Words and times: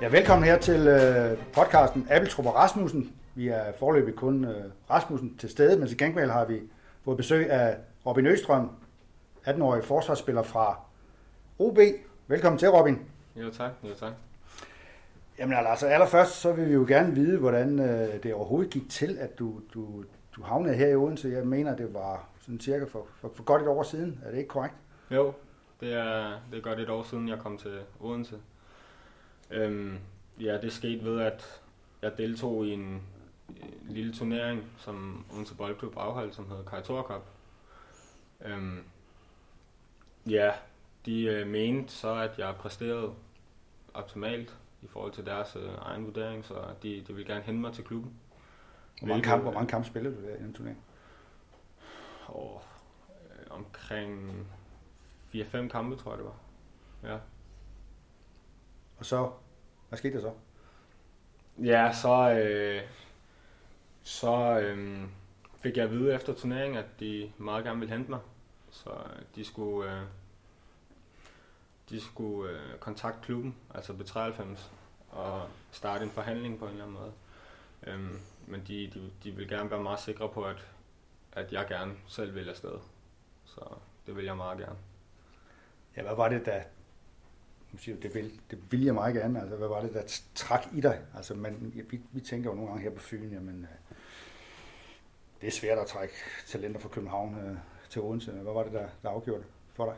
Ja, 0.00 0.08
velkommen 0.08 0.44
her 0.44 0.58
til 0.58 0.88
øh, 0.88 1.38
podcasten 1.52 2.06
Appeltrup 2.10 2.46
og 2.46 2.54
Rasmussen. 2.54 3.12
Vi 3.34 3.48
er 3.48 3.72
forløbig 3.78 4.14
kun 4.14 4.44
øh, 4.44 4.64
Rasmussen 4.90 5.36
til 5.38 5.50
stede, 5.50 5.78
men 5.78 5.88
til 5.88 5.98
gengæld 5.98 6.30
har 6.30 6.44
vi 6.44 6.60
fået 7.04 7.16
besøg 7.16 7.50
af 7.50 7.76
Robin 8.06 8.26
Østrøm, 8.26 8.70
18-årig 9.46 9.84
forsvarsspiller 9.84 10.42
fra 10.42 10.80
OB. 11.58 11.78
Velkommen 12.26 12.58
til, 12.58 12.68
Robin. 12.68 12.98
Jo 13.36 13.50
tak, 13.50 13.70
jo 13.84 13.94
tak. 13.94 14.12
Jamen 15.38 15.56
altså, 15.66 15.86
allerførst 15.86 16.32
så 16.32 16.52
vil 16.52 16.68
vi 16.68 16.74
jo 16.74 16.84
gerne 16.88 17.14
vide, 17.14 17.38
hvordan 17.38 17.78
øh, 17.78 18.22
det 18.22 18.34
overhovedet 18.34 18.72
gik 18.72 18.90
til, 18.90 19.18
at 19.18 19.38
du, 19.38 19.60
du, 19.74 20.04
du 20.36 20.42
havnede 20.42 20.74
her 20.74 20.88
i 20.88 20.96
Odense. 20.96 21.28
Jeg 21.28 21.46
mener, 21.46 21.76
det 21.76 21.94
var 21.94 22.28
sådan 22.40 22.60
cirka 22.60 22.84
for, 22.84 23.06
for, 23.20 23.30
for 23.34 23.42
godt 23.42 23.62
et 23.62 23.68
år 23.68 23.82
siden. 23.82 24.20
Er 24.24 24.30
det 24.30 24.38
ikke 24.38 24.48
korrekt? 24.48 24.74
Jo, 25.10 25.32
det 25.80 25.94
er, 25.94 26.40
det 26.50 26.58
er 26.58 26.62
godt 26.62 26.80
et 26.80 26.90
år 26.90 27.02
siden, 27.02 27.28
jeg 27.28 27.38
kom 27.38 27.58
til 27.58 27.80
Odense. 28.00 28.36
Øhm, 29.50 29.98
ja, 30.40 30.58
det 30.60 30.72
skete 30.72 31.04
ved, 31.04 31.20
at 31.20 31.62
jeg 32.02 32.18
deltog 32.18 32.66
i 32.66 32.70
en, 32.70 32.80
en 32.80 33.02
lille 33.88 34.12
turnering, 34.12 34.64
som 34.76 35.24
Odense 35.32 35.56
Boldklub 35.56 35.96
afholdt, 35.96 36.34
som 36.34 36.48
hedder 36.48 36.64
Kajtor 36.64 37.02
Cup. 37.02 37.26
Øhm, 38.40 38.84
ja, 40.26 40.52
de 41.06 41.22
øh, 41.24 41.46
mente 41.46 41.92
så, 41.92 42.14
at 42.14 42.38
jeg 42.38 42.54
præsterede 42.58 43.14
optimalt 43.94 44.58
i 44.82 44.86
forhold 44.86 45.12
til 45.12 45.26
deres 45.26 45.56
øh, 45.56 45.70
egen 45.78 46.06
vurdering, 46.06 46.44
så 46.44 46.54
de, 46.82 47.04
de 47.08 47.14
ville 47.14 47.32
gerne 47.32 47.44
hente 47.44 47.60
mig 47.60 47.72
til 47.72 47.84
klubben. 47.84 48.12
Hvor 48.98 49.08
mange, 49.08 49.22
kampe, 49.22 49.42
hvor 49.42 49.52
mange 49.52 49.68
kampe 49.68 49.88
spillede 49.88 50.16
du 50.16 50.22
der 50.22 50.36
i 50.36 50.38
den 50.38 50.54
turnering? 50.54 50.84
Og, 52.26 52.62
øh, 53.10 53.46
omkring 53.50 54.46
4-5 55.34 55.68
kampe, 55.68 55.96
tror 55.96 56.10
jeg 56.10 56.18
det 56.18 56.26
var. 56.26 56.38
Ja. 57.12 57.18
Og 59.00 59.06
så, 59.06 59.30
hvad 59.88 59.98
skete 59.98 60.14
der 60.14 60.20
så? 60.20 60.32
Ja, 61.64 61.92
så, 61.92 62.30
øh, 62.30 62.82
så 64.02 64.60
øh, 64.60 65.00
fik 65.60 65.76
jeg 65.76 65.84
at 65.84 65.90
vide 65.90 66.14
efter 66.14 66.34
turneringen, 66.34 66.78
at 66.78 67.00
de 67.00 67.32
meget 67.38 67.64
gerne 67.64 67.78
ville 67.78 67.94
hente 67.94 68.10
mig. 68.10 68.20
Så 68.70 68.90
de 69.34 69.44
skulle, 69.44 69.92
øh, 69.92 70.02
de 71.90 72.00
skulle 72.00 72.52
øh, 72.52 72.78
kontakte 72.78 73.20
klubben, 73.22 73.56
altså 73.74 73.92
B93, 73.92 74.60
og 75.10 75.48
starte 75.70 76.04
en 76.04 76.10
forhandling 76.10 76.58
på 76.58 76.64
en 76.64 76.70
eller 76.70 76.84
anden 76.84 76.98
måde. 77.00 77.12
Øhm, 77.82 78.20
men 78.46 78.64
de, 78.68 78.90
de, 78.94 79.10
de 79.24 79.30
vil 79.36 79.48
gerne 79.48 79.70
være 79.70 79.82
meget 79.82 80.00
sikre 80.00 80.28
på, 80.28 80.44
at, 80.44 80.66
at 81.32 81.52
jeg 81.52 81.66
gerne 81.68 81.94
selv 82.06 82.34
vil 82.34 82.48
afsted. 82.48 82.78
Så 83.44 83.60
det 84.06 84.16
vil 84.16 84.24
jeg 84.24 84.36
meget 84.36 84.58
gerne. 84.58 84.78
Ja, 85.96 86.02
hvad 86.02 86.16
var 86.16 86.28
det, 86.28 86.46
der... 86.46 86.62
Nu 87.72 87.78
siger 87.78 87.96
du, 87.96 88.02
det 88.02 88.14
vil, 88.14 88.40
det 88.50 88.72
vil 88.72 88.84
jeg 88.84 88.94
meget 88.94 89.14
gerne. 89.14 89.40
Altså, 89.40 89.56
hvad 89.56 89.68
var 89.68 89.80
det, 89.80 89.94
der 89.94 90.20
trak 90.34 90.66
i 90.72 90.80
dig? 90.80 91.00
Altså, 91.16 91.34
man, 91.34 91.72
vi, 91.90 92.00
vi 92.12 92.20
tænker 92.20 92.50
jo 92.50 92.56
nogle 92.56 92.70
gange 92.70 92.82
her 92.82 92.90
på 92.90 93.02
Fyn, 93.02 93.32
jamen, 93.32 93.62
øh, 93.62 93.96
det 95.40 95.46
er 95.46 95.50
svært 95.50 95.78
at 95.78 95.86
trække 95.86 96.14
talenter 96.46 96.80
fra 96.80 96.88
København 96.88 97.34
øh, 97.34 97.56
til 97.90 98.02
Odense. 98.02 98.32
Hvad 98.32 98.52
var 98.52 98.62
det, 98.62 98.72
der, 98.72 98.88
der 99.02 99.08
afgjorde 99.08 99.42
det 99.42 99.50
for 99.74 99.84
dig? 99.84 99.96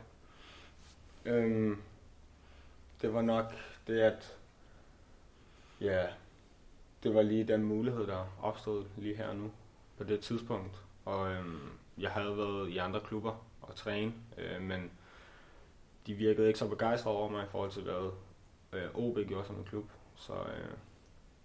Øhm, 1.33 1.81
det 3.01 3.13
var 3.13 3.21
nok 3.21 3.53
det, 3.87 3.99
at 3.99 4.37
ja, 5.81 6.07
det 7.03 7.15
var 7.15 7.21
lige 7.21 7.43
den 7.43 7.63
mulighed, 7.63 8.07
der 8.07 8.37
opstod 8.41 8.85
lige 8.97 9.15
her 9.15 9.33
nu 9.33 9.51
på 9.97 10.03
det 10.03 10.19
tidspunkt. 10.19 10.83
Og 11.05 11.31
øhm, 11.31 11.69
jeg 11.97 12.11
havde 12.11 12.37
været 12.37 12.69
i 12.69 12.77
andre 12.77 13.01
klubber 13.07 13.45
og 13.61 13.75
træne, 13.75 14.13
øh, 14.37 14.61
men 14.61 14.91
de 16.07 16.13
virkede 16.13 16.47
ikke 16.47 16.59
så 16.59 16.67
begejstrede 16.67 17.17
over 17.17 17.29
mig 17.29 17.43
i 17.43 17.49
forhold 17.49 17.71
til, 17.71 17.83
hvad 17.83 18.11
øh, 18.73 18.89
OB 18.93 19.17
gjorde 19.27 19.47
som 19.47 19.55
en 19.55 19.63
klub. 19.63 19.85
Så 20.15 20.33
øh, 20.33 20.77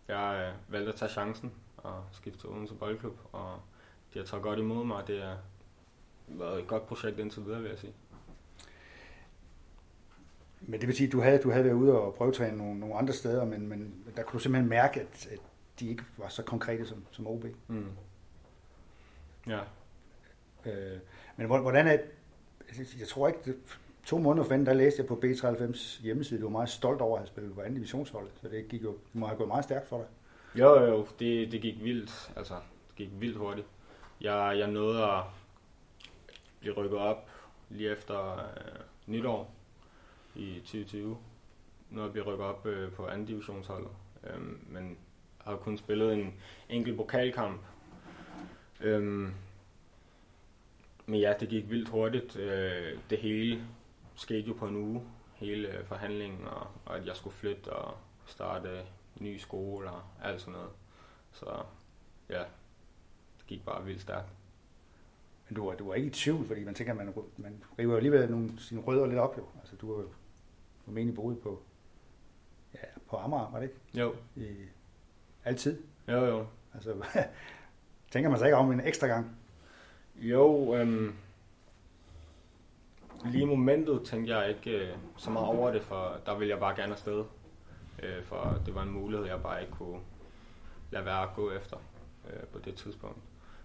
jeg 0.08 0.52
øh, 0.52 0.72
valgte 0.72 0.92
at 0.92 0.98
tage 0.98 1.10
chancen 1.10 1.52
og 1.76 2.04
skifte 2.12 2.40
til 2.40 2.48
Odense 2.48 2.74
Boldklub, 2.74 3.18
og 3.32 3.60
de 4.14 4.18
har 4.18 4.26
taget 4.26 4.42
godt 4.42 4.58
imod 4.58 4.84
mig, 4.84 4.96
og 4.96 5.08
det 5.08 5.22
har 5.22 5.38
været 6.28 6.60
et 6.60 6.66
godt 6.66 6.86
projekt 6.86 7.18
indtil 7.18 7.44
videre, 7.44 7.60
vil 7.60 7.68
jeg 7.68 7.78
sige. 7.78 7.92
Men 10.60 10.80
det 10.80 10.86
vil 10.86 10.96
sige, 10.96 11.06
at 11.06 11.12
du 11.12 11.20
havde, 11.20 11.42
du 11.42 11.50
havde 11.50 11.64
været 11.64 11.74
ude 11.74 12.00
og 12.00 12.14
prøvetræne 12.14 12.56
nogle, 12.56 12.80
nogle 12.80 12.94
andre 12.94 13.12
steder, 13.12 13.44
men, 13.44 13.68
men 13.68 14.04
der 14.16 14.22
kunne 14.22 14.38
du 14.38 14.42
simpelthen 14.42 14.68
mærke, 14.68 15.00
at, 15.00 15.28
at 15.30 15.38
de 15.80 15.88
ikke 15.88 16.04
var 16.16 16.28
så 16.28 16.42
konkrete 16.42 16.86
som, 16.86 17.04
som 17.10 17.26
OB. 17.26 17.44
Mm. 17.68 17.86
Ja. 19.46 19.60
Øh, 20.66 20.98
men 21.36 21.46
hvordan 21.46 21.86
er 21.86 21.98
jeg 22.98 23.08
tror 23.08 23.28
ikke, 23.28 23.40
det, 23.44 23.56
to 24.08 24.18
måneder 24.18 24.48
før 24.48 24.56
der 24.56 24.72
læste 24.74 25.00
jeg 25.00 25.06
på 25.06 25.20
B93 25.24 26.02
hjemmeside, 26.02 26.40
du 26.40 26.44
var 26.44 26.50
meget 26.50 26.68
stolt 26.68 27.00
over 27.00 27.16
at 27.16 27.20
have 27.20 27.26
spillet 27.26 27.54
på 27.54 27.60
anden 27.60 27.74
divisionsholdet, 27.74 28.32
så 28.42 28.48
det 28.48 28.68
gik 28.68 28.82
jo, 28.82 28.92
det 28.92 29.14
må 29.20 29.26
have 29.26 29.36
gået 29.36 29.48
meget 29.48 29.64
stærkt 29.64 29.88
for 29.88 29.96
dig. 29.96 30.06
Jo, 30.60 30.80
jo, 30.80 30.84
jo, 30.84 31.06
det, 31.18 31.52
det 31.52 31.62
gik 31.62 31.84
vildt, 31.84 32.32
altså, 32.36 32.54
det 32.88 32.96
gik 32.96 33.08
vildt 33.20 33.36
hurtigt. 33.36 33.66
Jeg, 34.20 34.54
jeg 34.58 34.66
nåede 34.66 35.04
at 35.04 35.22
blive 36.60 36.74
rykket 36.74 36.98
op 36.98 37.30
lige 37.68 37.90
efter 37.90 38.32
øh, 38.32 38.80
nytår 39.06 39.50
i 40.34 40.58
2020. 40.58 41.16
Nåede 41.90 42.06
at 42.06 42.12
blive 42.12 42.24
rykket 42.24 42.46
op 42.46 42.66
øh, 42.66 42.92
på 42.92 43.06
anden 43.06 43.26
divisionsholdet, 43.26 43.90
øh, 44.24 44.40
men 44.72 44.96
har 45.38 45.56
kun 45.56 45.78
spillet 45.78 46.12
en 46.12 46.34
enkelt 46.68 46.96
pokalkamp. 46.96 47.60
Øh, 48.80 49.02
men 51.06 51.20
ja, 51.20 51.34
det 51.40 51.48
gik 51.48 51.70
vildt 51.70 51.88
hurtigt. 51.88 52.36
Øh, 52.36 52.98
det 53.10 53.18
hele 53.18 53.62
skete 54.18 54.48
jo 54.48 54.54
på 54.54 54.66
en 54.66 54.76
uge, 54.76 55.02
hele 55.34 55.84
forhandlingen, 55.84 56.46
og, 56.46 56.66
og 56.84 56.96
at 56.96 57.06
jeg 57.06 57.16
skulle 57.16 57.36
flytte 57.36 57.72
og 57.72 57.94
starte 58.26 58.80
en 59.16 59.24
ny 59.24 59.36
skole 59.36 59.90
og 59.90 60.02
alt 60.22 60.40
sådan 60.40 60.52
noget. 60.52 60.70
Så 61.32 61.62
ja, 62.28 62.42
det 63.38 63.46
gik 63.46 63.64
bare 63.64 63.84
vildt 63.84 64.00
stærkt. 64.00 64.28
Men 65.48 65.56
du 65.56 65.66
var, 65.66 65.74
du 65.74 65.88
var 65.88 65.94
ikke 65.94 66.08
i 66.08 66.10
tvivl, 66.10 66.46
fordi 66.46 66.64
man 66.64 66.74
tænker, 66.74 66.92
at 66.92 66.96
man, 66.96 67.14
man 67.36 67.64
river 67.78 67.96
alligevel 67.96 68.30
nogle, 68.30 68.60
sine 68.60 68.80
rødder 68.80 69.06
lidt 69.06 69.18
op 69.18 69.38
jo. 69.38 69.46
Altså 69.60 69.76
du 69.76 69.94
var 69.94 70.02
jo 70.02 70.08
formentlig 70.84 71.14
boet 71.14 71.40
på, 71.40 71.62
ja, 72.74 72.88
på 73.08 73.16
Amager, 73.16 73.50
var 73.50 73.58
det 73.60 73.66
ikke? 73.66 73.80
Jo. 73.94 74.14
I, 74.36 74.46
altid? 75.44 75.82
Jo, 76.08 76.24
jo. 76.24 76.46
Altså, 76.74 76.94
tænker 78.12 78.30
man 78.30 78.38
sig 78.38 78.46
ikke 78.46 78.56
om 78.56 78.72
en 78.72 78.80
ekstra 78.80 79.06
gang? 79.06 79.36
Jo, 80.16 80.74
øhm, 80.74 81.14
lige 83.24 83.42
i 83.42 83.46
momentet 83.46 84.02
tænkte 84.04 84.36
jeg 84.36 84.48
ikke 84.48 84.70
øh, 84.70 84.96
så 85.16 85.30
meget 85.30 85.48
over 85.48 85.70
det, 85.70 85.82
for 85.82 86.20
der 86.26 86.34
ville 86.38 86.50
jeg 86.50 86.58
bare 86.58 86.76
gerne 86.76 86.92
afsted. 86.92 87.24
Øh, 88.02 88.22
for 88.22 88.62
det 88.66 88.74
var 88.74 88.82
en 88.82 88.90
mulighed, 88.90 89.26
jeg 89.26 89.42
bare 89.42 89.60
ikke 89.60 89.72
kunne 89.72 90.00
lade 90.90 91.04
være 91.04 91.22
at 91.22 91.28
gå 91.34 91.50
efter 91.50 91.76
øh, 92.30 92.46
på 92.46 92.58
det 92.58 92.74
tidspunkt. 92.74 93.18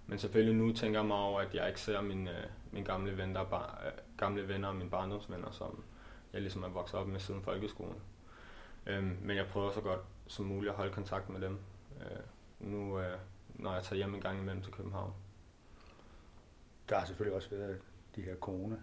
Men 0.08 0.20
selvfølgelig 0.20 0.56
nu 0.56 0.74
tænker 0.74 1.00
jeg 1.00 1.08
mig 1.08 1.18
over, 1.18 1.40
at 1.40 1.56
jeg 1.56 1.68
ikke 1.68 1.82
ser 1.82 2.02
mine, 2.02 2.32
øh, 2.32 2.46
mine 2.72 2.86
gamle, 2.86 3.18
venner, 3.18 3.44
bar, 3.44 3.82
øh, 3.86 3.92
gamle 4.18 4.48
venner 4.48 4.68
og 4.68 4.76
mine 4.76 4.90
barndomsvenner, 4.90 5.52
som 5.52 5.84
jeg 6.34 6.42
ligesom 6.42 6.64
er 6.64 6.70
vokset 6.70 7.00
op 7.00 7.08
med 7.08 7.20
siden 7.20 7.42
folkeskolen. 7.42 8.02
Øh, 8.86 9.04
men 9.22 9.38
jeg 9.38 9.48
prøver 9.48 9.72
så 9.72 9.82
godt 9.82 10.00
som 10.28 10.46
muligt 10.46 10.70
at 10.70 10.78
holde 10.78 10.94
kontakt 10.94 11.30
med 11.30 11.42
dem. 11.42 11.60
Øh, 12.02 12.20
nu, 12.60 13.00
øh, 13.00 13.18
når 13.56 13.74
jeg 13.74 13.84
tager 13.84 13.98
hjem 13.98 14.16
en 14.16 14.22
gang 14.22 14.40
imellem 14.40 14.62
til 14.64 14.74
København. 14.74 15.14
Der 16.90 16.98
er 16.98 17.06
selvfølgelig 17.06 17.36
også 17.36 17.50
været 17.50 17.82
de 18.16 18.22
her 18.22 18.36
corona 18.36 18.76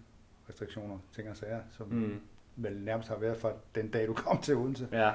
restriktioner, 0.51 0.99
ting 1.13 1.31
og 1.31 1.37
sager, 1.37 1.61
som 1.71 1.89
mm. 1.89 2.21
vel 2.57 2.77
nærmest 2.77 3.09
har 3.09 3.17
været 3.17 3.37
fra 3.37 3.53
den 3.75 3.91
dag, 3.91 4.07
du 4.07 4.15
kom 4.15 4.41
til 4.43 4.57
Odense. 4.57 4.89
Ja. 4.93 5.09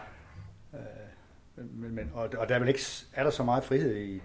Øh, 0.73 0.79
men, 1.55 1.95
men, 1.95 2.11
og, 2.13 2.29
og 2.37 2.49
der 2.49 2.55
er 2.55 2.59
vel 2.59 2.67
ikke, 2.67 2.81
er 3.13 3.23
der 3.23 3.29
så 3.29 3.43
meget 3.43 3.63
frihed 3.63 3.95
i, 3.95 4.21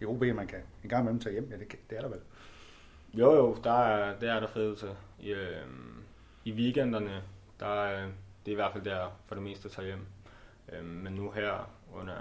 i 0.00 0.04
OB, 0.04 0.20
man 0.20 0.46
kan 0.46 0.58
en 0.82 0.88
gang 0.88 1.02
imellem 1.02 1.20
tage 1.20 1.32
hjem? 1.32 1.48
Ja, 1.50 1.56
det, 1.56 1.90
det 1.90 1.98
er 1.98 2.02
der 2.02 2.08
vel. 2.08 2.20
Jo, 3.14 3.34
jo, 3.34 3.56
der 3.64 3.72
er, 3.72 4.18
det 4.18 4.28
er 4.28 4.40
der 4.40 4.46
frihed 4.46 4.76
til. 4.76 4.88
I, 5.20 5.32
øh, 5.32 5.66
i 6.44 6.52
weekenderne, 6.52 7.22
der 7.60 7.66
er, 7.66 8.06
det 8.46 8.50
er 8.50 8.52
i 8.52 8.54
hvert 8.54 8.72
fald 8.72 8.84
der 8.84 9.20
for 9.24 9.34
det 9.34 9.44
meste 9.44 9.66
at 9.66 9.72
tage 9.72 9.86
hjem. 9.86 10.06
Øh, 10.72 10.84
men 10.84 11.12
nu 11.12 11.30
her 11.30 11.70
under 11.92 12.14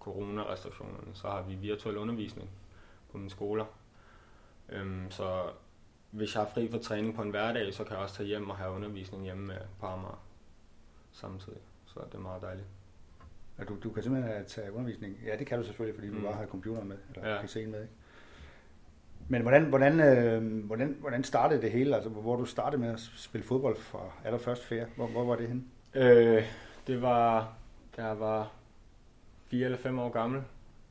coronarestriktionerne, 0.00 1.14
så 1.14 1.28
har 1.28 1.42
vi 1.42 1.54
virtuel 1.54 1.96
undervisning 1.96 2.50
på 3.12 3.18
mine 3.18 3.30
skoler. 3.30 3.64
Øh, 4.68 5.10
så 5.10 5.42
hvis 6.14 6.34
jeg 6.34 6.42
er 6.42 6.46
fri 6.46 6.68
for 6.68 6.78
træning 6.78 7.14
på 7.14 7.22
en 7.22 7.30
hverdag, 7.30 7.74
så 7.74 7.84
kan 7.84 7.92
jeg 7.92 8.02
også 8.02 8.14
tage 8.14 8.26
hjem 8.26 8.50
og 8.50 8.56
have 8.56 8.70
undervisning 8.70 9.24
hjemme 9.24 9.46
med 9.46 9.56
på 9.80 9.86
Amager 9.86 10.22
samtidig. 11.12 11.58
Så 11.86 12.00
det 12.06 12.14
er 12.14 12.18
meget 12.22 12.42
dejligt. 12.42 12.66
Ja, 13.58 13.64
du, 13.64 13.76
du 13.84 13.90
kan 13.90 14.02
simpelthen 14.02 14.44
tage 14.46 14.72
undervisning. 14.72 15.18
Ja, 15.26 15.36
det 15.36 15.46
kan 15.46 15.58
du 15.58 15.64
selvfølgelig, 15.64 15.94
fordi 15.94 16.08
du 16.08 16.14
mm. 16.14 16.22
bare 16.22 16.32
har 16.32 16.46
computeren 16.46 16.88
med, 16.88 16.96
eller 17.14 17.28
ja. 17.28 17.42
PC'en 17.42 17.68
med. 17.68 17.82
Ikke? 17.82 17.94
Men 19.28 19.42
hvordan, 19.42 19.64
hvordan, 19.64 20.00
øh, 20.00 20.64
hvordan, 20.64 20.96
hvordan 21.00 21.24
startede 21.24 21.62
det 21.62 21.70
hele? 21.70 21.94
Altså, 21.94 22.10
hvor 22.10 22.36
du 22.36 22.44
startede 22.44 22.82
med 22.82 22.88
at 22.88 23.00
spille 23.00 23.46
fodbold 23.46 23.76
fra 23.76 24.00
allerførst 24.24 24.64
færd? 24.64 24.88
Hvor, 24.96 25.06
hvor 25.06 25.24
var 25.24 25.36
det 25.36 25.48
henne? 25.48 25.62
Øh, 25.94 26.42
det 26.86 27.02
var, 27.02 27.54
da 27.96 28.06
jeg 28.06 28.20
var 28.20 28.52
4 29.46 29.64
eller 29.64 29.78
5 29.78 29.98
år 29.98 30.08
gammel. 30.08 30.42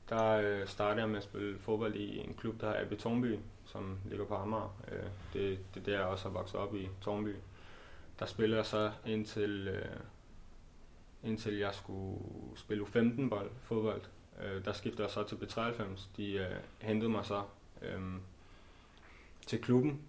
Der 0.10 0.30
øh, 0.30 0.68
startede 0.68 1.02
jeg 1.02 1.10
med 1.10 1.18
at 1.18 1.24
spille 1.24 1.60
fodbold 1.60 1.96
i 1.96 2.20
en 2.20 2.34
klub, 2.34 2.62
der 2.62 2.70
er 2.70 2.86
Betonby, 2.86 3.38
som 3.74 4.00
ligger 4.06 4.26
på 4.26 4.36
Amager. 4.36 4.76
Øh, 4.92 5.04
det, 5.34 5.60
det 5.74 5.80
er 5.80 5.86
der, 5.86 5.98
jeg 5.98 6.08
også 6.08 6.30
har 6.30 6.34
vokset 6.34 6.60
op 6.60 6.76
i 6.76 6.90
Tornby. 7.02 7.36
Der 8.20 8.26
spillede 8.26 8.58
jeg 8.58 8.66
så 8.66 8.92
indtil 9.06 9.68
øh, 9.68 10.00
indtil 11.24 11.58
jeg 11.58 11.76
skulle 11.76 12.20
spille 12.56 12.84
U15 12.84 13.30
bold, 13.30 13.52
fodbold. 13.62 14.02
Øh, 14.42 14.66
der 14.66 14.74
skiftede 14.74 15.04
jeg 15.04 15.12
så 15.12 15.24
til 15.24 15.36
B93. 15.36 16.08
De 16.18 16.34
øh, 16.34 16.56
hentede 16.82 17.10
mig 17.10 17.26
så 17.26 17.44
øh, 17.82 18.02
til 19.46 19.62
klubben, 19.62 20.02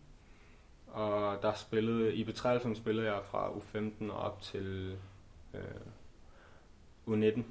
og 0.87 1.43
der 1.43 1.55
spillede, 1.55 2.15
i 2.15 2.25
B93 2.25 2.75
spillede 2.75 3.13
jeg 3.13 3.23
fra 3.25 3.51
U15 3.51 4.13
og 4.13 4.19
op 4.19 4.43
til 4.43 4.99
øh, 5.55 5.61
U19. 7.09 7.43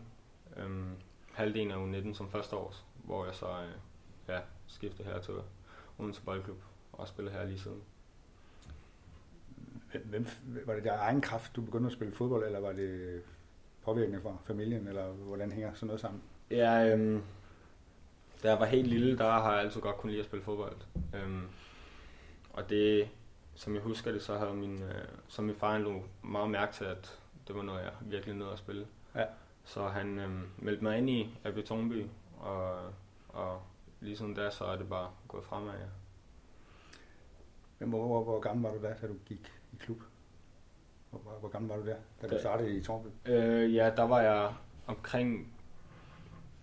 Øh, 0.58 0.88
halvdelen 1.34 1.72
af 1.72 2.02
U19 2.12 2.14
som 2.14 2.30
første 2.30 2.56
års, 2.56 2.86
hvor 3.04 3.26
jeg 3.26 3.36
så 3.36 3.48
øh, 3.48 3.72
ja, 4.28 4.40
skiftede 4.68 5.08
her 5.08 5.22
til 5.22 5.34
Odense 6.00 6.22
Boldklub 6.22 6.58
og 6.94 7.08
spillede 7.08 7.36
her 7.36 7.46
lige 7.46 7.60
siden. 7.60 7.82
Hvem, 10.04 10.28
var 10.66 10.74
det 10.74 10.84
der 10.84 10.98
egen 10.98 11.22
kraft, 11.22 11.56
du 11.56 11.62
begyndte 11.62 11.88
at 11.88 11.94
spille 11.94 12.16
fodbold, 12.16 12.46
eller 12.46 12.60
var 12.60 12.72
det 12.72 13.22
påvirkning 13.84 14.24
fra 14.24 14.38
familien, 14.46 14.88
eller 14.88 15.08
hvordan 15.08 15.52
hænger 15.52 15.74
sådan 15.74 15.88
noget 15.88 16.02
sammen? 16.02 16.22
Ja, 16.52 16.94
øhm, 16.94 17.24
da 18.44 18.50
jeg 18.50 18.60
var 18.60 18.66
helt 18.66 18.88
lille, 18.88 19.18
der 19.18 19.30
har 19.30 19.52
jeg 19.52 19.62
altid 19.62 19.82
godt 19.82 19.98
kunne 19.98 20.12
lide 20.12 20.20
at 20.20 20.26
spille 20.26 20.46
fodbold. 20.46 20.76
Øhm, 21.16 21.48
og 22.54 22.70
det, 22.70 23.10
som 23.56 23.76
jeg 23.76 23.82
husker 23.82 24.12
det, 24.12 24.22
så 24.22 24.38
havde 24.38 24.54
min, 24.54 24.84
øh, 24.84 25.08
så 25.28 25.42
min 25.42 25.56
far 25.56 25.78
lå 25.78 26.04
meget 26.24 26.50
mærke 26.50 26.74
til, 26.74 26.86
at 26.86 27.20
det 27.48 27.56
var 27.56 27.62
noget, 27.62 27.84
jeg 27.84 27.92
virkelig 28.02 28.36
nød 28.36 28.52
at 28.52 28.58
spille. 28.58 28.88
Ja. 29.16 29.26
Så 29.66 29.88
han 29.88 30.20
øhm, 30.20 30.48
meldte 30.58 30.84
mig 30.84 30.98
ind 30.98 31.10
i 31.10 31.38
AB 31.44 31.58
og, 32.40 32.80
og 33.30 33.62
ligesom 34.04 34.36
der, 34.36 34.50
så 34.50 34.64
er 34.66 34.76
det 34.78 34.90
bare 34.90 35.10
gået 35.28 35.44
fremad, 35.46 35.74
ja. 35.74 35.86
Men 37.80 37.90
hvor, 37.90 38.08
hvor, 38.08 38.24
hvor 38.24 38.40
gammel 38.40 38.64
var 38.72 38.78
du 38.78 38.82
der, 38.84 38.94
da 39.02 39.08
du 39.08 39.16
gik 39.26 39.54
i 39.74 39.76
klub? 39.80 40.02
Hvor, 41.10 41.20
hvor, 41.20 41.32
hvor 41.40 41.50
gammel 41.50 41.70
var 41.70 41.78
du 41.78 41.86
der, 41.86 41.96
da 42.22 42.28
du 42.28 42.34
Da- 42.36 42.40
startede 42.40 42.78
i 42.78 42.82
Tornby? 42.84 43.08
Øh, 43.26 43.76
ja, 43.76 43.92
der 43.98 44.04
var 44.04 44.22
jeg 44.22 44.54
omkring 44.88 45.54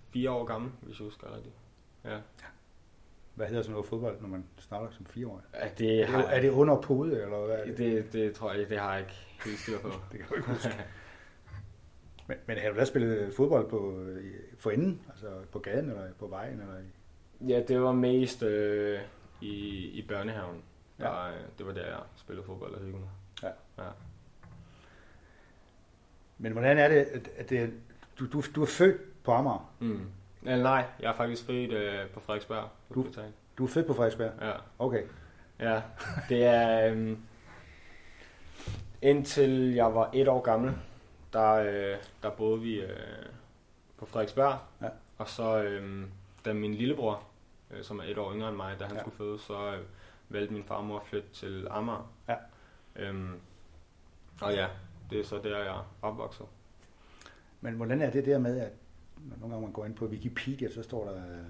fire 0.08 0.30
år 0.30 0.44
gammel, 0.44 0.70
hvis 0.82 0.98
jeg 1.00 1.04
husker 1.04 1.36
rigtigt. 1.36 1.54
Ja. 2.04 2.18
Hvad 3.34 3.46
hedder 3.48 3.62
sådan 3.62 3.72
noget 3.72 3.86
fodbold, 3.86 4.20
når 4.20 4.28
man 4.28 4.44
starter 4.58 4.90
som 4.90 5.06
fireårig? 5.06 5.44
ja 5.54 5.68
det, 5.78 6.00
Er 6.02 6.06
det, 6.16 6.36
er 6.36 6.40
det 6.40 6.50
under 6.50 6.80
pode, 6.80 7.22
eller 7.22 7.46
hvad 7.46 7.56
er 7.58 7.64
det? 7.64 7.78
det, 7.78 8.12
det 8.12 8.34
tror 8.34 8.52
jeg, 8.52 8.68
det 8.70 8.78
har 8.78 8.92
jeg 8.92 9.00
ikke 9.00 9.26
helt 9.44 9.58
styr 9.58 9.78
på. 9.78 9.88
det 10.12 10.18
kan 10.20 10.28
du 10.28 10.34
ikke 10.34 10.48
huske. 10.48 10.84
Men, 12.26 12.36
men 12.46 12.58
har 12.58 12.70
du 12.70 12.76
da 12.78 12.84
spillet 12.84 13.34
fodbold 13.34 13.68
på, 13.70 14.06
for 14.58 14.70
enden? 14.70 15.02
Altså 15.10 15.40
på 15.52 15.58
gaden, 15.58 15.88
eller 15.90 16.12
på 16.18 16.26
vejen? 16.26 16.60
Eller 16.60 16.78
i... 16.78 16.82
Ja, 17.48 17.62
det 17.68 17.82
var 17.82 17.92
mest 17.92 18.42
øh, 18.42 19.00
i, 19.40 19.48
i 19.90 20.02
børnehaven. 20.08 20.62
Ja. 20.98 21.04
Der, 21.04 21.26
øh, 21.26 21.34
det 21.58 21.66
var 21.66 21.72
der, 21.72 21.86
jeg 21.86 21.98
spillede 22.16 22.46
fodbold 22.46 22.74
og 22.74 22.80
hyggede 22.80 22.98
mig. 22.98 23.08
Ja. 23.42 23.82
ja. 23.84 23.88
Men 26.38 26.52
hvordan 26.52 26.78
er 26.78 26.88
det, 26.88 26.96
at, 27.36 27.48
det 27.50 27.72
du, 28.18 28.26
du, 28.26 28.42
du 28.54 28.62
er 28.62 28.66
født 28.66 29.22
på 29.24 29.32
Amager? 29.32 29.72
Mm. 29.80 30.06
Eller 30.42 30.62
nej, 30.62 30.84
jeg 31.00 31.10
er 31.10 31.16
faktisk 31.16 31.44
født 31.46 31.72
øh, 31.72 32.08
på 32.10 32.20
Frederiksberg. 32.20 32.68
På 32.88 32.94
Du- 32.94 33.02
hospital. 33.02 33.32
Du 33.58 33.64
er 33.64 33.68
født 33.68 33.86
på 33.86 33.94
Frederiksberg? 33.94 34.32
Ja. 34.40 34.52
Okay. 34.78 35.02
ja, 35.58 35.82
det 36.28 36.44
er... 36.44 36.94
Øh, 36.94 37.16
indtil 39.02 39.74
jeg 39.74 39.94
var 39.94 40.10
et 40.14 40.28
år 40.28 40.40
gammel, 40.40 40.72
der, 41.32 41.52
øh, 41.52 41.96
der 42.22 42.30
boede 42.30 42.60
vi 42.60 42.80
øh, 42.80 42.96
på 43.98 44.06
Frederiksberg. 44.06 44.58
Ja. 44.82 44.88
Og 45.18 45.28
så, 45.28 45.62
øh, 45.62 46.04
da 46.44 46.52
min 46.52 46.74
lillebror, 46.74 47.22
øh, 47.70 47.84
som 47.84 47.98
er 47.98 48.02
et 48.04 48.18
år 48.18 48.32
yngre 48.34 48.48
end 48.48 48.56
mig, 48.56 48.76
da 48.80 48.84
han 48.84 48.94
Ja. 48.96 49.00
skulle 49.00 49.16
føde, 49.16 49.38
så 49.38 49.74
øh, 49.74 49.84
valgte 50.28 50.54
min 50.54 50.64
farmor 50.64 50.96
at 50.96 51.06
flytte 51.06 51.28
til 51.32 51.66
Amager. 51.70 52.12
Ja. 52.28 52.36
Øhm, 52.96 53.40
og 54.40 54.52
ja, 54.54 54.68
det 55.10 55.20
er 55.20 55.24
så 55.24 55.36
der, 55.44 55.58
jeg 55.58 55.66
er 55.76 55.94
opvokset. 56.02 56.46
Men 57.60 57.74
hvordan 57.74 58.02
er 58.02 58.10
det 58.10 58.24
der 58.26 58.38
med, 58.38 58.60
at 58.60 58.72
når 59.16 59.36
nogle 59.36 59.54
gange 59.54 59.66
man 59.66 59.72
går 59.72 59.84
ind 59.84 59.94
på 59.94 60.06
Wikipedia, 60.06 60.70
så 60.70 60.82
står 60.82 61.04
der, 61.04 61.16
øh, 61.16 61.44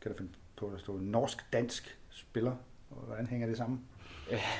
kan 0.00 0.10
der 0.10 0.16
finde 0.18 0.32
på, 0.56 0.70
der 0.72 0.78
står 0.78 0.98
norsk-dansk 1.00 1.98
spiller. 2.10 2.56
Hvordan 2.88 3.26
hænger 3.26 3.46
det 3.46 3.56
sammen? 3.56 3.84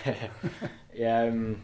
ja, 0.96 1.26
øhm, 1.26 1.58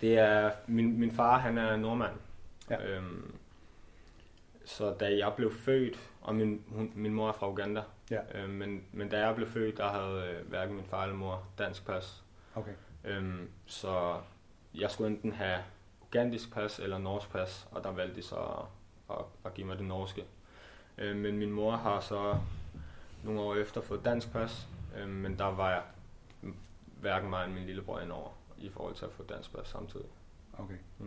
det 0.00 0.18
er, 0.18 0.52
min, 0.66 1.00
min 1.00 1.12
far 1.12 1.38
han 1.38 1.58
er 1.58 1.76
nordmand. 1.76 2.14
Ja. 2.70 2.86
Øhm, 2.88 3.34
så 4.64 4.94
da 5.00 5.16
jeg 5.16 5.32
blev 5.36 5.52
født, 5.54 6.10
og 6.22 6.34
min, 6.34 6.64
hun, 6.68 6.92
min 6.94 7.14
mor 7.14 7.28
er 7.28 7.32
fra 7.32 7.50
Uganda, 7.50 7.82
Ja. 8.10 8.20
øhm, 8.42 8.50
men, 8.52 8.84
men 8.92 9.08
da 9.08 9.26
jeg 9.26 9.34
blev 9.36 9.48
født, 9.48 9.76
der 9.76 9.88
havde 9.88 10.30
øh, 10.30 10.48
hverken 10.48 10.74
min 10.76 10.84
far 10.84 11.02
eller 11.02 11.16
mor 11.16 11.42
dansk 11.58 11.86
pas. 11.86 12.22
Okay. 12.54 12.72
Øhm, 13.04 13.48
så 13.66 14.16
jeg 14.74 14.90
skulle 14.90 15.10
enten 15.10 15.32
have 15.32 15.58
ugandisk 16.02 16.52
pas 16.52 16.78
eller 16.78 16.98
norsk 16.98 17.30
pas, 17.30 17.68
og 17.70 17.84
der 17.84 17.90
valgte 17.92 18.16
de 18.16 18.22
så 18.22 18.36
at, 18.36 18.64
at, 19.10 19.24
at 19.44 19.54
give 19.54 19.66
mig 19.66 19.78
det 19.78 19.86
norske. 19.86 20.24
Øhm, 20.98 21.18
men 21.20 21.38
min 21.38 21.52
mor 21.52 21.70
har 21.76 22.00
så 22.00 22.36
nogle 23.24 23.40
år 23.40 23.54
efter 23.54 23.80
fået 23.80 24.04
dansk 24.04 24.32
pas, 24.32 24.68
øhm, 24.98 25.10
men 25.10 25.38
der 25.38 25.44
var 25.44 25.70
jeg 25.70 25.82
hverken 27.00 27.30
mig 27.30 27.42
eller 27.42 27.54
min 27.54 27.66
lillebror 27.66 28.00
indover 28.00 28.30
i 28.58 28.68
forhold 28.68 28.94
til 28.94 29.04
at 29.04 29.12
få 29.12 29.22
dansk 29.22 29.52
pas 29.56 29.66
samtidig. 29.68 30.06
okay. 30.58 30.76
Mm. 30.98 31.06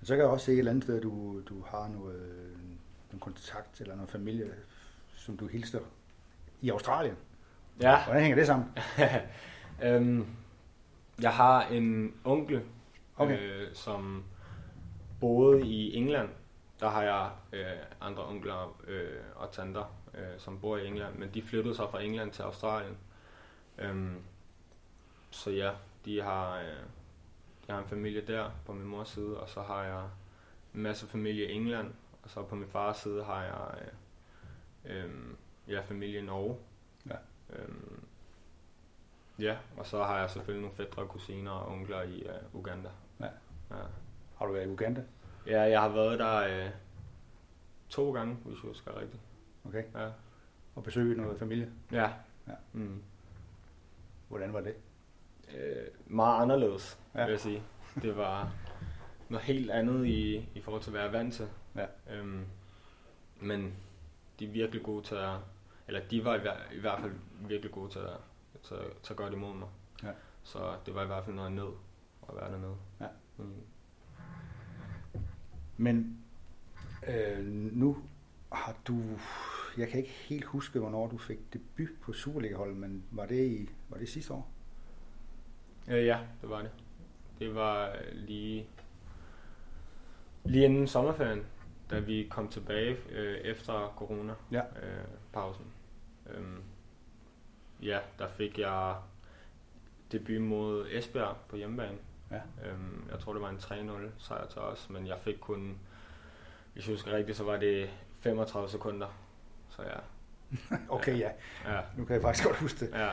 Men 0.00 0.06
så 0.06 0.14
kan 0.14 0.22
jeg 0.24 0.30
også 0.32 0.46
se 0.46 0.52
et 0.52 0.58
eller 0.58 0.70
andet 0.70 0.84
sted, 0.84 0.96
at 0.96 1.02
du, 1.02 1.40
du 1.48 1.62
har 1.66 1.88
noget, 1.88 2.56
noget 3.18 3.36
kontakt 3.36 3.80
eller 3.80 3.94
noget 3.94 4.10
familie, 4.10 4.54
som 5.14 5.36
du 5.36 5.46
hilser 5.46 5.80
i 6.60 6.70
Australien. 6.70 7.16
Ja, 7.80 8.04
Hvordan 8.04 8.22
hænger 8.22 8.36
det 8.36 8.46
sammen? 8.46 8.68
øhm, 9.84 10.26
jeg 11.22 11.34
har 11.34 11.66
en 11.66 12.14
onkel, 12.24 12.62
Okay. 13.16 13.38
øh, 13.40 13.74
som 13.74 14.24
boede 15.20 15.66
i 15.66 15.94
England. 15.96 16.28
Der 16.80 16.88
har 16.88 17.02
jeg 17.02 17.30
øh, 17.52 17.84
andre 18.00 18.24
onkler 18.26 18.80
øh, 18.86 19.20
og 19.36 19.52
tanter, 19.52 19.84
øh, 20.14 20.38
som 20.38 20.60
bor 20.60 20.76
i 20.76 20.86
England, 20.86 21.14
men 21.14 21.30
de 21.34 21.42
flyttede 21.42 21.74
så 21.74 21.90
fra 21.90 22.02
England 22.02 22.32
til 22.32 22.42
Australien. 22.42 22.96
Øhm, 23.78 24.16
så 25.30 25.50
ja, 25.50 25.70
de 26.04 26.22
har, 26.22 26.58
øh, 26.58 26.64
jeg 27.68 27.74
har 27.76 27.82
en 27.82 27.88
familie 27.88 28.20
der 28.20 28.50
på 28.66 28.72
min 28.72 28.86
mors 28.86 29.08
side, 29.08 29.40
og 29.40 29.48
så 29.48 29.62
har 29.62 29.84
jeg 29.84 30.04
en 30.74 30.82
masse 30.82 31.06
familie 31.06 31.48
i 31.48 31.52
England, 31.52 31.94
og 32.28 32.32
så 32.32 32.42
på 32.42 32.54
min 32.54 32.66
fars 32.66 32.96
side 32.96 33.24
har 33.24 33.42
jeg 33.42 33.82
øh, 34.84 35.04
øh, 35.04 35.10
ja, 35.68 35.80
familie 35.80 36.18
i 36.18 36.24
Norge. 36.24 36.56
Ja. 37.06 37.16
Øhm, 37.50 38.04
ja, 39.38 39.56
og 39.76 39.86
så 39.86 40.04
har 40.04 40.18
jeg 40.18 40.30
selvfølgelig 40.30 40.62
nogle 40.62 40.76
fædre, 40.76 41.06
kusiner 41.06 41.50
og 41.50 41.72
onkler 41.72 42.02
i 42.02 42.22
øh, 42.22 42.54
Uganda. 42.54 42.88
Ja. 43.20 43.26
ja. 43.70 43.76
Har 44.38 44.46
du 44.46 44.52
været 44.52 44.66
i 44.66 44.68
Uganda? 44.68 45.04
Ja, 45.46 45.62
jeg 45.62 45.80
har 45.80 45.88
været 45.88 46.18
der 46.18 46.36
øh, 46.36 46.70
to 47.88 48.12
gange, 48.12 48.34
hvis 48.34 48.62
jeg 48.62 48.68
husker 48.68 49.00
rigtigt. 49.00 49.22
Okay. 49.64 49.84
Ja. 49.94 50.10
Og 50.74 50.82
besøge 50.82 51.16
noget 51.16 51.38
familie? 51.38 51.72
Ja. 51.92 52.12
Ja. 52.48 52.54
Mm. 52.72 53.02
Hvordan 54.28 54.52
var 54.52 54.60
det? 54.60 54.74
Øh, 55.54 55.86
meget 56.06 56.42
anderledes, 56.42 56.98
ja. 57.14 57.24
vil 57.24 57.30
jeg 57.30 57.40
sige. 57.40 57.62
Det 58.02 58.16
var 58.16 58.52
noget 59.28 59.44
helt 59.44 59.70
andet 59.70 60.06
i, 60.06 60.48
i 60.54 60.60
forhold 60.60 60.82
til, 60.82 60.90
hvad 60.90 61.00
jeg 61.00 61.08
er 61.08 61.12
vant 61.12 61.34
til. 61.34 61.48
Ja. 61.76 61.86
Øhm, 62.10 62.46
men 63.40 63.74
de 64.38 64.44
er 64.44 64.50
virkelig 64.50 64.82
gode 64.82 65.04
til 65.04 65.14
at, 65.14 65.36
eller 65.88 66.00
de 66.10 66.24
var 66.24 66.34
i, 66.34 66.38
hver, 66.38 66.54
i 66.72 66.80
hvert 66.80 67.00
fald 67.00 67.12
virkelig 67.40 67.72
gode 67.72 67.90
til 67.90 67.98
at, 67.98 68.78
at 69.10 69.16
gøre 69.16 69.28
det 69.28 69.36
imod 69.36 69.54
mig. 69.54 69.68
Ja. 70.02 70.12
Så 70.42 70.76
det 70.86 70.94
var 70.94 71.02
i 71.02 71.06
hvert 71.06 71.24
fald 71.24 71.36
noget 71.36 71.52
nød 71.52 71.72
at 72.28 72.36
være 72.36 72.52
dernede. 72.52 72.76
Ja. 73.00 73.06
Mm. 73.36 73.62
Men 75.76 76.18
øh, 77.08 77.44
nu 77.72 77.96
har 78.52 78.76
du, 78.88 79.02
jeg 79.78 79.88
kan 79.88 79.98
ikke 79.98 80.10
helt 80.10 80.44
huske, 80.44 80.78
hvornår 80.78 81.08
du 81.08 81.18
fik 81.18 81.52
debut 81.52 81.88
på 82.02 82.12
Superliga-holdet, 82.12 82.76
men 82.76 83.04
var 83.10 83.26
det, 83.26 83.46
i, 83.46 83.70
var 83.88 83.98
det 83.98 84.08
sidste 84.08 84.32
år? 84.32 84.50
Øh, 85.88 86.06
ja, 86.06 86.18
det 86.40 86.50
var 86.50 86.62
det. 86.62 86.70
Det 87.38 87.54
var 87.54 87.88
øh, 87.88 88.12
lige, 88.12 88.66
lige 90.44 90.64
inden 90.64 90.86
sommerferien, 90.86 91.46
da 91.90 91.98
vi 91.98 92.28
kom 92.30 92.48
tilbage 92.48 92.96
øh, 93.10 93.34
efter 93.38 93.92
corona 93.96 94.32
Ja. 94.52 94.60
øh, 94.60 95.04
pausen. 95.32 95.64
Øhm, 96.30 96.62
ja, 97.82 97.98
der 98.18 98.28
fik 98.28 98.58
jeg 98.58 98.96
debut 100.12 100.40
mod 100.40 100.86
Esbjerg 100.90 101.36
på 101.48 101.56
hjemmebane. 101.56 101.98
Ja. 102.30 102.40
Øhm, 102.70 103.04
jeg 103.10 103.18
tror, 103.20 103.32
det 103.32 103.42
var 103.42 103.48
en 103.50 103.56
3-0 103.56 103.92
sejr 104.18 104.46
til 104.46 104.60
os, 104.60 104.90
men 104.90 105.06
jeg 105.06 105.18
fik 105.18 105.36
kun, 105.40 105.78
hvis 106.72 106.86
jeg 106.88 106.92
husker 106.94 107.12
rigtigt, 107.12 107.36
så 107.38 107.44
var 107.44 107.56
det 107.56 107.90
35 108.20 108.68
sekunder. 108.68 109.06
Så 109.68 109.82
ja, 109.82 109.98
Okay, 110.96 111.18
ja. 111.18 111.30
ja, 111.66 111.80
Nu 111.96 112.04
kan 112.04 112.14
jeg 112.14 112.22
faktisk 112.22 112.46
godt 112.46 112.56
huske 112.56 112.86
det. 112.86 112.92
ja. 112.94 113.08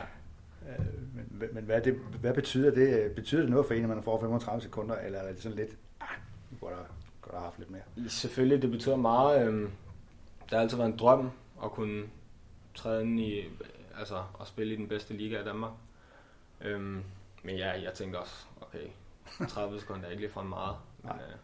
Øh, 0.68 0.86
Men, 1.30 1.48
men 1.54 1.64
hvad, 1.64 1.80
det, 1.82 1.94
hvad 2.20 2.34
betyder 2.34 2.70
det? 2.74 3.12
Betyder 3.14 3.40
det 3.40 3.50
noget 3.50 3.66
for 3.66 3.74
en, 3.74 3.82
at 3.82 3.88
man 3.88 4.02
får 4.02 4.20
35 4.20 4.60
sekunder, 4.62 4.94
eller 4.98 5.18
er 5.18 5.32
det 5.32 5.42
sådan 5.42 5.56
lidt, 5.56 5.76
ah, 6.00 6.08
nu 6.50 6.56
kunne 6.60 6.70
der, 6.70 6.84
der 7.32 7.38
have 7.38 7.44
haft 7.44 7.58
lidt 7.58 7.70
mere? 7.70 8.08
Selvfølgelig, 8.08 8.62
det 8.62 8.70
betyder 8.70 8.96
meget. 8.96 9.46
Øhm, 9.46 9.70
det 10.42 10.50
har 10.50 10.60
altid 10.60 10.76
været 10.76 10.92
en 10.92 10.98
drøm 10.98 11.30
at 11.64 11.70
kunne 11.70 12.04
træde 12.74 13.02
ind 13.02 13.20
i, 13.20 13.44
altså 13.98 14.22
at 14.40 14.46
spille 14.46 14.74
i 14.74 14.76
den 14.76 14.88
bedste 14.88 15.14
liga 15.14 15.40
i 15.40 15.44
Danmark. 15.44 15.72
Øhm, 16.60 17.04
men 17.42 17.56
ja, 17.56 17.82
jeg 17.82 17.94
tænkte 17.94 18.18
også, 18.18 18.46
okay, 18.60 18.88
30 19.48 19.80
sekunder 19.80 20.06
er 20.06 20.10
ikke 20.10 20.22
ligefrem 20.22 20.46
meget, 20.46 20.76
Men, 21.02 21.12
øh, 21.12 21.36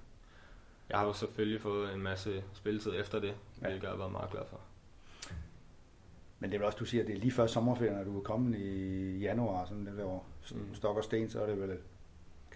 jeg 0.89 0.99
har 0.99 1.07
jo 1.07 1.13
selvfølgelig 1.13 1.61
fået 1.61 1.95
en 1.95 2.03
masse 2.03 2.45
spilletid 2.53 2.93
efter 3.01 3.21
det, 3.21 3.35
ja. 3.63 3.67
hvilket 3.67 3.83
jeg 3.83 3.91
har 3.91 3.97
været 3.97 4.13
meget 4.13 4.31
glad 4.31 4.43
for. 4.51 4.61
Men 6.39 6.51
det 6.51 6.57
er 6.57 6.59
vel 6.59 6.67
også, 6.67 6.79
du 6.79 6.85
siger, 6.85 7.03
at 7.03 7.09
det 7.09 7.17
er 7.17 7.21
lige 7.21 7.33
før 7.33 7.47
sommerferien, 7.47 7.95
når 7.95 8.05
du 8.05 8.19
er 8.19 8.23
kommet 8.23 8.59
i 8.59 9.19
januar, 9.19 9.65
sådan 9.65 9.87
det 9.87 9.97
der 9.97 10.25
mm. 10.55 10.75
stok 10.75 10.97
og 10.97 11.05
sten, 11.05 11.31
så 11.31 11.43
er 11.43 11.47
det 11.47 11.61
vel, 11.61 11.79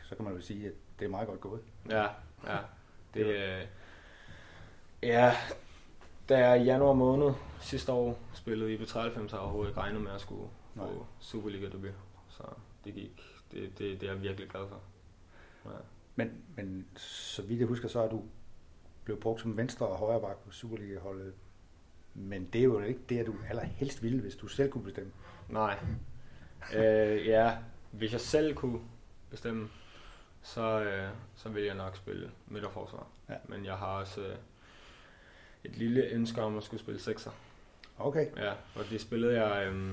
så 0.04 0.14
kan 0.14 0.24
man 0.24 0.34
vel 0.34 0.42
sige, 0.42 0.66
at 0.66 0.72
det 0.98 1.04
er 1.04 1.08
meget 1.08 1.28
godt 1.28 1.40
gået. 1.40 1.60
Ja, 1.90 2.02
ja. 2.46 2.58
Det, 3.16 3.26
øh, 3.26 3.66
ja, 5.02 5.32
da 6.28 6.48
jeg 6.48 6.60
i 6.60 6.64
januar 6.64 6.92
måned 6.92 7.32
sidste 7.60 7.92
år 7.92 8.18
spillede 8.34 8.74
i 8.74 8.76
B93, 8.76 8.98
har 8.98 9.20
jeg 9.32 9.38
overhovedet 9.38 9.70
ikke 9.70 9.80
regnet 9.80 10.02
med 10.02 10.12
at 10.12 10.20
skulle 10.20 10.48
få 10.76 11.06
Superliga 11.20 11.66
debut. 11.68 11.94
Så 12.28 12.42
det 12.84 12.94
gik, 12.94 13.22
det, 13.52 13.78
det, 13.78 14.00
det 14.00 14.08
er 14.08 14.12
jeg 14.12 14.22
virkelig 14.22 14.48
glad 14.48 14.68
for. 14.68 14.80
Ja. 15.64 15.78
Men, 16.16 16.32
men 16.56 16.86
så 16.96 17.42
vidt 17.42 17.60
jeg 17.60 17.68
husker, 17.68 17.88
så 17.88 18.00
er 18.00 18.08
du 18.08 18.22
blevet 19.04 19.20
brugt 19.20 19.40
som 19.40 19.56
venstre 19.56 19.86
og 19.86 19.96
højre 19.96 20.20
bak 20.20 20.36
på 20.36 20.52
Superliga-holdet. 20.52 21.34
Men 22.14 22.44
det 22.52 22.58
er 22.58 22.64
jo 22.64 22.80
ikke 22.80 23.00
det, 23.08 23.26
du 23.26 23.34
allerhelst 23.48 24.02
ville, 24.02 24.20
hvis 24.20 24.36
du 24.36 24.46
selv 24.46 24.70
kunne 24.70 24.84
bestemme. 24.84 25.12
Nej. 25.48 25.78
øh, 26.76 27.26
ja, 27.26 27.56
hvis 27.90 28.12
jeg 28.12 28.20
selv 28.20 28.54
kunne 28.54 28.80
bestemme, 29.30 29.68
så, 30.46 30.80
øh, 30.80 31.08
så 31.36 31.48
vil 31.48 31.64
jeg 31.64 31.74
nok 31.74 31.96
spille 31.96 32.30
midterforsvar. 32.46 33.06
Ja. 33.28 33.34
Men 33.44 33.64
jeg 33.64 33.74
har 33.74 33.86
også 33.86 34.20
øh, 34.20 34.36
et 35.64 35.76
lille 35.76 36.02
ønske 36.02 36.42
om 36.42 36.56
at 36.56 36.62
skulle 36.62 36.80
spille 36.80 37.00
sekser. 37.00 37.30
Okay. 37.98 38.26
Ja, 38.36 38.52
for 38.52 38.82
det 38.82 39.00
spillede 39.00 39.44
jeg 39.44 39.66
øh, 39.66 39.90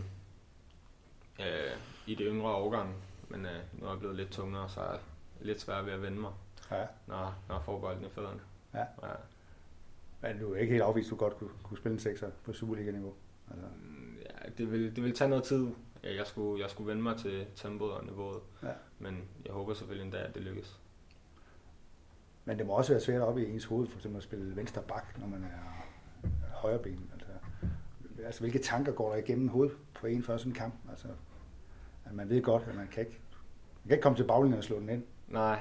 øh, 1.39 1.77
i 2.07 2.15
det 2.15 2.25
yngre 2.29 2.55
årgang, 2.55 2.95
men 3.29 3.45
øh, 3.45 3.61
nu 3.73 3.85
er 3.85 3.89
jeg 3.89 3.99
blevet 3.99 4.15
lidt 4.15 4.31
tungere, 4.31 4.69
så 4.69 4.81
er 4.81 4.91
jeg 4.91 4.99
lidt 5.41 5.61
svært 5.61 5.85
ved 5.85 5.93
at 5.93 6.01
vende 6.01 6.19
mig, 6.19 6.31
ja. 6.71 6.85
når, 7.07 7.35
når 7.47 7.55
jeg 7.55 7.63
får 7.63 7.79
bolden 7.79 8.05
i 8.05 8.09
fødderne. 8.09 8.41
Ja. 8.73 8.79
ja. 8.79 9.13
Men 10.21 10.39
du 10.39 10.53
er 10.53 10.57
ikke 10.57 10.71
helt 10.71 10.83
afvist, 10.83 11.07
at 11.07 11.11
du 11.11 11.15
godt 11.15 11.37
kunne, 11.37 11.49
kunne 11.63 11.77
spille 11.77 11.93
en 11.93 11.99
sekser 11.99 12.29
på 12.43 12.53
Superliga-niveau? 12.53 13.13
Altså. 13.51 13.67
Mm, 13.83 14.17
ja, 14.21 14.49
det 14.57 14.71
vil, 14.71 14.95
det 14.95 15.03
vil 15.03 15.15
tage 15.15 15.29
noget 15.29 15.43
tid. 15.43 15.67
Jeg, 16.03 16.27
skulle, 16.27 16.61
jeg 16.61 16.69
skulle 16.69 16.87
vende 16.87 17.03
mig 17.03 17.17
til 17.17 17.45
tempoet 17.55 17.91
og 17.91 18.05
niveauet. 18.05 18.41
Ja. 18.63 18.71
Men 19.03 19.21
jeg 19.45 19.53
håber 19.53 19.73
selvfølgelig 19.73 20.05
endda, 20.05 20.17
at 20.17 20.35
det 20.35 20.41
lykkes. 20.41 20.79
Men 22.45 22.57
det 22.57 22.65
må 22.65 22.73
også 22.73 22.93
være 22.93 23.01
svært 23.01 23.21
op 23.21 23.37
i 23.37 23.51
ens 23.51 23.65
hoved, 23.65 23.87
for 23.87 23.97
eksempel 23.97 24.17
at 24.17 24.23
spille 24.23 24.55
venstre 24.55 24.81
bak, 24.81 25.19
når 25.19 25.27
man 25.27 25.43
er 25.43 25.85
højre 26.53 26.79
ben. 26.79 27.09
Altså, 27.13 27.27
altså, 28.25 28.41
hvilke 28.41 28.59
tanker 28.59 28.91
går 28.91 29.09
der 29.09 29.17
igennem 29.17 29.47
hovedet 29.47 29.77
på 29.93 30.07
en 30.07 30.23
før 30.23 30.37
sådan 30.37 30.51
en 30.51 30.55
kamp? 30.55 30.73
Altså, 30.89 31.07
at 32.05 32.13
man 32.13 32.29
ved 32.29 32.41
godt, 32.41 32.63
at 32.67 32.75
man 32.75 32.87
kan 32.87 33.01
ikke, 33.01 33.19
man 33.83 33.87
kan 33.87 33.91
ikke 33.91 34.01
komme 34.03 34.17
til 34.17 34.27
baglinjen 34.27 34.57
og 34.57 34.63
slå 34.63 34.79
den 34.79 34.89
ind. 34.89 35.03
Nej. 35.27 35.59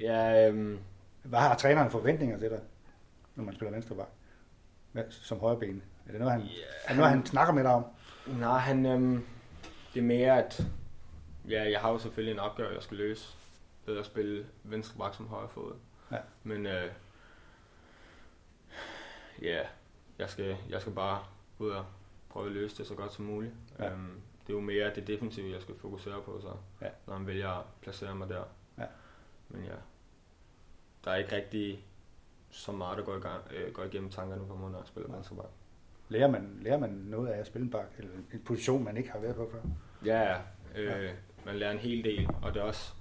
Ja, 0.00 0.48
øhm... 0.48 0.78
Hvad 1.22 1.38
har 1.38 1.56
træneren 1.56 1.90
forventninger 1.90 2.38
til 2.38 2.50
dig, 2.50 2.60
når 3.34 3.44
man 3.44 3.54
spiller 3.54 3.72
venstre 3.72 3.96
bak? 3.96 4.08
Som 5.10 5.38
højre 5.38 5.58
ben? 5.58 5.82
Er 6.06 6.10
det 6.10 6.20
noget, 6.20 6.32
han, 6.32 6.40
yeah, 6.40 6.50
er 6.84 6.88
det 6.88 6.96
noget, 6.96 7.10
han, 7.10 7.18
han 7.18 7.26
snakker 7.26 7.54
med 7.54 7.62
dig 7.62 7.72
om? 7.72 7.84
Nej, 8.26 8.58
han, 8.58 8.86
øhm, 8.86 9.24
det 9.94 10.00
er 10.00 10.04
mere, 10.04 10.44
at 10.44 10.66
ja, 11.48 11.70
jeg 11.70 11.80
har 11.80 11.90
jo 11.90 11.98
selvfølgelig 11.98 12.32
en 12.32 12.38
opgave, 12.38 12.74
jeg 12.74 12.82
skal 12.82 12.96
løse 12.96 13.36
ved 13.86 13.98
at 13.98 14.06
spille 14.06 14.46
venstre 14.62 14.98
bak 14.98 15.14
som 15.14 15.28
højre 15.28 15.48
fod. 15.48 15.74
Ja. 16.12 16.18
Men 16.42 16.66
øh, 16.66 16.92
ja, 19.42 19.60
jeg 20.18 20.30
skal, 20.30 20.56
jeg 20.70 20.80
skal 20.80 20.92
bare 20.92 21.24
ud 21.58 21.70
og 21.70 21.84
prøve 22.28 22.46
at 22.46 22.52
løse 22.52 22.78
det 22.78 22.86
så 22.86 22.94
godt 22.94 23.12
som 23.12 23.24
muligt. 23.24 23.54
Ja. 23.78 23.92
Øhm, 23.92 24.20
det 24.46 24.52
er 24.52 24.54
jo 24.54 24.60
mere 24.60 24.94
det 24.94 25.06
defensive, 25.06 25.52
jeg 25.52 25.62
skal 25.62 25.74
fokusere 25.74 26.22
på, 26.22 26.40
så, 26.40 26.48
ja. 26.80 26.88
når 27.06 27.14
han 27.14 27.26
vælger 27.26 27.48
at 27.48 27.64
placere 27.80 28.14
mig 28.14 28.28
der. 28.28 28.44
Ja. 28.78 28.86
Men 29.48 29.64
ja, 29.64 29.74
der 31.04 31.10
er 31.10 31.16
ikke 31.16 31.36
rigtig 31.36 31.84
så 32.50 32.72
meget, 32.72 32.98
der 32.98 33.04
går, 33.04 33.16
i 33.16 33.20
gang, 33.20 33.42
øh, 33.50 33.72
går 33.72 33.82
igennem 33.82 34.10
tankerne 34.10 34.46
på 34.46 34.56
mig, 34.56 34.70
når 34.70 34.78
jeg 34.78 34.86
spiller 34.86 35.10
ja. 35.10 35.14
venstre 35.14 35.36
bak. 35.36 35.50
Lærer 36.08 36.30
man, 36.30 36.58
lærer 36.60 36.78
man 36.78 36.90
noget 36.90 37.28
af 37.28 37.38
at 37.38 37.46
spille 37.46 37.64
en 37.64 37.70
bak, 37.70 37.86
eller 37.98 38.10
en 38.32 38.42
position, 38.44 38.84
man 38.84 38.96
ikke 38.96 39.10
har 39.10 39.18
været 39.18 39.36
på 39.36 39.50
før? 39.52 39.60
Ja, 40.04 40.40
øh, 40.74 41.04
ja. 41.04 41.12
man 41.46 41.56
lærer 41.56 41.72
en 41.72 41.78
hel 41.78 42.04
del, 42.04 42.28
og 42.42 42.54
det 42.54 42.60
er 42.60 42.64
også 42.64 42.92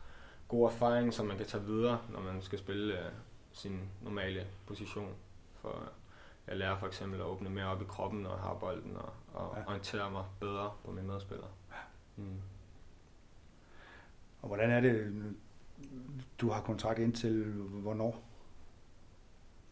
god 0.48 0.66
erfaring, 0.66 1.14
som 1.14 1.26
man 1.26 1.38
kan 1.38 1.46
tage 1.46 1.64
videre, 1.64 2.02
når 2.10 2.20
man 2.20 2.42
skal 2.42 2.60
spille 2.60 3.00
øh, 3.00 3.12
sin 3.54 3.90
normale 4.02 4.48
position. 4.66 5.16
For 5.62 5.90
jeg 6.48 6.58
lærer 6.58 6.78
for 6.78 6.88
eksempel 6.88 7.20
at 7.20 7.26
åbne 7.26 7.50
mere 7.50 7.66
op 7.66 7.82
i 7.82 7.86
kroppen, 7.86 8.22
når 8.22 8.30
jeg 8.30 8.40
har 8.40 8.54
bolden, 8.54 8.98
og, 8.98 9.14
og 9.34 9.58
ja. 9.58 9.68
orientere 9.68 10.12
mig 10.12 10.26
bedre 10.40 10.72
på 10.86 10.92
mine 10.92 11.08
medspillere. 11.08 11.50
Mm. 12.16 12.42
Og 14.42 14.48
hvordan 14.48 14.72
er 14.72 14.80
det, 14.80 15.14
du 16.38 16.50
har 16.50 16.62
kontrakt 16.62 17.00
indtil 17.00 17.44
hvornår? 17.54 18.24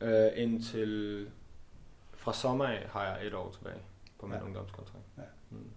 Øh, 0.02 0.32
indtil 0.36 1.28
fra 2.14 2.34
sommer 2.34 2.66
af 2.66 2.90
har 2.90 3.06
jeg 3.06 3.28
et 3.28 3.34
år 3.34 3.52
tilbage 3.52 3.82
på 4.20 4.28
min 4.28 4.38
ja. 4.38 4.44
ungdomskontrakt. 4.44 5.06
Ja. 5.18 5.24
Mm. 5.50 5.72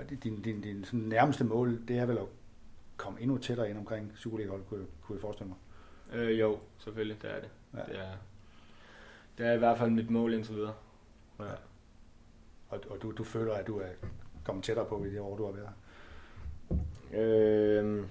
Og 0.00 0.10
din, 0.10 0.42
din, 0.42 0.60
din 0.60 0.84
sådan 0.84 1.00
nærmeste 1.00 1.44
mål, 1.44 1.88
det 1.88 1.98
er 1.98 2.06
vel 2.06 2.18
at 2.18 2.26
komme 2.96 3.20
endnu 3.20 3.38
tættere 3.38 3.70
ind 3.70 3.78
omkring 3.78 4.12
Superliga-hold, 4.16 4.64
kunne, 4.68 4.86
kunne 5.02 5.16
jeg 5.16 5.20
forestille 5.20 5.48
mig? 5.48 5.58
Øh, 6.18 6.40
jo, 6.40 6.58
selvfølgelig, 6.78 7.22
det 7.22 7.30
er 7.30 7.40
det. 7.40 7.50
Ja. 7.74 7.78
Det, 7.78 7.98
er, 7.98 8.12
det 9.38 9.46
er 9.46 9.52
i 9.52 9.58
hvert 9.58 9.78
fald 9.78 9.90
mit 9.90 10.10
mål 10.10 10.34
indtil 10.34 10.54
videre. 10.54 10.74
Ja. 11.38 11.44
ja. 11.44 11.50
Og, 12.68 12.80
og 12.90 13.02
du, 13.02 13.10
du 13.10 13.24
føler, 13.24 13.54
at 13.54 13.66
du 13.66 13.78
er 13.78 13.88
kommet 14.44 14.64
tættere 14.64 14.86
på 14.86 15.04
i 15.04 15.10
det 15.10 15.20
år, 15.20 15.36
du 15.36 15.44
har 15.44 15.52
været 15.52 15.72
øh, 17.12 18.06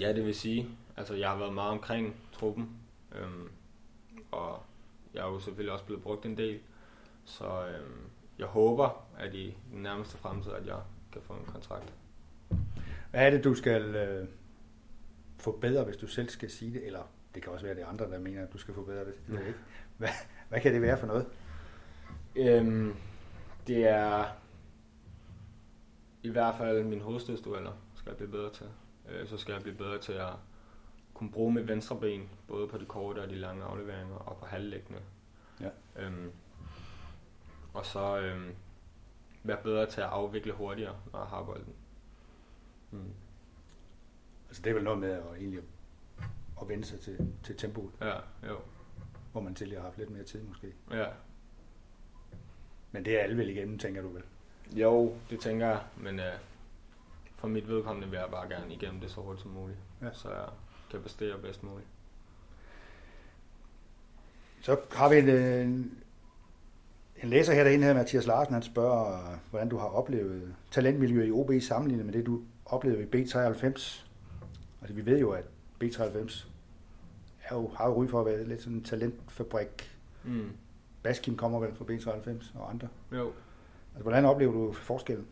Ja, 0.00 0.12
det 0.12 0.24
vil 0.24 0.34
sige. 0.34 0.68
Altså, 0.96 1.14
jeg 1.14 1.28
har 1.28 1.36
været 1.38 1.54
meget 1.54 1.70
omkring 1.70 2.16
truppen. 2.32 2.70
Øhm, 3.14 3.50
og 4.30 4.62
jeg 5.14 5.20
er 5.20 5.26
jo 5.26 5.40
selvfølgelig 5.40 5.72
også 5.72 5.84
blevet 5.84 6.02
brugt 6.02 6.26
en 6.26 6.36
del. 6.36 6.60
Så 7.24 7.66
øhm, 7.66 8.10
jeg 8.38 8.46
håber, 8.46 9.07
at 9.18 9.34
i 9.34 9.56
den 9.72 9.82
nærmeste 9.82 10.16
fremtid, 10.16 10.52
at 10.52 10.66
jeg 10.66 10.80
kan 11.12 11.22
få 11.22 11.32
en 11.32 11.44
kontrakt. 11.44 11.92
Hvad 13.10 13.26
er 13.26 13.30
det, 13.30 13.44
du 13.44 13.54
skal 13.54 13.82
øh, 13.82 14.28
få 15.38 15.58
bedre, 15.60 15.84
hvis 15.84 15.96
du 15.96 16.06
selv 16.06 16.28
skal 16.28 16.50
sige 16.50 16.72
det? 16.72 16.86
Eller 16.86 17.02
det 17.34 17.42
kan 17.42 17.52
også 17.52 17.64
være, 17.64 17.74
det 17.74 17.82
andre, 17.82 18.10
der 18.10 18.18
mener, 18.18 18.42
at 18.42 18.52
du 18.52 18.58
skal 18.58 18.74
få 18.74 18.82
bedre 18.82 19.04
det. 19.04 19.14
det 19.26 19.46
ikke. 19.46 19.58
Hvad, 19.96 20.08
hvad 20.48 20.60
kan 20.60 20.72
det 20.72 20.82
være 20.82 20.98
for 20.98 21.06
noget? 21.06 21.26
Øhm, 22.36 22.94
det 23.66 23.88
er 23.88 24.24
i 26.22 26.28
hvert 26.28 26.54
fald 26.58 26.84
min 26.84 27.00
hovedstødsdueller 27.00 27.72
skal 27.94 28.10
jeg 28.10 28.16
blive 28.16 28.30
bedre 28.30 28.52
til. 28.52 28.66
Øh, 29.08 29.28
så 29.28 29.38
skal 29.38 29.52
jeg 29.52 29.62
blive 29.62 29.76
bedre 29.76 29.98
til 29.98 30.12
at 30.12 30.32
kunne 31.14 31.30
bruge 31.30 31.52
mit 31.52 31.68
venstre 31.68 32.00
ben, 32.00 32.28
både 32.48 32.68
på 32.68 32.78
de 32.78 32.84
korte 32.84 33.18
og 33.18 33.30
de 33.30 33.34
lange 33.34 33.64
afleveringer, 33.64 34.16
og 34.16 34.36
på 34.36 34.46
halvlæggende. 34.46 35.00
Ja. 35.60 35.68
Øhm, 35.96 36.32
og 37.74 37.86
så 37.86 38.18
øhm, 38.18 38.54
være 39.42 39.58
bedre 39.62 39.86
til 39.86 40.00
at 40.00 40.06
afvikle 40.06 40.52
hurtigere, 40.52 40.96
når 41.12 41.18
jeg 41.18 41.28
har 41.28 41.42
bolden. 41.42 41.74
Mm. 42.90 43.12
Altså 44.48 44.62
det 44.62 44.70
er 44.70 44.74
vel 44.74 44.84
noget 44.84 44.98
med 44.98 45.10
at 45.10 45.22
egentlig 45.38 45.60
at 46.60 46.68
vende 46.68 46.84
sig 46.84 47.00
til, 47.00 47.32
til 47.42 47.56
tempoet. 47.56 47.90
Ja, 48.00 48.14
jo. 48.48 48.58
Hvor 49.32 49.40
man 49.40 49.54
tidligere 49.54 49.80
har 49.80 49.88
haft 49.88 49.98
lidt 49.98 50.10
mere 50.10 50.24
tid 50.24 50.42
måske. 50.42 50.74
Ja. 50.90 51.06
Men 52.92 53.04
det 53.04 53.18
er 53.18 53.22
alle 53.22 53.36
vel 53.36 53.48
igennem, 53.48 53.78
tænker 53.78 54.02
du 54.02 54.08
vel? 54.08 54.22
Jo, 54.72 55.16
det 55.30 55.40
tænker 55.40 55.66
jeg, 55.66 55.80
men 55.96 56.20
øh, 56.20 56.32
for 57.34 57.48
mit 57.48 57.68
vedkommende 57.68 58.10
vil 58.10 58.16
jeg 58.16 58.30
bare 58.30 58.48
gerne 58.48 58.74
igennem 58.74 59.00
det 59.00 59.10
så 59.10 59.20
hurtigt 59.20 59.42
som 59.42 59.50
muligt. 59.50 59.78
Ja. 60.02 60.12
Så 60.12 60.30
jeg 60.30 60.48
kan 60.90 61.02
præstere 61.02 61.38
bedst 61.38 61.62
muligt. 61.62 61.88
Så 64.60 64.80
har 64.92 65.08
vi 65.08 65.18
en, 65.18 65.28
en, 65.28 66.02
en 67.22 67.28
læser 67.28 67.52
her 67.52 67.64
derinde 67.64 67.84
her, 67.84 67.94
Mathias 67.94 68.26
Larsen, 68.26 68.54
han 68.54 68.62
spørger, 68.62 69.38
hvordan 69.50 69.68
du 69.68 69.76
har 69.76 69.86
oplevet 69.86 70.54
talentmiljøet 70.70 71.28
i 71.28 71.32
OB 71.32 71.50
sammenlignet 71.60 72.06
med 72.06 72.14
det, 72.14 72.26
du 72.26 72.42
oplevede 72.66 73.02
i 73.02 73.22
B93. 73.22 73.64
Altså 74.80 74.94
vi 74.94 75.06
ved 75.06 75.18
jo, 75.18 75.30
at 75.30 75.44
B93 75.84 76.46
er 77.44 77.54
jo, 77.54 77.68
har 77.68 77.88
jo 77.88 78.02
ry 78.02 78.08
for 78.08 78.20
at 78.20 78.26
være 78.26 78.44
lidt 78.44 78.62
sådan 78.62 78.76
en 78.76 78.84
talentfabrik. 78.84 79.96
Mm. 80.24 80.50
Baskim 81.02 81.36
kommer 81.36 81.60
vel 81.60 81.74
fra 81.74 81.84
B93 81.84 82.58
og 82.58 82.70
andre. 82.70 82.88
Jo. 83.12 83.32
Altså, 83.94 84.02
hvordan 84.02 84.24
oplever 84.24 84.52
du 84.52 84.72
forskellen? 84.72 85.26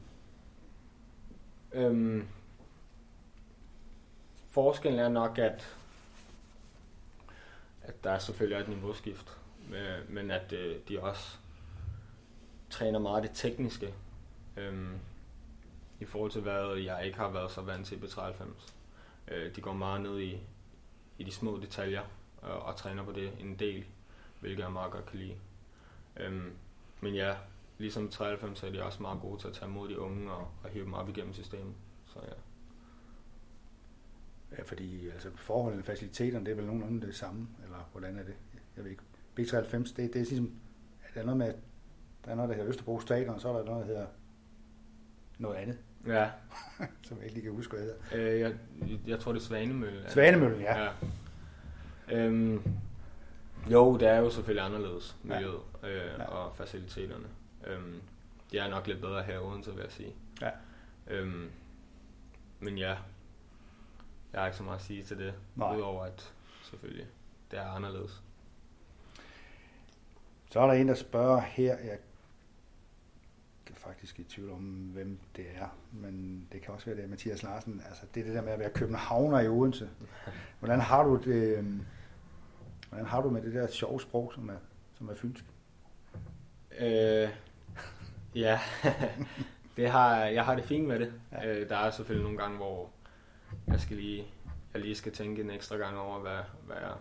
Øhm, 1.73 2.25
forskellen 4.51 5.01
er 5.01 5.09
nok, 5.09 5.39
at, 5.39 5.77
at 7.83 8.05
der 8.05 8.19
selvfølgelig 8.19 8.57
er 8.57 8.63
et 8.63 8.69
niveauskift, 8.69 9.39
men 10.09 10.31
at 10.31 10.53
øh, 10.53 10.77
de 10.89 11.01
også 11.01 11.39
træner 12.71 12.99
meget 12.99 13.23
det 13.23 13.31
tekniske, 13.35 13.95
øhm, 14.57 14.99
i 16.01 16.05
forhold 16.05 16.31
til 16.31 16.41
hvad 16.41 16.77
jeg 16.77 17.07
ikke 17.07 17.19
har 17.19 17.31
været 17.31 17.51
så 17.51 17.61
vant 17.61 17.87
til 17.87 17.99
i 17.99 18.07
B93. 18.07 18.73
Øh, 19.29 19.57
de 19.57 19.61
går 19.61 19.73
meget 19.73 20.01
ned 20.01 20.21
i, 20.21 20.41
i 21.19 21.25
de 21.25 21.33
små 21.33 21.61
detaljer 21.61 22.03
og, 22.37 22.63
og 22.63 22.77
træner 22.77 23.05
på 23.05 23.13
det 23.13 23.33
en 23.41 23.57
del, 23.59 23.85
hvilket 24.41 24.63
jeg 24.63 24.73
meget 24.73 24.93
godt 24.93 25.07
kan 25.07 25.19
lide. 25.19 25.35
Øhm, 26.17 26.53
men 27.01 27.15
ja, 27.15 27.35
ligesom 27.79 28.09
93 28.09 28.63
er 28.63 28.71
de 28.71 28.83
også 28.83 29.03
meget 29.03 29.21
gode 29.21 29.41
til 29.41 29.49
at 29.49 29.55
tage 29.55 29.71
imod 29.71 29.89
de 29.89 29.99
unge 29.99 30.33
og, 30.33 30.49
og 30.65 30.71
hive 30.71 30.85
dem 30.85 30.95
op 30.95 31.09
igennem 31.09 31.35
systemet. 31.35 31.75
Så 32.07 32.19
ja. 32.23 32.33
Ja, 34.59 34.63
fordi 34.63 35.09
altså, 35.09 35.31
forholdene, 35.35 35.83
faciliteterne, 35.83 36.45
det 36.45 36.53
er 36.53 36.57
vel 36.57 36.67
nogenlunde 36.67 37.07
det 37.07 37.17
samme, 37.17 37.49
eller 37.65 37.89
hvordan 37.93 38.19
er 38.19 38.23
det? 38.23 38.35
Jeg 38.77 38.85
ved 38.85 38.91
ikke. 38.91 39.03
B93, 39.41 39.77
det, 39.77 39.97
det 39.97 40.17
er 40.17 40.25
ligesom, 40.25 40.55
der 41.15 41.21
er 41.21 41.25
noget 41.25 41.39
med, 41.39 41.55
der 42.27 42.33
er 42.33 42.37
noget, 42.37 42.49
der 42.49 42.55
hedder 42.55 42.69
Østerbro 42.69 43.01
Stadion, 43.01 43.35
og 43.35 43.41
så 43.41 43.49
er 43.49 43.57
der 43.59 43.65
noget, 43.65 43.81
der 43.87 43.93
hedder 43.93 44.07
noget 45.39 45.57
andet, 45.57 45.79
Ja, 46.07 46.31
som 47.07 47.17
jeg 47.17 47.25
ikke 47.25 47.35
lige 47.35 47.43
kan 47.45 47.53
huske, 47.53 47.77
hvad 47.77 47.85
hedder. 47.85 48.35
øh, 48.35 48.41
jeg, 48.41 48.55
jeg 49.07 49.21
tror 49.21 49.33
det 49.33 49.41
er 49.41 49.45
Svanemølle. 49.45 50.03
det? 50.03 50.11
Svanemøllen, 50.11 50.61
ja. 50.61 50.85
ja. 50.85 50.91
Øhm, 52.13 52.63
jo, 53.71 53.97
det 53.99 54.09
er 54.09 54.17
jo 54.19 54.31
selvfølgelig 54.31 54.65
anderledes, 54.67 55.17
miljøet 55.23 55.61
øh, 55.83 55.91
Ja. 56.19 56.25
og 56.25 56.57
faciliteterne. 56.57 57.27
Øhm, 57.67 58.01
det 58.53 58.61
er 58.61 58.69
nok 58.69 58.87
lidt 58.87 59.01
bedre 59.01 59.23
her 59.23 59.35
i 59.35 59.39
Odense, 59.39 59.71
vil 59.75 59.83
jeg 59.83 59.93
sige. 59.93 60.15
Ja. 60.41 60.51
Øhm, 61.07 61.51
men 62.61 62.79
ja, 62.79 62.97
jeg 64.33 64.41
har 64.41 64.47
ikke 64.47 64.57
så 64.57 64.63
meget 64.63 64.79
at 64.79 64.85
sige 64.85 65.03
til 65.05 65.19
det, 65.19 65.35
Nej. 65.57 65.77
udover 65.77 66.05
at 66.05 66.33
selvfølgelig, 66.65 67.07
det 67.51 67.59
er 67.59 67.67
anderledes. 67.67 68.23
Så 70.51 70.61
er 70.61 70.67
der 70.67 70.73
en, 70.75 70.89
der 70.89 70.95
spørger 70.95 71.41
her, 71.41 71.77
jeg 71.79 71.99
faktisk 73.75 74.19
i 74.19 74.25
tvivl 74.25 74.51
om, 74.51 74.61
hvem 74.93 75.19
det 75.37 75.47
er, 75.55 75.77
men 75.93 76.47
det 76.53 76.63
kan 76.63 76.75
også 76.75 76.87
være 76.87 76.97
det 76.97 77.11
Mathias 77.11 77.43
Larsen. 77.43 77.83
Altså, 77.89 78.03
det 78.15 78.21
er 78.21 78.25
det 78.25 78.35
der 78.35 78.43
med 78.43 78.53
at 78.53 78.59
være 78.59 78.71
københavner 78.71 79.41
i 79.41 79.49
Odense. 79.49 79.91
Hvordan 80.59 80.81
har 80.81 81.05
du 81.05 81.17
det, 81.17 81.59
øhm, 81.59 81.83
hvordan 82.89 83.07
har 83.07 83.23
du 83.23 83.31
med 83.31 83.43
det 83.43 83.55
der 83.55 83.67
sjove 83.67 84.01
sprog, 84.01 84.33
som 84.35 84.49
er, 84.49 84.59
som 84.95 85.09
er 85.09 85.15
fynsk? 85.15 85.45
Øh, 86.79 87.29
ja, 88.35 88.61
det 89.77 89.91
har, 89.91 90.25
jeg 90.25 90.45
har 90.45 90.55
det 90.55 90.65
fint 90.65 90.89
med 90.89 90.99
det. 90.99 91.13
Ja. 91.33 91.55
Øh, 91.55 91.69
der 91.69 91.77
er 91.77 91.91
selvfølgelig 91.91 92.25
nogle 92.25 92.39
gange, 92.39 92.57
hvor 92.57 92.91
jeg 93.67 93.81
skal 93.81 93.97
lige, 93.97 94.27
jeg 94.75 94.83
lige 94.83 94.95
skal 94.95 95.13
tænke 95.13 95.43
en 95.43 95.51
ekstra 95.51 95.77
gang 95.77 95.99
over, 95.99 96.21
hvad, 96.21 96.41
hvad, 96.67 96.77
jeg, 96.77 96.95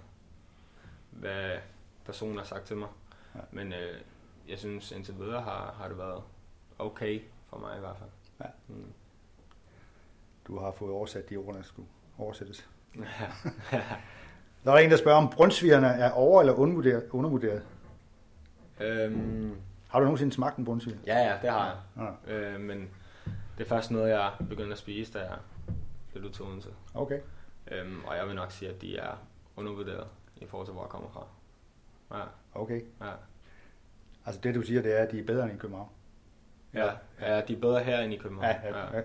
hvad 1.09 1.57
personen 2.05 2.37
har 2.37 2.45
sagt 2.45 2.65
til 2.65 2.77
mig. 2.77 2.89
Ja. 3.35 3.39
Men 3.51 3.73
øh, 3.73 4.01
jeg 4.47 4.59
synes 4.59 4.91
indtil 4.91 5.15
videre 5.19 5.41
har, 5.41 5.75
har 5.77 5.87
det 5.87 5.97
været 5.97 6.23
okay 6.79 7.21
for 7.49 7.57
mig 7.59 7.77
i 7.77 7.79
hvert 7.79 7.95
fald. 7.97 8.09
Ja. 8.39 8.45
Mm. 8.73 8.85
Du 10.47 10.59
har 10.59 10.71
fået 10.71 10.91
oversat 10.91 11.29
de 11.29 11.35
ord, 11.37 11.55
der 11.55 11.61
skulle 11.61 11.87
oversættes. 12.17 12.69
Ja. 12.95 13.01
Der 14.65 14.71
er 14.71 14.77
en, 14.77 14.91
der 14.91 14.97
spørger, 14.97 15.17
om 15.17 15.29
brunsvigerne 15.29 15.87
er 15.87 16.11
over- 16.11 16.39
eller 16.41 16.53
undervurderet. 16.53 17.09
undervurderet. 17.11 17.63
øhm, 18.79 19.55
Har 19.89 19.99
du 19.99 20.03
nogensinde 20.05 20.33
smagt 20.33 20.57
en 20.57 20.65
brunsviger? 20.65 20.97
ja, 21.05 21.17
ja, 21.19 21.37
det 21.41 21.49
har 21.49 21.79
jeg. 21.95 22.13
Ja. 22.27 22.33
Øh, 22.33 22.59
men 22.59 22.89
det 23.57 23.63
er 23.63 23.67
først 23.69 23.91
noget, 23.91 24.09
jeg 24.09 24.31
begyndte 24.49 24.71
at 24.71 24.77
spise, 24.77 25.13
da 25.13 25.19
jeg 25.19 25.37
flyttede 26.11 26.33
til 26.33 26.43
Odense. 26.45 26.69
Okay. 26.93 27.19
Øhm, 27.71 28.03
og 28.05 28.15
jeg 28.17 28.27
vil 28.27 28.35
nok 28.35 28.51
sige, 28.51 28.71
at 28.71 28.81
de 28.81 28.97
er 28.97 29.11
undervurderet 29.55 30.07
i 30.35 30.45
forhold 30.45 30.67
til, 30.67 30.73
hvor 30.73 30.83
jeg 30.83 30.89
kommer 30.89 31.09
fra. 31.09 31.27
Ja, 32.17 32.23
Okay. 32.53 32.81
ja. 33.01 33.11
Altså 34.25 34.41
det, 34.41 34.55
du 34.55 34.61
siger, 34.61 34.81
det 34.81 34.99
er, 34.99 35.03
at 35.03 35.11
de 35.11 35.19
er 35.19 35.23
bedre 35.25 35.43
end 35.43 35.53
i 35.53 35.57
København. 35.57 35.89
Ja, 36.75 36.89
ja, 37.21 37.41
de 37.41 37.53
er 37.55 37.59
bedre 37.61 37.83
her 37.83 37.99
end 37.99 38.13
i 38.13 38.17
København. 38.17 38.55
Ja, 38.63 38.77
ja, 38.79 38.97
ja. 38.97 39.01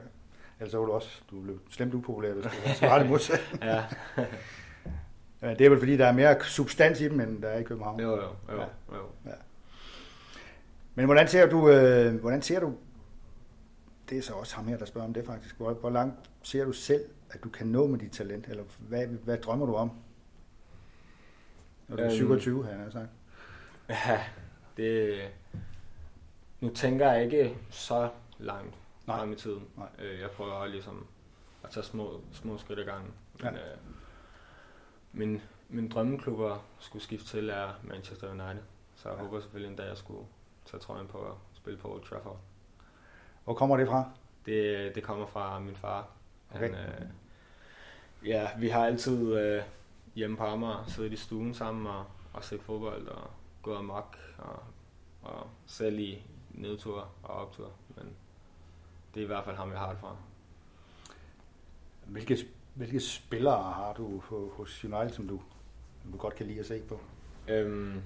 Ellers 0.61 0.71
så 0.71 0.79
var 0.79 0.87
du 0.87 0.93
også, 0.93 1.23
du 1.31 1.41
blev 1.41 1.61
slemt 1.71 1.95
upopulær, 1.95 2.33
hvis 2.33 2.45
du 2.45 2.51
svarer 2.79 2.99
det 2.99 3.09
modsat. 3.09 3.41
ja. 3.63 3.85
Ja, 5.43 5.55
Det 5.55 5.61
er 5.67 5.71
vel 5.71 5.79
fordi, 5.79 5.97
der 5.97 6.07
er 6.07 6.13
mere 6.13 6.37
substans 6.45 7.01
i 7.01 7.09
dem, 7.09 7.21
end 7.21 7.43
der 7.43 7.49
er 7.49 7.59
i 7.59 7.63
København. 7.63 8.01
jo, 8.01 8.11
jo, 8.17 8.23
jo, 8.53 8.59
Ja. 8.59 8.65
jo. 8.97 9.33
Men 10.95 11.05
hvordan 11.05 11.29
ser 11.29 11.47
du, 11.51 11.69
øh, 11.71 12.21
hvordan 12.21 12.43
ser 12.43 12.61
du, 12.61 12.75
det 14.11 14.19
er 14.19 14.23
så 14.23 14.33
også 14.33 14.57
ham 14.57 14.67
her, 14.67 14.77
der 14.79 14.85
spørger 14.85 15.07
om 15.09 15.15
det 15.15 15.27
faktisk, 15.27 15.57
hvor, 15.57 15.73
hvor 15.73 15.91
langt 15.91 16.15
ser 16.43 16.65
du 16.65 16.73
selv, 16.73 17.05
at 17.31 17.45
du 17.45 17.49
kan 17.49 17.67
nå 17.67 17.87
med 17.87 17.99
dit 17.99 18.13
talent, 18.13 18.47
eller 18.49 18.63
hvad, 18.79 19.07
hvad 19.07 19.39
drømmer 19.39 19.67
du 19.67 19.75
om? 19.75 19.91
Når 21.89 21.97
du 21.97 22.03
er 22.03 22.07
Øhm. 22.09 22.17
27, 22.17 22.65
har 22.65 22.71
jeg 22.71 22.93
sagt. 22.93 23.09
Ja, 23.89 24.21
det... 24.77 25.19
Nu 26.61 26.69
tænker 26.75 27.13
jeg 27.13 27.25
ikke 27.25 27.59
så 27.71 28.09
langt 28.39 28.75
Nej. 29.07 29.17
frem 29.19 29.33
i 29.33 29.37
tiden. 29.37 29.69
Nej. 29.77 29.89
Øh, 29.99 30.21
Jeg 30.21 30.31
prøver 30.31 30.67
ligesom 30.67 31.07
at 31.63 31.71
tage 31.71 31.85
små, 31.85 32.21
små 32.33 32.59
skridt 32.59 32.79
ad 32.79 32.85
gangen. 32.85 33.13
Men, 33.43 33.55
Ja. 33.55 33.73
øh, 33.73 33.77
min, 35.13 35.43
min 35.69 35.89
drømmeklubber 35.89 36.65
skulle 36.79 37.03
skifte 37.03 37.27
til 37.27 37.49
er 37.49 37.69
Manchester 37.83 38.29
United. 38.31 38.63
Så 38.95 39.09
jeg 39.09 39.19
Ja. 39.19 39.25
håber 39.25 39.41
selvfølgelig 39.41 39.71
en 39.71 39.77
dag, 39.77 39.87
jeg 39.89 39.97
skulle 39.97 40.27
tage 40.67 40.81
trøjen 40.81 41.07
på 41.07 41.19
at 41.19 41.33
spille 41.55 41.79
på 41.79 41.93
Old 41.95 42.03
Trafford. 42.05 42.39
Hvor 43.45 43.55
kommer 43.55 43.77
det 43.77 43.87
fra? 43.89 44.11
Det, 44.47 44.95
det 44.95 45.03
kommer 45.03 45.27
fra 45.27 45.59
min 45.59 45.77
far. 45.77 46.09
Han, 46.49 46.65
Okay. 46.65 46.75
øh, 46.75 47.07
ja, 48.29 48.49
vi 48.59 48.69
har 48.69 48.87
altid 48.87 49.35
øh, 49.39 49.63
hjemme 50.15 50.37
på 50.37 50.45
Amager 50.45 50.85
siddet 50.89 51.13
i 51.13 51.17
stuen 51.17 51.55
sammen 51.55 51.87
og, 51.87 52.05
og 52.33 52.45
set 52.45 52.63
fodbold 52.63 53.09
og 53.09 53.31
gået 53.63 53.77
amok 53.79 54.17
og, 54.39 54.63
og 55.23 55.47
selv 55.67 55.99
i 55.99 56.23
nedtur 56.55 57.09
og 57.23 57.35
optur. 57.35 57.71
Men 57.97 58.15
det 59.15 59.21
er 59.21 59.25
i 59.25 59.27
hvert 59.27 59.45
fald 59.45 59.57
ham, 59.57 59.71
jeg 59.71 59.79
har 59.79 59.91
det 59.91 59.99
fra. 59.99 60.17
Hvilke, 62.07 62.39
hvilke 62.75 63.01
spillere 63.01 63.73
har 63.73 63.93
du 63.93 64.23
hos 64.57 64.85
United, 64.85 65.11
som 65.11 65.29
du, 65.29 65.41
som 66.03 66.13
du 66.13 66.19
godt 66.19 66.35
kan 66.35 66.47
lide 66.47 66.61
at 66.61 66.67
se 66.67 66.83
på? 66.83 67.01
Øhm, 67.49 68.03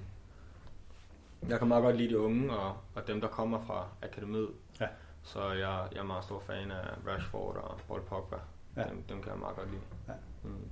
jeg 1.49 1.59
kan 1.59 1.67
meget 1.67 1.83
godt 1.83 1.97
lide 1.97 2.09
de 2.09 2.19
unge 2.19 2.57
og, 2.57 2.77
og 2.95 3.07
dem, 3.07 3.21
der 3.21 3.27
kommer 3.27 3.59
fra 3.59 3.87
akademiet. 4.01 4.49
Ja. 4.81 4.87
Så 5.23 5.51
jeg, 5.51 5.87
jeg 5.91 5.99
er 5.99 6.03
meget 6.03 6.23
stor 6.23 6.39
fan 6.39 6.71
af 6.71 6.87
Rashford 7.07 7.55
og 7.55 7.79
Paul 7.87 8.01
Pogba. 8.01 8.35
Ja. 8.77 8.83
Dem, 8.83 9.03
dem 9.09 9.21
kan 9.21 9.31
jeg 9.31 9.39
meget 9.39 9.55
godt 9.55 9.71
lide. 9.71 9.81
Ja. 10.07 10.13
Mm. 10.43 10.69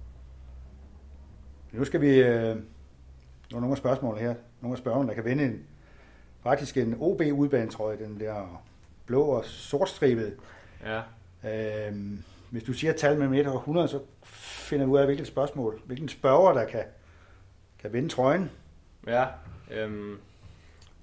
Nu 1.71 1.85
skal 1.85 2.01
vi... 2.01 2.19
Øh, 2.19 2.55
nu 3.51 3.59
nogle 3.59 3.71
af 3.71 3.77
spørgsmålene 3.77 4.21
her. 4.27 4.35
Nogle 4.61 4.73
af 4.73 4.77
spørgerne, 4.77 5.07
der 5.07 5.13
kan 5.13 5.25
vinde 5.25 5.45
en, 5.45 5.67
faktisk 6.43 6.77
en 6.77 6.95
OB 6.99 7.21
udbanetrøje, 7.33 7.97
den 7.97 8.19
der 8.19 8.63
blå 9.05 9.21
og 9.23 9.45
sortstribede. 9.45 10.35
Ja, 10.85 11.01
Øhm, 11.45 12.23
hvis 12.49 12.63
du 12.63 12.73
siger 12.73 12.93
tal 12.93 13.17
mellem 13.17 13.33
1 13.33 13.47
og 13.47 13.55
100, 13.55 13.87
så 13.87 13.99
finder 14.23 14.85
du 14.85 14.91
ud 14.91 14.97
af, 14.99 15.05
hvilket 15.05 15.27
spørgsmål, 15.27 15.81
hvilken 15.85 16.09
spørger, 16.09 16.53
der 16.53 16.65
kan, 16.65 16.83
kan 17.79 17.93
vinde 17.93 18.09
trøjen. 18.09 18.51
Ja, 19.07 19.25
øhm, 19.71 20.17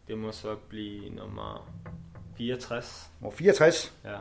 det 0.09 0.19
må 0.19 0.33
så 0.33 0.57
blive 0.69 1.11
nummer 1.11 1.71
64. 2.37 3.11
Nummer 3.21 3.37
64, 3.37 3.95
Ja. 4.05 4.17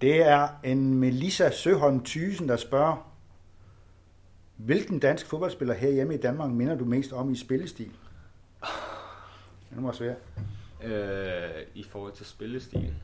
det 0.00 0.22
er 0.22 0.48
en 0.64 0.94
Melissa 0.94 1.50
Søholm 1.50 2.04
Thysen, 2.04 2.48
der 2.48 2.56
spørger, 2.56 3.10
hvilken 4.56 4.98
dansk 4.98 5.26
fodboldspiller 5.26 5.74
herhjemme 5.74 6.14
i 6.14 6.18
Danmark 6.18 6.50
minder 6.50 6.74
du 6.74 6.84
mest 6.84 7.12
om 7.12 7.32
i 7.32 7.36
spillestil? 7.36 7.90
Det 9.78 9.86
var 9.86 9.92
svært. 9.92 10.16
Øh, 10.84 11.66
I 11.74 11.82
forhold 11.82 12.12
til 12.12 12.26
spillestil. 12.26 12.94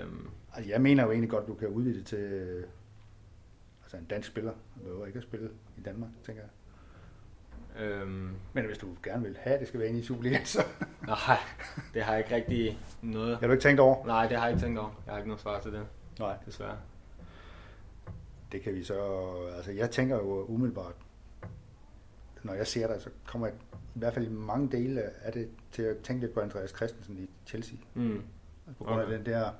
Øhm, 0.00 0.28
Altså, 0.56 0.70
jeg 0.70 0.80
mener 0.80 1.02
jo 1.04 1.10
egentlig 1.10 1.30
godt, 1.30 1.46
du 1.46 1.54
kan 1.54 1.68
udvide 1.68 1.98
det 1.98 2.06
til 2.06 2.64
altså 3.82 3.96
en 3.96 4.04
dansk 4.04 4.28
spiller. 4.28 4.52
Du 4.52 4.80
behøver 4.82 5.06
ikke 5.06 5.16
at 5.16 5.22
spille 5.22 5.50
i 5.76 5.80
Danmark, 5.80 6.10
tænker 6.26 6.42
jeg. 6.42 7.82
øhm, 7.84 8.30
Men 8.52 8.64
hvis 8.66 8.78
du 8.78 8.86
gerne 9.02 9.22
vil 9.22 9.36
have, 9.40 9.54
at 9.54 9.60
det 9.60 9.68
skal 9.68 9.80
være 9.80 9.88
inde 9.88 10.00
i 10.00 10.02
Superligaen, 10.02 10.44
så 10.44 10.58
nej, 11.06 11.38
det 11.94 12.02
har 12.02 12.12
jeg 12.12 12.20
ikke 12.24 12.34
rigtig 12.34 12.78
noget. 13.02 13.38
har 13.38 13.46
du 13.46 13.52
ikke 13.52 13.62
tænkt 13.62 13.80
over. 13.80 14.06
Nej, 14.06 14.26
det 14.28 14.36
har 14.36 14.44
jeg 14.46 14.54
ikke 14.54 14.66
tænkt 14.66 14.78
over. 14.78 15.02
Jeg 15.06 15.12
har 15.12 15.18
ikke 15.18 15.28
noget 15.28 15.40
svar 15.40 15.60
til 15.60 15.72
det, 15.72 15.86
Nej. 16.18 16.36
desværre. 16.46 16.76
Det 18.52 18.62
kan 18.62 18.74
vi 18.74 18.84
så... 18.84 19.30
Altså, 19.56 19.72
jeg 19.72 19.90
tænker 19.90 20.16
jo 20.16 20.44
umiddelbart, 20.44 20.94
når 22.42 22.54
jeg 22.54 22.66
ser 22.66 22.86
dig, 22.86 23.00
så 23.00 23.10
kommer 23.26 23.46
jeg 23.46 23.56
i 23.94 23.98
hvert 23.98 24.14
fald 24.14 24.26
i 24.26 24.30
mange 24.30 24.68
dele 24.78 25.02
af 25.02 25.32
det 25.32 25.48
til 25.74 25.82
at 25.82 25.96
tænke 25.98 26.20
lidt 26.20 26.34
på 26.34 26.40
Andreas 26.40 26.70
Christensen 26.70 27.18
i 27.18 27.30
Chelsea. 27.46 27.76
Mm. 27.94 28.22
På 28.78 28.84
grund 28.84 29.00
af 29.00 29.04
Okay. 29.04 29.16
den 29.16 29.26
der... 29.26 29.50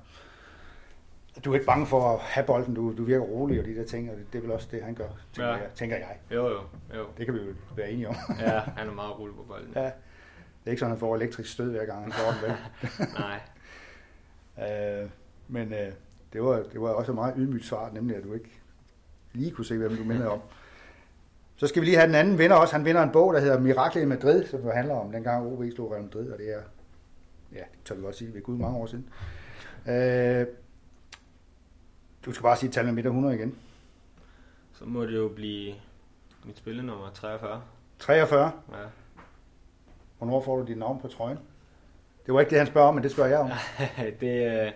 Du 1.45 1.51
er 1.51 1.55
ikke 1.55 1.65
bange 1.65 1.85
for 1.87 2.13
at 2.13 2.19
have 2.19 2.45
bolden, 2.45 2.73
du, 2.73 2.93
du 2.97 3.03
virker 3.03 3.25
rolig 3.25 3.59
og 3.59 3.65
de 3.65 3.75
der 3.75 3.85
ting, 3.85 4.11
og 4.11 4.17
det, 4.17 4.25
det 4.33 4.37
er 4.37 4.41
vel 4.41 4.51
også 4.51 4.67
det, 4.71 4.83
han 4.83 4.95
gør, 4.95 5.07
tænker, 5.33 5.47
Ja. 5.49 5.53
jeg, 5.55 5.69
tænker 5.75 5.95
jeg. 5.97 6.17
Jo, 6.31 6.47
jo, 6.47 6.59
jo. 6.95 7.05
Det 7.17 7.25
kan 7.25 7.35
vi 7.35 7.39
jo 7.39 7.53
være 7.75 7.91
enige 7.91 8.09
om. 8.09 8.15
Ja, 8.39 8.59
han 8.59 8.87
er 8.87 8.93
meget 8.93 9.19
rolig 9.19 9.35
på 9.35 9.43
bolden. 9.43 9.71
ja. 9.75 9.83
Det 9.83 10.69
er 10.69 10.71
ikke 10.71 10.79
sådan, 10.79 10.91
at 10.91 10.95
han 10.97 10.99
får 10.99 11.15
elektrisk 11.15 11.51
stød 11.53 11.71
hver 11.71 11.85
gang, 11.85 12.03
han 12.03 12.11
får 12.11 12.31
den 12.31 12.41
vel. 12.41 12.57
Nej. 14.57 15.01
Øh, 15.03 15.09
men 15.47 15.73
øh, 15.73 15.91
det, 16.33 16.43
var, 16.43 16.63
det 16.71 16.81
var 16.81 16.89
også 16.89 17.11
et 17.11 17.15
meget 17.15 17.33
ydmygt 17.37 17.65
svar, 17.65 17.91
nemlig 17.91 18.17
at 18.17 18.23
du 18.23 18.33
ikke 18.33 18.59
lige 19.33 19.51
kunne 19.51 19.65
se, 19.65 19.77
hvem 19.77 19.95
du 19.95 20.03
minder 20.03 20.27
om. 20.27 20.41
Så 21.57 21.67
skal 21.67 21.81
vi 21.81 21.85
lige 21.85 21.97
have 21.97 22.07
den 22.07 22.15
anden 22.15 22.37
vinder 22.37 22.55
også. 22.55 22.75
Han 22.75 22.85
vinder 22.85 23.03
en 23.03 23.11
bog, 23.11 23.33
der 23.33 23.39
hedder 23.39 23.59
Miraklet 23.59 24.01
i 24.01 24.05
Madrid, 24.05 24.45
som 24.45 24.61
jo 24.63 24.71
handler 24.71 24.95
om 24.95 25.11
dengang 25.11 25.47
OB 25.47 25.63
slog 25.75 25.91
Real 25.91 26.03
Madrid, 26.03 26.31
og 26.31 26.37
det 26.37 26.53
er, 26.53 26.61
ja, 27.51 27.59
det 27.59 27.83
tør 27.85 27.95
vi 27.95 28.01
godt 28.01 28.15
sige, 28.15 28.33
ved 28.33 28.41
Gud 28.41 28.57
mange 28.57 28.77
år 28.77 28.85
siden. 28.85 29.09
Øh, 29.87 30.47
du 32.25 32.31
skal 32.31 32.43
bare 32.43 32.57
sige 32.57 32.71
tallet 32.71 32.93
med 32.93 33.05
100 33.05 33.35
igen. 33.35 33.55
Så 34.73 34.85
må 34.85 35.05
det 35.05 35.15
jo 35.15 35.27
blive 35.35 35.73
mit 36.45 36.57
spillenummer 36.57 37.09
43. 37.13 37.61
43. 37.99 38.51
Ja. 38.71 38.77
Hvornår 40.17 40.41
får 40.41 40.57
du 40.57 40.65
dit 40.65 40.77
navn 40.77 40.99
på 41.01 41.07
trøjen? 41.07 41.39
Det 42.25 42.33
var 42.33 42.39
ikke 42.39 42.49
det, 42.49 42.57
han 42.57 42.67
spørger 42.67 42.87
om, 42.87 42.93
men 42.93 43.03
det 43.03 43.11
spørger 43.11 43.29
jeg 43.29 43.39
om. 43.39 43.49
det, 44.21 44.65
øh, 44.65 44.71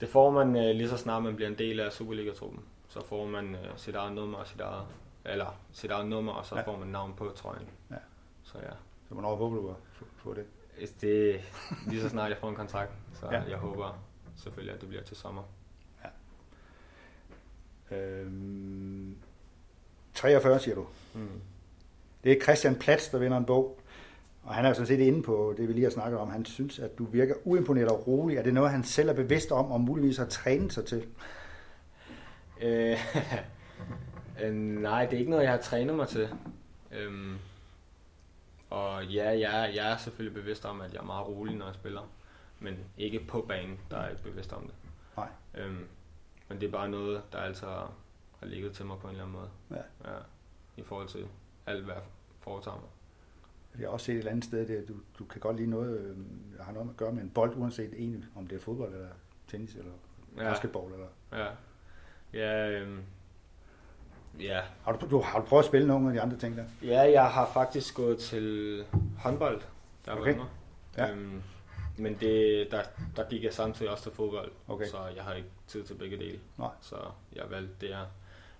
det 0.00 0.08
får 0.08 0.30
man 0.30 0.56
øh, 0.56 0.74
lige 0.74 0.88
så 0.88 0.96
snart 0.96 1.22
man 1.22 1.36
bliver 1.36 1.48
en 1.48 1.58
del 1.58 1.80
af 1.80 1.92
Superliga-truppen. 1.92 2.60
så 2.88 3.04
får 3.08 3.26
man 3.26 3.54
øh, 3.54 3.70
sit 3.76 3.94
eget 3.94 4.12
nummer 4.12 4.38
og 4.38 4.46
sit 4.46 4.60
eget, 4.60 4.84
eller 5.24 5.60
sit 5.72 5.90
eget 5.90 6.06
nummer, 6.08 6.32
og 6.32 6.46
så 6.46 6.54
Ja. 6.54 6.60
ja. 6.60 6.66
får 6.66 6.78
man 6.78 6.88
navn 6.88 7.14
på 7.16 7.32
trøjen. 7.36 7.68
Ja. 7.90 7.96
Så 8.44 8.58
ja, 8.58 8.70
Så 9.08 9.14
hvornår 9.14 9.36
håber 9.36 9.56
du 9.56 9.68
at 9.70 9.76
få- 10.16 10.34
det? 10.34 10.44
Hvis 10.78 10.90
det 10.90 11.40
lige 11.86 12.02
så 12.02 12.08
snart 12.08 12.30
jeg 12.30 12.38
får 12.38 12.48
en 12.48 12.54
kontrakt, 12.56 12.92
så 13.20 13.26
Ja. 13.26 13.38
ja. 13.42 13.48
jeg 13.50 13.58
håber 13.58 13.98
selvfølgelig, 14.36 14.74
at 14.74 14.80
det 14.80 14.88
bliver 14.88 15.02
til 15.04 15.16
sommer. 15.16 15.42
Øhm, 17.90 19.16
43, 20.14 20.58
siger 20.60 20.74
du. 20.74 20.86
Mm. 21.14 21.28
Det 22.24 22.32
er 22.32 22.40
Christian 22.42 22.74
Platz, 22.76 23.10
der 23.10 23.18
vinder 23.18 23.36
en 23.38 23.44
bog. 23.44 23.78
Og 24.42 24.54
han 24.54 24.64
er 24.64 24.68
jo 24.68 24.74
sådan 24.74 24.86
set 24.86 25.00
inde 25.00 25.22
på 25.22 25.54
det, 25.56 25.68
vi 25.68 25.72
lige 25.72 25.84
har 25.84 25.90
snakket 25.90 26.18
om. 26.20 26.30
Han 26.30 26.44
synes, 26.44 26.78
at 26.78 26.98
du 26.98 27.04
virker 27.04 27.34
uimponeret 27.44 27.88
og 27.88 28.06
rolig. 28.06 28.36
Er 28.36 28.42
det 28.42 28.54
noget, 28.54 28.70
han 28.70 28.84
selv 28.84 29.08
er 29.08 29.12
bevidst 29.14 29.52
om, 29.52 29.72
og 29.72 29.80
muligvis 29.80 30.16
har 30.16 30.24
trænet 30.26 30.72
sig 30.72 30.84
til? 30.86 31.06
Øh, 32.62 32.98
øh, 34.42 34.54
nej, 34.54 35.04
det 35.04 35.12
er 35.12 35.18
ikke 35.18 35.30
noget, 35.30 35.44
jeg 35.44 35.52
har 35.52 35.58
trænet 35.58 35.94
mig 35.94 36.08
til. 36.08 36.28
Øhm, 36.92 37.38
og 38.70 39.06
ja, 39.06 39.30
jeg, 39.30 39.72
jeg 39.74 39.92
er 39.92 39.96
selvfølgelig 39.96 40.42
bevidst 40.42 40.64
om, 40.64 40.80
at 40.80 40.92
jeg 40.92 41.00
er 41.00 41.04
meget 41.04 41.26
rolig, 41.26 41.56
når 41.56 41.66
jeg 41.66 41.74
spiller. 41.74 42.10
Men 42.60 42.78
ikke 42.98 43.20
på 43.28 43.44
banen, 43.48 43.78
der 43.90 43.96
er 43.96 44.02
jeg 44.02 44.10
ikke 44.10 44.22
bevidst 44.22 44.52
om 44.52 44.62
det. 44.62 44.74
Nej. 45.16 45.28
Øhm, 45.54 45.86
men 46.48 46.60
det 46.60 46.66
er 46.66 46.72
bare 46.72 46.88
noget, 46.88 47.22
der 47.32 47.38
altid 47.38 47.66
har, 47.66 47.92
ligget 48.42 48.72
til 48.72 48.86
mig 48.86 48.98
på 48.98 49.06
en 49.06 49.10
eller 49.10 49.24
anden 49.24 49.38
måde. 49.38 49.50
Ja. 49.70 50.10
ja 50.12 50.18
I 50.76 50.82
forhold 50.82 51.08
til 51.08 51.26
alt, 51.66 51.84
hvad 51.84 51.94
jeg 51.94 52.02
foretager 52.40 52.76
mig. 52.76 52.88
Jeg 53.80 53.88
har 53.88 53.92
også 53.92 54.06
set 54.06 54.12
et 54.12 54.18
eller 54.18 54.30
andet 54.30 54.44
sted, 54.44 54.66
det, 54.68 54.76
at 54.76 54.88
du, 54.88 54.94
du 55.18 55.24
kan 55.24 55.40
godt 55.40 55.56
lide 55.56 55.70
noget, 55.70 56.00
øh, 56.00 56.16
der 56.56 56.64
har 56.64 56.72
noget 56.72 56.90
at 56.90 56.96
gøre 56.96 57.12
med 57.12 57.22
en 57.22 57.30
bold, 57.30 57.56
uanset 57.56 57.94
en, 57.96 58.24
om 58.36 58.46
det 58.46 58.56
er 58.56 58.60
fodbold 58.60 58.94
eller 58.94 59.08
tennis 59.48 59.74
eller 59.74 59.92
Ja, 60.36 60.42
basketball. 60.42 60.92
Eller. 60.92 61.06
ja. 61.32 61.48
Ja, 62.32 62.70
øhm, 62.70 63.02
ja, 64.40 64.60
Har, 64.84 64.92
du, 64.92 65.10
du, 65.10 65.20
har 65.20 65.38
du 65.40 65.44
prøvet 65.46 65.62
at 65.62 65.66
spille 65.68 65.86
nogle 65.86 66.06
af 66.08 66.12
de 66.14 66.20
andre 66.20 66.36
ting 66.36 66.56
der? 66.56 66.64
Ja, 66.82 67.00
jeg 67.00 67.30
har 67.30 67.50
faktisk 67.52 67.94
gået 67.94 68.18
til 68.18 68.84
håndbold, 69.18 69.60
der 70.06 70.12
Okay. 70.12 70.36
var. 70.36 70.48
Ja. 70.96 71.10
Øhm, 71.10 71.42
men 71.96 72.14
det, 72.20 72.68
der, 72.70 72.82
der 73.16 73.28
gik 73.28 73.44
jeg 73.44 73.52
samtidig 73.54 73.90
også 73.92 74.02
til 74.02 74.12
fodbold, 74.12 74.52
Okay. 74.68 74.86
så 74.86 75.06
jeg 75.16 75.24
har 75.24 75.34
ikke 75.34 75.48
tid 75.66 75.84
til 75.84 75.94
begge 75.94 76.16
dele. 76.18 76.40
Nej. 76.58 76.70
Så 76.80 76.96
jeg 77.32 77.44
valgte 77.50 77.74
det, 77.80 77.90
jeg 77.90 78.04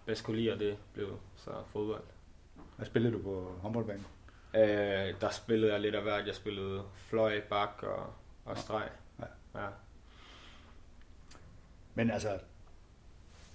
bedst 0.06 0.24
kunne 0.24 0.36
lide, 0.36 0.52
og 0.52 0.58
det 0.58 0.76
blev 0.94 1.18
så 1.36 1.50
fodbold. 1.72 2.02
Hvad 2.76 2.86
spillede 2.86 3.12
du 3.14 3.22
på 3.22 3.54
håndboldbanen? 3.62 4.06
Øh, 4.54 5.14
der 5.20 5.30
spillede 5.30 5.72
jeg 5.72 5.80
lidt 5.80 5.94
af 5.94 6.02
hvert. 6.02 6.26
Jeg 6.26 6.34
spillede 6.34 6.82
fløj, 6.96 7.40
bak 7.40 7.82
og, 7.82 8.06
og 8.44 8.58
streg. 8.58 8.88
Ja. 9.20 9.60
ja. 9.60 9.66
Men 11.94 12.10
altså, 12.10 12.38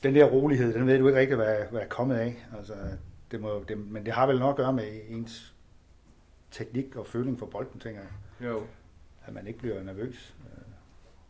den 0.08 0.15
der 0.15 0.26
rolighed, 0.26 0.74
den 0.74 0.88
ved 0.88 1.00
du 1.00 1.08
ikke 1.08 1.20
rigtig, 1.20 1.36
hvad, 1.36 1.58
hvad 1.72 1.82
er 1.82 1.88
kommet 1.88 2.15
af. 2.15 2.46
Altså, 2.58 2.74
det 3.32 3.41
må, 3.41 3.63
det, 3.67 3.78
men 3.78 4.06
det 4.06 4.13
har 4.13 4.28
vel 4.28 4.39
nok 4.39 4.50
at 4.50 4.56
gøre 4.65 4.74
med 4.74 5.02
ens 5.10 5.56
teknik 6.52 6.96
og 6.96 7.08
føling 7.08 7.39
for 7.39 7.46
bolden, 7.46 7.80
tænker 7.80 8.02
jeg. 8.02 8.48
Jo. 8.48 8.62
At 9.26 9.34
man 9.34 9.48
ikke 9.48 9.60
bliver 9.60 9.84
nervøs 9.84 10.36
øh, 10.46 10.63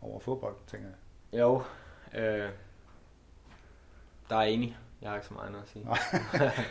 over 0.01 0.19
fodbold, 0.19 0.55
tænker 0.67 0.87
jeg. 0.87 1.39
Jo. 1.39 1.61
Øh, 2.15 2.49
der 4.29 4.35
er 4.35 4.41
enig. 4.41 4.77
Jeg 5.01 5.09
har 5.09 5.15
ikke 5.15 5.27
så 5.27 5.33
meget 5.33 5.47
andet 5.47 5.61
at 5.61 5.69
sige. 5.69 5.85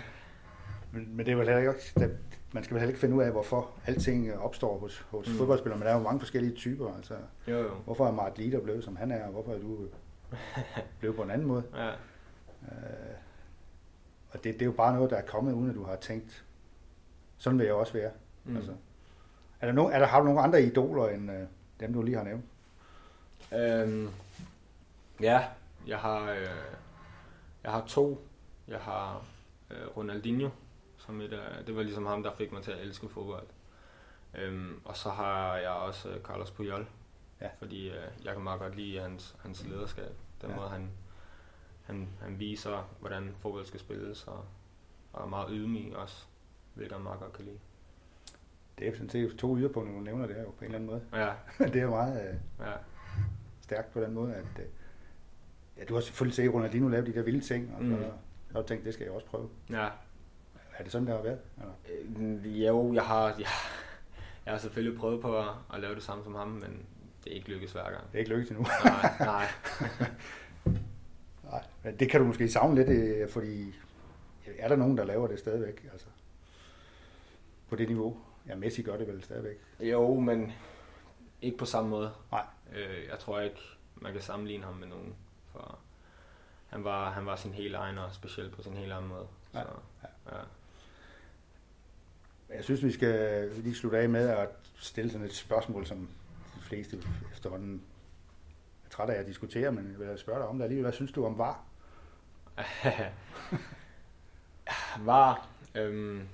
Men, 0.92 1.16
men 1.16 1.26
det 1.26 1.32
er 1.32 1.36
vel 1.36 1.46
heller 1.48 1.72
ikke, 1.72 1.80
det, 1.96 2.18
man 2.52 2.64
skal 2.64 2.74
vel 2.74 2.80
heller 2.80 2.90
ikke 2.90 3.00
finde 3.00 3.16
ud 3.16 3.22
af, 3.22 3.32
hvorfor 3.32 3.70
alting 3.86 4.38
opstår 4.38 4.78
hos, 4.78 5.06
hos 5.10 5.26
mm. 5.26 5.32
Mm. 5.32 5.38
fodboldspillere, 5.38 5.78
men 5.78 5.86
der 5.86 5.92
er 5.92 5.96
jo 5.96 6.02
mange 6.02 6.20
forskellige 6.20 6.54
typer. 6.54 6.94
Altså, 6.96 7.14
Jo, 7.48 7.58
jo. 7.58 7.70
hvorfor 7.84 8.06
er 8.06 8.12
Mart 8.12 8.38
Lider 8.38 8.60
blevet, 8.60 8.84
som 8.84 8.96
han 8.96 9.10
er, 9.10 9.24
og 9.26 9.32
hvorfor 9.32 9.52
er 9.52 9.58
du 9.58 9.78
øh, 10.76 10.82
blevet 10.98 11.16
på 11.16 11.22
en 11.22 11.30
anden 11.30 11.46
måde? 11.46 11.62
Ja. 11.74 11.88
Øh, 12.62 13.16
og 14.30 14.44
det, 14.44 14.54
det 14.54 14.62
er 14.62 14.66
jo 14.66 14.72
bare 14.72 14.94
noget, 14.94 15.10
der 15.10 15.16
er 15.16 15.26
kommet, 15.26 15.52
uden 15.52 15.70
at 15.70 15.76
du 15.76 15.84
har 15.84 15.96
tænkt, 15.96 16.44
sådan 17.38 17.58
vil 17.58 17.64
jeg 17.66 17.74
også 17.74 17.92
være. 17.92 18.10
Mm. 18.44 18.56
Altså, 18.56 18.72
er 19.60 19.66
der 19.66 19.72
nogen, 19.72 19.92
er 19.92 19.98
der, 19.98 20.06
har 20.06 20.18
du 20.20 20.24
nogle 20.24 20.40
andre 20.40 20.62
idoler 20.62 21.08
end 21.08 21.30
øh, 21.32 21.42
dem, 21.80 21.92
du 21.92 22.02
lige 22.02 22.16
har 22.16 22.24
nævnt? 22.24 22.44
Øhm, 23.54 24.10
ja, 25.20 25.44
jeg 25.86 25.98
har, 25.98 26.30
øh, 26.30 26.46
jeg 27.64 27.72
har 27.72 27.84
to. 27.86 28.26
Jeg 28.68 28.78
har 28.78 29.24
øh, 29.70 29.96
Ronaldinho, 29.96 30.48
som 30.98 31.20
et, 31.20 31.32
af- 31.32 31.64
det 31.66 31.76
var 31.76 31.82
ligesom 31.82 32.06
ham, 32.06 32.22
der 32.22 32.32
fik 32.38 32.52
mig 32.52 32.62
til 32.62 32.70
at 32.70 32.80
elske 32.80 33.08
fodbold. 33.08 33.46
Øhm, 34.34 34.80
og 34.84 34.96
så 34.96 35.10
har 35.10 35.56
jeg 35.56 35.70
også 35.70 36.08
øh, 36.08 36.20
Carlos 36.22 36.50
Puyol, 36.50 36.86
Ja. 37.40 37.48
fordi 37.58 37.88
øh, 37.88 37.94
jeg 38.24 38.32
kan 38.34 38.42
meget 38.42 38.60
godt 38.60 38.76
lide 38.76 39.00
hans, 39.00 39.36
hans 39.42 39.64
lederskab. 39.66 40.12
Den 40.42 40.50
Ja. 40.50 40.56
måde, 40.56 40.68
han, 40.68 40.90
han, 41.82 42.08
han 42.22 42.38
viser, 42.38 42.90
hvordan 43.00 43.32
fodbold 43.34 43.64
skal 43.64 43.80
spilles, 43.80 44.24
og, 44.26 44.44
og 45.12 45.22
er 45.24 45.28
meget 45.28 45.48
ydmyg 45.50 45.96
også, 45.96 46.24
hvilket 46.74 46.92
jeg 46.94 47.02
meget 47.02 47.20
godt 47.20 47.32
kan 47.32 47.44
lide. 47.44 47.58
Det 48.78 48.88
er 48.88 48.92
sådan 48.92 49.08
set 49.08 49.36
to 49.38 49.56
yderpunkter, 49.58 49.94
du 49.94 50.00
nævner 50.00 50.26
det 50.26 50.36
her 50.36 50.42
jo 50.42 50.50
på 50.50 50.56
en 50.60 50.64
eller 50.64 50.76
anden 50.76 50.90
måde. 50.90 51.02
Ja, 51.12 51.32
det 51.72 51.82
er 51.82 51.88
meget 51.90 52.28
øh, 52.28 52.66
ja, 52.66 52.72
stærkt 53.60 53.92
på 53.92 54.00
den 54.00 54.14
måde, 54.14 54.34
at 54.34 54.44
øh, 54.58 54.66
ja, 55.78 55.84
du 55.84 55.94
har 55.94 56.00
selvfølgelig 56.00 56.34
set 56.36 56.54
Ronaldinho 56.54 56.88
lave 56.88 57.06
de 57.06 57.14
der 57.14 57.22
vilde 57.22 57.40
ting, 57.40 57.74
og 57.76 57.84
mm. 57.84 57.96
Så 57.96 58.52
har 58.52 58.60
du 58.62 58.66
tænkt, 58.68 58.84
det 58.84 58.94
skal 58.94 59.04
jeg 59.04 59.12
også 59.12 59.26
prøve. 59.26 59.48
ja. 59.70 59.88
Er 60.78 60.82
det 60.82 60.92
sådan, 60.92 61.06
det 61.06 61.14
har 61.16 61.22
været? 61.22 61.40
Eller? 61.58 61.72
Øh, 62.44 62.62
Jo, 62.66 62.94
jeg 62.94 63.02
har, 63.04 63.24
jeg, 63.28 63.46
jeg 64.46 64.52
har 64.52 64.58
selvfølgelig 64.58 64.98
prøvet 65.00 65.22
på 65.22 65.38
at, 65.38 65.48
at 65.74 65.80
lave 65.80 65.94
det 65.94 66.02
samme 66.02 66.24
som 66.24 66.34
ham, 66.34 66.48
men 66.48 66.86
det 67.26 67.32
er 67.32 67.36
ikke 67.36 67.48
lykkes 67.48 67.72
hver 67.72 67.90
gang. 67.90 68.04
Det 68.12 68.14
er 68.14 68.18
ikke 68.18 68.30
lykkedes 68.30 68.50
endnu. 68.50 68.66
Nej, 68.84 69.12
nej. 69.20 69.46
Nej, 71.50 71.64
men 71.82 71.96
det 71.96 72.10
kan 72.10 72.20
du 72.20 72.26
måske 72.26 72.48
savne 72.48 72.74
lidt, 72.74 72.88
øh, 72.88 73.28
fordi 73.28 73.74
er 74.58 74.68
der 74.68 74.76
nogen, 74.76 74.96
der 74.96 75.04
laver 75.04 75.26
det 75.28 75.38
stadigvæk? 75.38 75.88
Altså, 75.92 76.06
på 77.68 77.76
det 77.76 77.88
niveau? 77.88 78.16
Ja, 78.48 78.54
Messi 78.54 78.82
gør 78.82 78.96
det 78.96 79.08
vel 79.08 79.22
stadigvæk. 79.22 79.56
Jo, 79.80 80.20
men 80.20 80.52
ikke 81.42 81.58
på 81.58 81.64
samme 81.64 81.90
måde. 81.90 82.12
Nej. 82.30 82.44
Øh, 82.74 83.08
jeg 83.10 83.18
tror 83.18 83.40
ikke, 83.40 83.60
man 83.96 84.12
kan 84.12 84.22
sammenligne 84.22 84.64
ham 84.64 84.74
med 84.74 84.86
nogen, 84.86 85.14
for 85.52 85.78
han 86.68 86.84
var, 86.84 87.10
han 87.10 87.26
var 87.26 87.36
sin 87.36 87.52
helt 87.52 87.74
egen, 87.74 87.98
og 87.98 88.14
specielt 88.14 88.52
på 88.52 88.62
sin 88.62 88.72
helt 88.72 88.92
egen 88.92 89.06
måde. 89.08 89.26
Ja, 89.54 89.60
Så, 89.62 89.68
ja. 90.32 90.36
Jeg 92.56 92.64
synes, 92.64 92.84
vi 92.84 92.92
skal 92.92 93.50
lige 93.56 93.74
slutte 93.74 93.98
af 93.98 94.08
med 94.08 94.28
at 94.28 94.48
stille 94.76 95.10
sådan 95.10 95.26
et 95.26 95.34
spørgsmål, 95.34 95.86
som 95.86 96.08
fleste 96.66 97.02
efterhånden 97.32 97.82
er 98.84 98.88
trætte 98.90 99.14
af 99.14 99.20
at 99.20 99.26
diskutere, 99.26 99.72
men 99.72 99.90
jeg 99.90 100.08
vil 100.08 100.18
spørge 100.18 100.38
dig 100.38 100.48
om 100.48 100.58
det 100.58 100.64
alligevel. 100.64 100.84
Hvad 100.84 100.92
synes 100.92 101.12
du 101.12 101.26
om 101.26 101.38
VAR? 101.38 101.64
var, 105.10 105.48
øhm, 105.74 106.28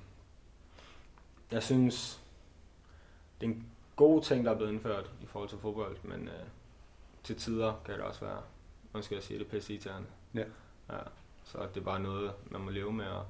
jeg 1.51 1.63
synes, 1.63 2.23
det 3.41 3.47
er 3.47 3.51
en 3.51 3.67
god 3.97 4.23
ting, 4.23 4.45
der 4.45 4.51
er 4.51 4.57
blevet 4.57 4.73
indført 4.73 5.11
i 5.23 5.27
forhold 5.27 5.51
til 5.51 5.59
fodbold, 5.59 5.97
men 6.03 6.29
øh, 6.29 6.45
til 7.23 7.37
tider 7.37 7.83
kan 7.85 7.95
det 7.95 8.03
også 8.03 8.25
være, 8.25 8.43
nu 8.95 9.03
skal 9.03 9.15
jeg 9.15 9.23
sige 9.23 9.39
det, 9.39 9.47
pisse 9.47 9.73
irriterende. 9.73 10.09
Ja. 10.35 10.45
ja. 10.91 10.99
Så 11.45 11.59
det 11.75 11.81
er 11.81 11.85
bare 11.85 12.01
noget, 12.01 12.33
man 12.51 12.61
må 12.61 12.71
leve 12.71 12.93
med, 12.93 13.07
og, 13.07 13.27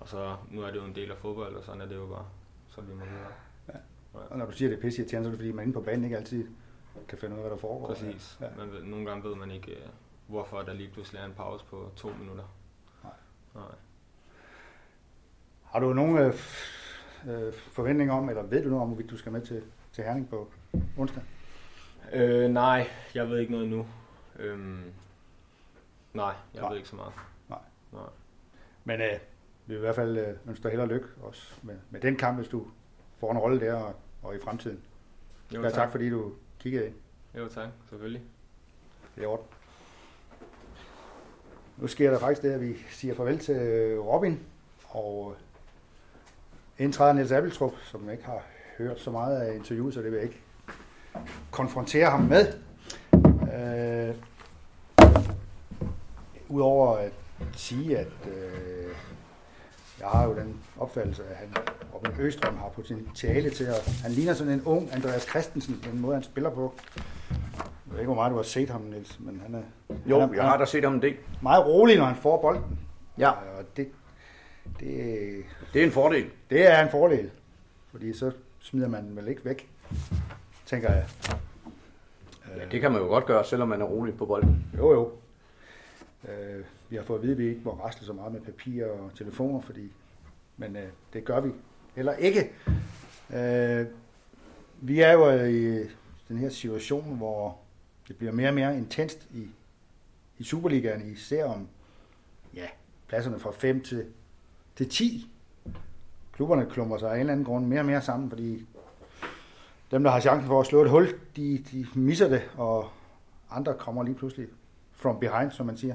og 0.00 0.08
så 0.08 0.36
nu 0.50 0.62
er 0.62 0.70
det 0.70 0.76
jo 0.76 0.84
en 0.84 0.94
del 0.94 1.10
af 1.10 1.16
fodbold, 1.16 1.56
og 1.56 1.64
sådan 1.64 1.80
er 1.80 1.86
det 1.86 1.96
jo 1.96 2.06
bare, 2.06 2.26
så 2.68 2.80
vi 2.80 2.94
må 2.94 3.04
videre. 3.04 3.32
Og 4.12 4.38
når 4.38 4.46
du 4.46 4.52
siger, 4.52 4.68
det 4.68 4.76
er 4.78 4.80
pisse 4.80 5.02
irriterende, 5.02 5.26
så 5.26 5.28
er 5.28 5.32
det 5.32 5.38
fordi, 5.38 5.52
man 5.52 5.64
inde 5.64 5.74
på 5.74 5.80
banen 5.80 6.04
ikke 6.04 6.16
altid 6.16 6.46
kan 7.08 7.18
finde 7.18 7.34
ud 7.34 7.38
af, 7.38 7.42
hvad 7.42 7.50
der 7.50 7.60
foregår. 7.60 7.86
Præcis. 7.86 8.38
Ja. 8.40 8.46
Man 8.56 8.72
ved, 8.72 8.82
nogle 8.82 9.06
gange 9.06 9.28
ved 9.28 9.36
man 9.36 9.50
ikke, 9.50 9.70
øh, 9.70 9.88
hvorfor 10.26 10.62
der 10.62 10.72
lige 10.72 10.90
pludselig 10.92 11.20
er 11.20 11.24
en 11.24 11.32
pause 11.32 11.64
på 11.64 11.90
to 11.96 12.08
minutter. 12.20 12.44
Nej. 13.04 13.12
Nej. 13.54 13.74
Har 15.62 15.80
du 15.80 15.92
nogen 15.92 16.18
øh, 16.18 16.34
øh, 17.28 17.52
forventninger 17.52 18.14
om, 18.14 18.28
eller 18.28 18.42
ved 18.42 18.62
du 18.62 18.68
noget 18.68 18.82
om, 18.82 18.88
hvorvidt 18.88 19.10
du 19.10 19.16
skal 19.16 19.32
med 19.32 19.40
til, 19.40 19.62
til 19.92 20.04
Herning 20.04 20.28
på 20.28 20.50
onsdag? 20.96 21.22
Øh, 22.12 22.50
nej, 22.50 22.88
jeg 23.14 23.28
ved 23.28 23.38
ikke 23.38 23.52
noget 23.52 23.68
nu. 23.68 23.86
Øhm, 24.38 24.82
nej, 26.14 26.34
jeg 26.54 26.60
nej. 26.60 26.70
ved 26.70 26.76
ikke 26.76 26.88
så 26.88 26.96
meget. 26.96 27.12
Nej. 27.48 27.58
nej. 27.92 28.02
Men 28.84 29.00
øh, 29.00 29.18
vi 29.66 29.74
vil 29.74 29.76
i 29.76 29.80
hvert 29.80 29.94
fald 29.94 30.18
øh, 30.18 30.34
ønske 30.48 30.62
dig 30.62 30.70
held 30.70 30.80
og 30.80 30.88
lykke 30.88 31.06
også 31.22 31.54
med, 31.62 31.76
med 31.90 32.00
den 32.00 32.16
kamp, 32.16 32.38
hvis 32.38 32.48
du 32.48 32.66
får 33.22 33.32
en 33.32 33.38
rolle 33.38 33.60
der 33.60 33.74
og, 33.74 33.94
og 34.22 34.34
i 34.34 34.38
fremtiden. 34.44 34.80
Jo, 35.54 35.62
Ja, 35.62 35.70
tak 35.70 35.90
fordi 35.90 36.10
du 36.10 36.32
kiggede 36.60 36.86
ind. 36.86 36.94
Jo, 37.38 37.48
tak. 37.48 37.68
Selvfølgelig. 37.88 38.22
Det 39.16 39.24
er 39.24 39.28
orden. 39.28 39.46
Nu 41.76 41.86
sker 41.86 42.10
der 42.10 42.18
faktisk 42.18 42.42
det, 42.42 42.50
at 42.52 42.60
vi 42.60 42.76
siger 42.90 43.14
farvel 43.14 43.38
til 43.38 43.54
Robin, 44.00 44.40
og 44.88 45.36
indtræder 46.78 47.12
Niels 47.12 47.32
Abeltrup, 47.32 47.72
som 47.84 48.10
ikke 48.10 48.24
har 48.24 48.42
hørt 48.78 49.00
så 49.00 49.10
meget 49.10 49.36
af 49.36 49.54
interviewet, 49.54 49.94
så 49.94 50.00
det 50.02 50.10
vil 50.10 50.16
jeg 50.16 50.24
ikke 50.24 50.42
konfrontere 51.50 52.10
ham 52.10 52.20
med. 52.20 52.52
Øh, 53.54 54.14
Udover 56.48 56.96
at 56.96 57.12
sige, 57.56 57.98
at 57.98 58.12
øh, 58.28 58.94
jeg 60.00 60.08
har 60.08 60.24
jo 60.28 60.34
den 60.34 60.60
opfattelse, 60.78 61.24
at 61.24 61.36
han, 61.36 61.54
Robin 62.06 62.20
Østrøm 62.20 62.56
har 62.56 62.68
potentiale 62.68 63.50
til 63.50 63.64
at... 63.64 63.98
Han 64.02 64.10
ligner 64.12 64.34
sådan 64.34 64.52
en 64.52 64.62
ung 64.64 64.92
Andreas 64.92 65.22
Christensen, 65.22 65.80
den 65.90 66.00
måde 66.00 66.14
han 66.14 66.22
spiller 66.22 66.50
på. 66.50 66.74
ved 67.86 67.98
ikke, 67.98 68.06
hvor 68.06 68.14
meget 68.14 68.30
du 68.30 68.36
har 68.36 68.42
set 68.42 68.70
ham, 68.70 68.80
Niels, 68.80 69.20
men 69.20 69.40
han 69.46 69.54
er, 69.54 69.62
Jo, 70.06 70.20
han 70.20 70.30
er, 70.30 70.34
jeg 70.34 70.44
har 70.44 70.56
da 70.58 70.64
set 70.64 70.84
ham 70.84 70.94
en 70.94 71.02
del. 71.02 71.16
meget 71.42 71.66
rolig, 71.66 71.96
når 71.98 72.04
han 72.04 72.16
får 72.16 72.40
bolden. 72.40 72.78
Ja, 73.18 73.30
Og 73.30 73.64
det, 73.76 73.88
det, 74.80 75.44
det 75.72 75.80
er 75.82 75.86
en 75.86 75.92
fordel. 75.92 76.30
det 76.50 76.70
er 76.70 76.82
en 76.84 76.90
fordel, 76.90 77.30
fordi 77.90 78.12
så 78.12 78.32
smider 78.60 78.88
man 78.88 79.04
den 79.04 79.16
vel 79.16 79.28
ikke 79.28 79.44
væk, 79.44 79.68
tænker 80.66 80.92
jeg. 80.92 81.06
Ja, 82.56 82.64
det 82.70 82.80
kan 82.80 82.92
man 82.92 83.00
jo 83.00 83.06
godt 83.06 83.26
gøre, 83.26 83.44
selvom 83.44 83.68
man 83.68 83.80
er 83.80 83.84
rolig 83.84 84.16
på 84.16 84.26
bolden. 84.26 84.66
Jo, 84.78 84.92
jo. 84.92 85.10
Øh, 86.28 86.64
vi 86.88 86.96
har 86.96 87.02
fået 87.02 87.18
at 87.18 87.22
vide, 87.22 87.32
at 87.32 87.38
vi 87.38 87.48
ikke 87.48 87.60
må 87.64 87.70
rasle 87.84 88.06
så 88.06 88.12
meget 88.12 88.32
med 88.32 88.40
papir 88.40 88.86
og 88.86 89.10
telefoner, 89.14 89.60
fordi, 89.60 89.92
men 90.56 90.76
øh, 90.76 90.82
det 91.12 91.24
gør 91.24 91.40
vi 91.40 91.50
eller 91.96 92.12
ikke. 92.12 92.50
Øh, 93.34 93.86
vi 94.80 95.00
er 95.00 95.12
jo 95.12 95.44
i 95.44 95.88
den 96.28 96.38
her 96.38 96.48
situation, 96.48 97.16
hvor 97.16 97.58
det 98.08 98.16
bliver 98.16 98.32
mere 98.32 98.48
og 98.48 98.54
mere 98.54 98.76
intenst 98.76 99.28
i, 99.34 99.46
i 100.38 100.44
Superligaen, 100.44 101.12
især 101.12 101.44
om 101.44 101.68
ja, 102.54 102.66
pladserne 103.08 103.38
fra 103.38 103.50
5 103.50 103.82
til, 103.82 104.06
til 104.76 104.88
10. 104.88 105.30
Klubberne 106.32 106.66
klumper 106.70 106.98
sig 106.98 107.10
af 107.10 107.14
en 107.14 107.20
eller 107.20 107.32
anden 107.32 107.46
grund 107.46 107.66
mere 107.66 107.80
og 107.80 107.86
mere 107.86 108.02
sammen, 108.02 108.28
fordi 108.28 108.66
dem, 109.90 110.02
der 110.02 110.10
har 110.10 110.20
chancen 110.20 110.46
for 110.46 110.60
at 110.60 110.66
slå 110.66 110.82
et 110.82 110.90
hul, 110.90 111.08
de, 111.36 111.64
de 111.72 111.86
misser 111.94 112.28
det, 112.28 112.42
og 112.56 112.88
andre 113.50 113.74
kommer 113.74 114.02
lige 114.02 114.14
pludselig 114.14 114.46
from 114.92 115.20
behind, 115.20 115.50
som 115.50 115.66
man 115.66 115.76
siger. 115.76 115.94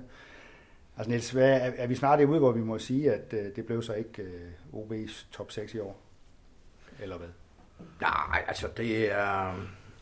Altså 0.97 1.09
Niels, 1.09 1.31
hvad, 1.31 1.49
er, 1.49 1.71
er 1.77 1.87
vi 1.87 1.95
snart 1.95 2.19
derude, 2.19 2.39
hvor 2.39 2.51
vi 2.51 2.61
må 2.61 2.77
sige, 2.77 3.13
at 3.13 3.33
øh, 3.33 3.55
det 3.55 3.65
blev 3.65 3.81
så 3.81 3.93
ikke 3.93 4.21
øh, 4.21 4.51
OB's 4.73 5.25
top 5.31 5.51
6 5.51 5.73
i 5.73 5.79
år? 5.79 6.01
Eller 7.01 7.17
hvad? 7.17 7.27
Nej, 8.01 8.43
altså 8.47 8.67
det 8.77 9.11
er... 9.11 9.53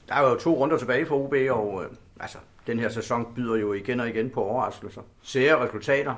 Der 0.07 0.15
er 0.15 0.29
jo 0.29 0.35
to 0.35 0.53
runder 0.53 0.77
tilbage 0.77 1.05
for 1.05 1.15
OB, 1.15 1.33
og 1.49 1.83
øh, 1.83 1.89
altså, 2.19 2.37
den 2.67 2.79
her 2.79 2.89
sæson 2.89 3.33
byder 3.35 3.55
jo 3.55 3.73
igen 3.73 3.99
og 3.99 4.09
igen 4.09 4.29
på 4.29 4.43
overraskelser. 4.43 5.01
Sære 5.21 5.65
resultater, 5.65 6.15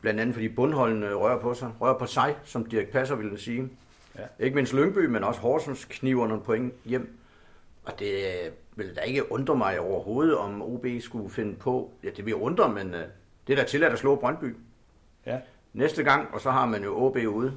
blandt 0.00 0.20
andet 0.20 0.34
fordi 0.34 0.48
bundholdene 0.48 1.14
rører 1.14 1.40
på 1.40 1.54
sig, 1.54 1.70
rører 1.80 1.98
på 1.98 2.06
sig, 2.06 2.36
som 2.44 2.66
Dirk 2.66 2.88
Passer 2.88 3.14
ville 3.14 3.38
sige. 3.38 3.70
Ja. 4.18 4.44
Ikke 4.44 4.54
mindst 4.54 4.74
Lyngby, 4.74 5.06
men 5.06 5.24
også 5.24 5.40
Horsens 5.40 5.84
kniver 5.84 6.26
nogle 6.26 6.42
point 6.42 6.74
hjem. 6.84 7.18
Og 7.84 7.98
det 7.98 8.22
vil 8.76 8.96
da 8.96 9.00
ikke 9.00 9.32
undre 9.32 9.56
mig 9.56 9.80
overhovedet, 9.80 10.36
om 10.36 10.62
OB 10.62 10.86
skulle 11.00 11.30
finde 11.30 11.56
på... 11.56 11.92
Ja, 12.04 12.10
det 12.16 12.26
vil 12.26 12.34
undre, 12.34 12.72
men 12.72 12.94
det 13.48 13.58
er 13.58 13.62
da 13.62 13.68
tilladt 13.68 13.92
at 13.92 13.98
slå 13.98 14.16
Brøndby. 14.16 14.56
Ja. 15.26 15.38
Næste 15.72 16.04
gang, 16.04 16.28
og 16.34 16.40
så 16.40 16.50
har 16.50 16.66
man 16.66 16.84
jo 16.84 16.96
OB 16.96 17.16
ude. 17.16 17.56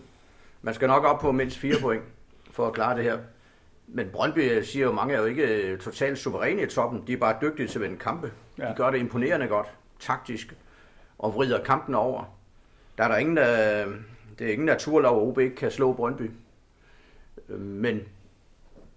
Man 0.62 0.74
skal 0.74 0.88
nok 0.88 1.04
op 1.04 1.20
på 1.20 1.32
mindst 1.32 1.58
fire 1.58 1.76
point 1.82 2.04
for 2.52 2.68
at 2.68 2.74
klare 2.74 2.96
det 2.96 3.04
her. 3.04 3.18
Men 3.88 4.10
Brøndby 4.10 4.62
siger 4.64 4.86
jo, 4.86 4.92
mange 4.92 5.14
er 5.14 5.20
jo 5.20 5.26
ikke 5.26 5.44
øh, 5.48 5.80
totalt 5.80 6.18
suveræne 6.18 6.62
i 6.62 6.66
toppen. 6.66 7.04
De 7.08 7.14
er 7.14 7.18
bare 7.18 7.38
dygtige 7.42 7.68
til 7.68 7.80
at 7.80 7.84
vinde 7.84 7.98
kampe. 7.98 8.32
Ja. 8.58 8.70
De 8.70 8.74
gør 8.76 8.90
det 8.90 8.98
imponerende 9.00 9.48
godt, 9.48 9.68
taktisk, 10.00 10.56
og 11.18 11.36
vrider 11.36 11.64
kampen 11.64 11.96
over. 11.96 12.38
Der 12.98 13.04
er 13.04 13.08
der 13.08 13.18
ingen, 13.18 13.38
der, 13.38 13.86
det 14.40 14.48
er 14.48 14.52
ingen 14.52 14.66
naturlov, 14.66 15.22
at 15.22 15.28
OB 15.28 15.40
ikke 15.40 15.56
kan 15.56 15.72
slå 15.72 15.94
Brøndby. 15.94 16.32
Øh, 17.50 17.60
Men, 17.60 18.02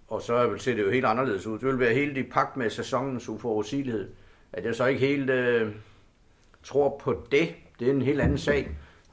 og 0.07 0.21
så 0.21 0.47
vil 0.47 0.59
se 0.59 0.75
det 0.75 0.83
jo 0.83 0.91
helt 0.91 1.05
anderledes 1.05 1.47
ud. 1.47 1.59
Det 1.59 1.67
vil 1.67 1.79
være 1.79 1.93
helt 1.93 2.17
i 2.17 2.23
pagt 2.23 2.57
med 2.57 2.69
sæsonens 2.69 3.29
uforudsigelighed. 3.29 4.09
At 4.53 4.65
jeg 4.65 4.75
så 4.75 4.85
ikke 4.85 5.07
helt 5.07 5.29
øh, 5.29 5.71
tror 6.65 6.97
på 6.97 7.25
det, 7.31 7.55
det 7.79 7.87
er 7.87 7.91
en 7.91 8.01
helt 8.01 8.21
anden 8.21 8.37
sag. 8.37 8.69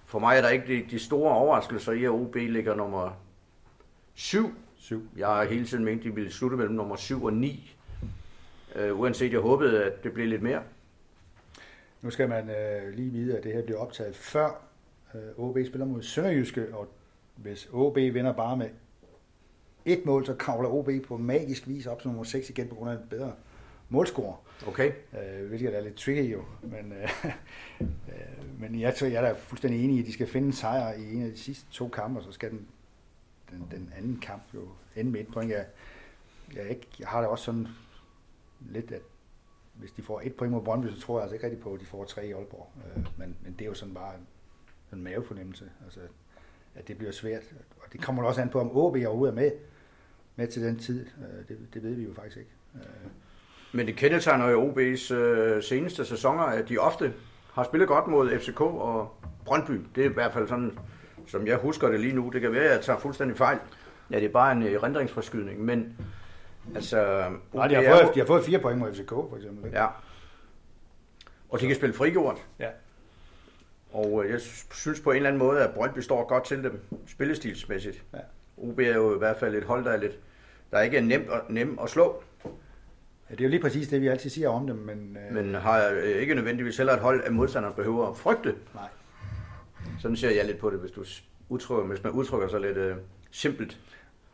For 0.06 0.18
mig 0.18 0.36
er 0.36 0.40
der 0.40 0.48
ikke 0.48 0.66
de, 0.66 0.86
de 0.90 0.98
store 0.98 1.32
overraskelser 1.32 1.92
i, 1.92 2.04
at 2.04 2.10
OB 2.10 2.34
ligger 2.36 2.74
nummer 2.74 3.20
7 4.14 4.54
Syv. 4.76 5.08
jeg 5.16 5.26
har 5.26 5.44
hele 5.44 5.66
tiden 5.66 5.84
ment, 5.84 6.02
de 6.02 6.14
ville 6.14 6.32
slutte 6.32 6.56
mellem 6.56 6.74
nummer 6.74 6.96
7 6.96 7.24
og 7.24 7.32
9. 7.32 7.76
Uh, 8.76 9.00
uanset 9.00 9.32
jeg 9.32 9.40
håbede, 9.40 9.84
at 9.84 10.04
det 10.04 10.12
blev 10.12 10.26
lidt 10.26 10.42
mere. 10.42 10.62
Nu 12.02 12.10
skal 12.10 12.28
man 12.28 12.50
øh, 12.50 12.94
lige 12.94 13.10
vide, 13.10 13.38
at 13.38 13.44
det 13.44 13.52
her 13.52 13.62
bliver 13.62 13.78
optaget 13.78 14.16
før 14.16 14.62
øh, 15.14 15.20
OB 15.44 15.58
spiller 15.66 15.86
mod 15.86 16.02
Sønderjyske, 16.02 16.66
og 16.74 16.88
hvis 17.36 17.68
OB 17.72 17.96
vinder 17.96 18.32
bare 18.32 18.56
med 18.56 18.68
et 19.84 20.06
mål, 20.06 20.26
så 20.26 20.34
kravler 20.34 20.68
OB 20.68 20.90
på 21.06 21.16
magisk 21.16 21.68
vis 21.68 21.86
op 21.86 22.02
som 22.02 22.10
nummer 22.10 22.24
6 22.24 22.50
igen 22.50 22.68
på 22.68 22.74
grund 22.74 22.90
af 22.90 22.94
en 22.94 23.08
bedre 23.10 23.32
målscore. 23.92 24.37
Okay? 24.66 24.92
Øh, 25.12 25.48
hvilket 25.48 25.76
er 25.76 25.81
lidt 25.81 25.96
tricky 25.96 26.33
jo. 26.33 26.44
Men, 26.62 26.92
øh, 26.92 27.09
øh, 27.81 28.61
men 28.61 28.81
jeg, 28.81 28.94
tror, 28.94 29.07
jeg 29.07 29.16
er 29.16 29.28
da 29.28 29.33
fuldstændig 29.33 29.85
enig 29.85 29.96
i, 29.96 30.00
at 30.00 30.07
de 30.07 30.12
skal 30.12 30.26
finde 30.26 30.46
en 30.46 30.52
sejr 30.52 30.92
i 30.92 31.14
en 31.14 31.22
af 31.22 31.31
de 31.31 31.38
sidste 31.38 31.70
to 31.70 31.88
kampe, 31.88 32.20
og 32.20 32.24
så 32.24 32.33
skal 32.33 32.50
den, 32.50 32.66
den, 33.50 33.68
den 33.70 33.92
anden 33.96 34.18
kamp 34.22 34.42
jo 34.55 34.68
ende 34.96 35.11
med 35.11 35.20
et 35.20 35.28
point. 35.33 35.50
Jeg, 35.50 35.66
jeg, 36.55 36.70
ikke, 36.70 36.87
jeg 36.98 37.09
har 37.09 37.20
da 37.20 37.26
også 37.26 37.44
sådan 37.44 37.68
lidt, 38.61 38.92
at 38.92 39.02
hvis 39.74 39.92
de 39.92 40.02
får 40.02 40.20
et 40.24 40.35
point 40.35 40.52
mod 40.52 40.62
Brøndby, 40.62 40.88
så 40.88 41.00
tror 41.00 41.18
jeg 41.18 41.22
altså 41.22 41.35
ikke 41.35 41.46
rigtig 41.46 41.62
på, 41.62 41.74
at 41.74 41.81
de 41.81 41.87
får 41.87 42.05
tre 42.05 42.26
i 42.26 42.33
Aalborg. 42.33 42.68
Øh, 42.87 43.07
men, 43.18 43.37
men 43.42 43.52
det 43.52 43.61
er 43.61 43.66
jo 43.68 43.74
sådan 43.74 43.94
bare 43.94 44.14
en, 44.14 44.26
en 44.92 45.05
mavefornemmelse, 45.05 45.70
altså, 45.85 46.00
at 46.74 46.88
det 46.88 46.98
bliver 46.98 47.12
svært. 47.12 47.42
Og 47.81 47.92
det 47.92 48.00
kommer 48.00 48.22
også 48.22 48.40
an 48.40 48.48
på, 48.48 48.61
om 48.61 48.70
OB 48.70 48.96
overhovedet 48.96 49.33
er 49.33 49.37
med, 49.37 49.50
med 50.37 50.48
til 50.48 50.62
den 50.62 50.78
tid. 50.78 51.07
Øh, 51.07 51.48
det, 51.48 51.68
det 51.74 51.83
ved 51.83 51.94
vi 51.94 52.05
jo 52.05 52.14
faktisk 52.14 52.37
ikke. 52.37 52.50
Øh, 52.74 53.11
Men 53.72 53.87
det 53.87 53.96
kendetegner 53.96 54.48
jo 54.48 54.70
OB's 54.70 55.14
øh, 55.14 55.62
seneste 55.62 56.04
sæsoner, 56.04 56.42
at 56.42 56.68
de 56.68 56.78
ofte 56.78 57.12
har 57.52 57.64
spillet 57.64 57.88
godt 57.88 58.06
mod 58.06 58.38
FCK 58.38 58.61
og 58.61 59.14
Brøndby. 59.44 59.80
Det 59.94 60.06
er 60.06 60.11
i 60.11 60.12
hvert 60.12 60.32
fald 60.32 60.48
sådan, 60.48 60.78
som 61.26 61.46
jeg 61.46 61.56
husker 61.56 61.88
det 61.88 62.00
lige 62.00 62.12
nu. 62.12 62.30
Det 62.32 62.40
kan 62.40 62.52
være, 62.52 62.64
at 62.64 62.70
jeg 62.70 62.80
tager 62.80 62.98
fuldstændig 62.98 63.37
fejl. 63.37 63.58
Ja, 64.11 64.16
det 64.16 64.24
er 64.24 64.32
bare 64.32 64.52
en 64.52 64.62
øh, 64.62 64.82
rendringsforskydning, 64.82 65.64
men 65.64 65.96
altså... 66.74 67.24
Nej, 67.52 67.68
de 67.68 67.74
har, 67.74 67.82
OB 67.82 68.00
fået, 68.00 68.14
de 68.14 68.20
har 68.20 68.26
fået 68.26 68.44
fire 68.44 68.58
point 68.58 68.78
mod 68.78 68.94
FCK, 68.94 69.08
for 69.08 69.37
eksempel. 69.37 69.64
Ikke? 69.66 69.78
Ja. 69.78 69.87
Og 71.48 71.61
de 71.61 71.66
kan 71.66 71.76
spille 71.76 71.94
frigjort. 71.94 72.46
Ja. 72.58 72.68
Og 73.92 74.24
øh, 74.24 74.30
jeg 74.30 74.40
synes 74.72 75.00
på 75.00 75.11
en 75.11 75.16
eller 75.16 75.28
anden 75.28 75.38
måde, 75.38 75.61
at 75.61 75.74
Brøndby 75.74 75.98
står 75.98 76.28
godt 76.28 76.44
til 76.44 76.64
dem, 76.64 76.80
spillestilsmæssigt. 77.06 78.04
Ja. 78.14 78.18
OB 78.56 78.78
er 78.78 78.94
jo 78.94 79.14
i 79.14 79.18
hvert 79.18 79.37
fald 79.37 79.54
et 79.54 79.64
hold, 79.64 79.85
der 79.85 79.90
er 79.90 79.96
lidt, 79.96 80.18
der 80.70 80.80
ikke 80.80 80.96
er 80.96 81.02
nemt 81.02 81.30
at, 81.30 81.40
nem 81.48 81.78
at 81.82 81.90
slå. 81.90 82.22
Det 83.33 83.40
er 83.40 83.45
jo 83.45 83.51
lige 83.51 83.61
præcis 83.61 83.88
det, 83.88 84.01
vi 84.01 84.09
altid 84.09 84.31
siger 84.31 84.49
om 84.49 84.66
dem, 84.66 84.77
men... 84.77 85.16
Øh, 85.16 85.35
men 85.35 85.55
har 85.55 85.88
øh, 85.88 86.21
ikke 86.21 86.35
nødvendigvis 86.35 86.77
heller 86.77 86.92
et 86.92 87.01
hold, 87.01 87.23
at 87.25 87.33
modstanderen 87.33 87.75
behøver 87.75 88.11
at 88.11 88.16
frygte. 88.16 88.55
Nej. 88.75 88.88
Sådan 90.01 90.16
ser 90.16 90.31
jeg 90.31 90.47
lidt 90.47 90.59
på 90.59 90.71
det, 90.71 90.79
hvis, 90.79 90.90
du 90.90 91.05
udtrykker, 91.49 91.87
hvis 91.87 92.03
man 92.03 92.12
udtrykker 92.12 92.49
sig 92.49 92.61
lidt 92.61 92.77
øh, 92.77 92.97
simpelt. 93.31 93.81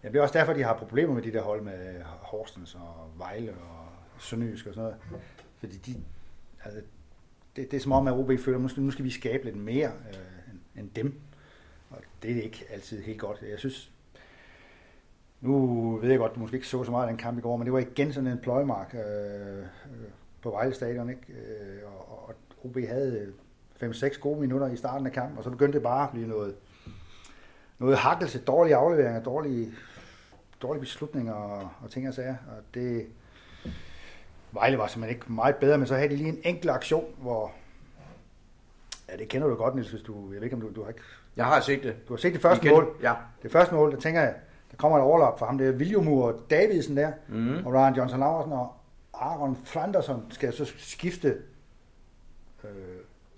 Ja, 0.04 0.08
det 0.08 0.16
er 0.16 0.22
også 0.22 0.38
derfor, 0.38 0.52
de 0.52 0.62
har 0.62 0.76
problemer 0.76 1.14
med 1.14 1.22
de 1.22 1.32
der 1.32 1.42
hold 1.42 1.62
med 1.62 2.02
Horsens 2.04 2.74
og 2.74 3.12
Vejle 3.18 3.50
og 3.50 3.88
Sønderjysk 4.18 4.66
og 4.66 4.74
sådan 4.74 4.90
noget. 5.10 5.22
Fordi 5.58 5.76
de, 5.76 5.94
altså, 6.64 6.80
det, 7.56 7.70
det 7.70 7.76
er 7.76 7.80
som 7.80 7.92
om, 7.92 8.06
at 8.06 8.12
OB 8.12 8.30
føler, 8.38 8.64
at 8.64 8.76
nu 8.76 8.90
skal 8.90 9.04
vi 9.04 9.10
skabe 9.10 9.44
lidt 9.44 9.56
mere 9.56 9.92
øh, 10.08 10.80
end 10.80 10.90
dem. 10.90 11.20
Og 11.90 11.98
det 12.22 12.38
er 12.38 12.42
ikke 12.42 12.64
altid 12.70 13.02
helt 13.02 13.18
godt. 13.18 13.42
Jeg 13.50 13.58
synes, 13.58 13.90
nu 15.40 15.96
ved 15.96 16.10
jeg 16.10 16.18
godt, 16.18 16.34
du 16.34 16.40
måske 16.40 16.54
ikke 16.56 16.66
så 16.68 16.84
så 16.84 16.90
meget 16.90 17.04
af 17.04 17.08
den 17.08 17.18
kamp 17.18 17.38
i 17.38 17.40
går, 17.40 17.56
men 17.56 17.64
det 17.66 17.72
var 17.72 17.78
igen 17.78 18.12
sådan 18.12 18.30
en 18.30 18.38
pløjemark 18.38 18.94
øh, 18.94 19.58
øh, 19.58 19.64
på 20.42 20.50
Vejle 20.50 20.74
Stadion, 20.74 21.08
ikke? 21.10 21.22
Øh, 21.32 21.78
og, 21.86 22.28
og 22.28 22.34
OB 22.64 22.76
havde 22.88 23.32
5-6 23.82 24.20
gode 24.20 24.40
minutter 24.40 24.68
i 24.68 24.76
starten 24.76 25.06
af 25.06 25.12
kampen, 25.12 25.38
og 25.38 25.44
så 25.44 25.50
begyndte 25.50 25.76
det 25.76 25.82
bare 25.82 26.04
at 26.04 26.10
blive 26.10 26.28
noget, 26.28 26.54
noget 27.78 27.96
hakkelse, 27.98 28.38
dårlige 28.38 28.76
afleveringer, 28.76 29.22
dårlige, 29.22 29.68
dårlige 30.62 30.80
beslutninger 30.80 31.32
og, 31.32 31.68
og 31.82 31.90
ting 31.90 32.08
og 32.08 32.14
sager. 32.14 32.36
Og 32.48 32.62
det, 32.74 33.06
Vejle 34.52 34.78
var 34.78 34.86
simpelthen 34.86 35.16
ikke 35.20 35.32
meget 35.32 35.56
bedre, 35.56 35.78
men 35.78 35.86
så 35.86 35.94
havde 35.94 36.08
de 36.08 36.16
lige 36.16 36.28
en 36.28 36.40
enkelt 36.44 36.70
aktion, 36.70 37.04
hvor, 37.18 37.52
ja 39.08 39.16
det 39.16 39.28
kender 39.28 39.48
du 39.48 39.54
godt, 39.54 39.74
Niels, 39.74 39.90
hvis 39.90 40.02
du, 40.02 40.14
jeg 40.32 40.36
ved 40.36 40.42
ikke 40.42 40.56
om 40.56 40.62
du, 40.62 40.70
du 40.74 40.82
har 40.82 40.88
ikke, 40.88 41.00
Jeg 41.36 41.44
har 41.44 41.60
set 41.60 41.82
det. 41.82 42.08
du 42.08 42.12
har 42.12 42.18
set 42.18 42.32
det 42.32 42.42
første 42.42 42.64
Igen. 42.66 42.76
mål. 42.76 42.96
Ja. 43.02 43.14
Det 43.42 43.52
første 43.52 43.74
mål, 43.74 43.92
der 43.92 44.00
tænker 44.00 44.20
jeg, 44.20 44.34
der 44.70 44.76
kommer 44.76 44.98
et 44.98 45.04
overlap 45.04 45.38
fra 45.38 45.46
ham 45.46 45.58
der, 45.58 45.70
Viljumur 45.72 46.40
Davidsen 46.50 46.96
der, 46.96 47.12
Mm. 47.28 47.66
og 47.66 47.72
Ryan 47.74 47.94
Johnson 47.94 48.20
Laversen 48.20 48.52
og 48.52 48.72
Aaron 49.14 49.56
Flanderson 49.64 50.26
skal 50.30 50.52
så 50.52 50.64
skifte 50.78 51.36
øh, 52.64 52.70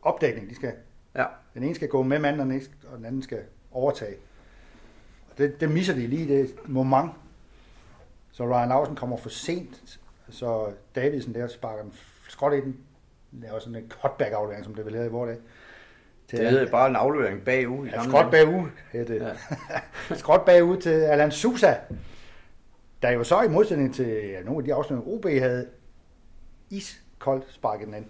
opdækning. 0.02 0.50
De 0.50 0.54
skal, 0.54 0.72
Ja. 1.14 1.24
den 1.54 1.62
ene 1.62 1.74
skal 1.74 1.88
gå 1.88 2.02
med 2.02 2.18
manden, 2.18 2.40
og 2.40 2.46
den, 2.46 2.52
anden- 2.54 2.72
og 2.92 2.96
den 2.96 3.04
anden 3.06 3.22
skal 3.22 3.38
overtage. 3.72 4.16
Og 5.30 5.38
det, 5.38 5.60
det 5.60 5.70
misser 5.70 5.94
de 5.94 6.06
lige, 6.06 6.34
det 6.38 6.68
moment. 6.68 7.10
Så 8.32 8.44
Ryan 8.44 8.68
Laversen 8.68 8.96
kommer 8.96 9.16
for 9.16 9.28
sent, 9.28 10.00
så 10.30 10.72
Davidsen 10.94 11.34
der 11.34 11.46
sparker 11.48 11.82
den 11.82 11.92
skråt 12.28 12.52
i 12.52 12.60
den. 12.60 12.76
Laver 13.32 13.58
sådan 13.58 13.82
en 13.82 13.90
cutback-aflevering, 14.02 14.64
som 14.64 14.74
det 14.74 14.84
vil 14.84 14.94
hedde 14.94 15.06
i 15.06 15.10
vores 15.10 15.28
dag. 15.28 15.38
Til 16.30 16.38
Det 16.38 16.50
hedder 16.50 16.70
bare 16.70 16.88
en 16.90 16.96
aflevering 16.96 17.44
bagud. 17.44 17.86
Ja, 17.86 18.04
skråt 18.04 18.30
bagud, 18.30 18.68
hed 18.92 19.06
det. 19.06 19.20
Ja. 20.10 20.14
Skråt 20.16 20.44
bagud 20.44 20.76
til 20.76 20.90
Alan 20.90 21.30
Sousa, 21.30 21.74
der 23.02 23.10
jo 23.10 23.24
så 23.24 23.42
i 23.42 23.48
modsætning 23.48 23.94
til 23.94 24.36
nogle 24.44 24.58
af 24.60 24.64
de 24.64 24.74
afslutninger, 24.74 25.14
OB 25.18 25.24
havde 25.24 25.66
iskoldt 26.70 27.52
sparket 27.52 27.86
den 27.86 27.94
ind. 27.94 28.04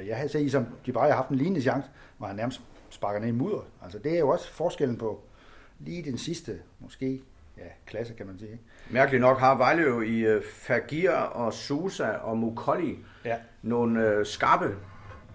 Øh, 0.00 0.06
Jeg 0.08 0.16
havde 0.16 0.28
set, 0.28 0.52
som 0.52 0.66
de 0.86 0.92
bare 0.92 1.04
havde 1.04 1.14
haft 1.16 1.28
en 1.28 1.36
lignende 1.36 1.60
chance, 1.62 1.88
hvor 2.18 2.26
han 2.26 2.36
nærmest 2.36 2.60
sparker 2.90 3.20
ned 3.20 3.28
i 3.28 3.32
mudder. 3.32 3.66
Altså 3.82 3.98
det 3.98 4.14
er 4.14 4.18
jo 4.18 4.28
også 4.28 4.52
forskellen 4.52 4.96
på 4.96 5.20
lige 5.78 6.02
den 6.02 6.18
sidste, 6.18 6.58
måske 6.80 7.20
ja, 7.58 7.62
klasse, 7.86 8.14
kan 8.14 8.26
man 8.26 8.38
sige. 8.38 8.60
Mærkeligt 8.90 9.20
nok 9.20 9.38
har 9.38 9.56
Vejle 9.56 9.82
jo 9.82 10.00
i 10.00 10.18
øh, 10.20 10.42
Fagir 10.52 11.10
og 11.12 11.52
Susa 11.52 12.08
og 12.10 12.38
Mukolli 12.38 12.98
Ja. 13.24 13.36
nogle 13.62 14.06
øh, 14.06 14.26
skarpe 14.26 14.76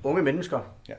unge 0.03 0.21
mennesker, 0.23 0.59
Ja. 0.89 0.93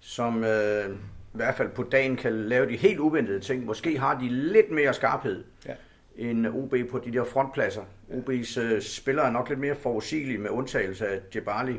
Som 0.00 0.44
øh, 0.44 0.90
i 1.34 1.36
hvert 1.36 1.54
fald 1.54 1.68
på 1.68 1.82
dagen 1.82 2.16
kan 2.16 2.32
lave 2.32 2.68
de 2.68 2.76
helt 2.76 2.98
uventede 2.98 3.40
ting. 3.40 3.64
Måske 3.64 3.98
har 3.98 4.18
de 4.18 4.28
lidt 4.28 4.70
mere 4.70 4.94
skarphed 4.94 5.44
Ja. 5.66 5.74
end 6.16 6.46
OB 6.46 6.74
på 6.90 6.98
de 6.98 7.12
der 7.12 7.24
frontpladser. 7.24 7.82
OB's 8.10 8.60
øh, 8.60 8.82
spillere 8.82 9.26
er 9.26 9.30
nok 9.30 9.48
lidt 9.48 9.60
mere 9.60 9.74
forudsigelige 9.74 10.38
med 10.38 10.50
undtagelse 10.50 11.08
af 11.08 11.20
Jebali. 11.36 11.76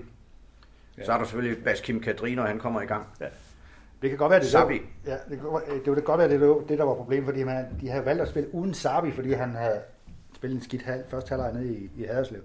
Ja. 0.98 1.06
Så 1.06 1.14
er 1.14 1.18
der 1.18 1.26
selvfølgelig 1.26 1.64
Baskim 1.64 2.00
Kadri, 2.02 2.36
når 2.36 2.44
han 2.46 2.60
kommer 2.60 2.82
i 2.82 2.86
gang. 2.86 3.06
Det 4.02 4.10
kan 4.10 4.18
godt 4.20 4.30
være, 4.32 4.40
det, 4.40 4.48
Sabi. 4.48 4.82
Ja, 5.06 5.12
det, 5.30 5.40
kan, 5.84 5.96
det 5.96 6.04
godt 6.04 6.20
være, 6.20 6.30
det, 6.30 6.70
det 6.70 6.78
der 6.78 6.84
var 6.84 6.94
problemet, 6.96 7.26
fordi 7.26 7.44
man, 7.44 7.66
de 7.82 7.90
havde 7.90 8.06
valgt 8.06 8.22
at 8.22 8.28
spille 8.28 8.54
uden 8.54 8.74
Sabi, 8.74 9.12
fordi 9.12 9.32
han 9.34 9.50
havde 9.50 9.82
spillet 10.36 10.56
en 10.58 10.64
skidt 10.64 10.82
halv, 10.82 11.04
første 11.08 11.30
halvleg 11.30 11.54
nede 11.54 11.74
i, 11.74 11.90
i 11.98 12.04
Haderslev. 12.04 12.42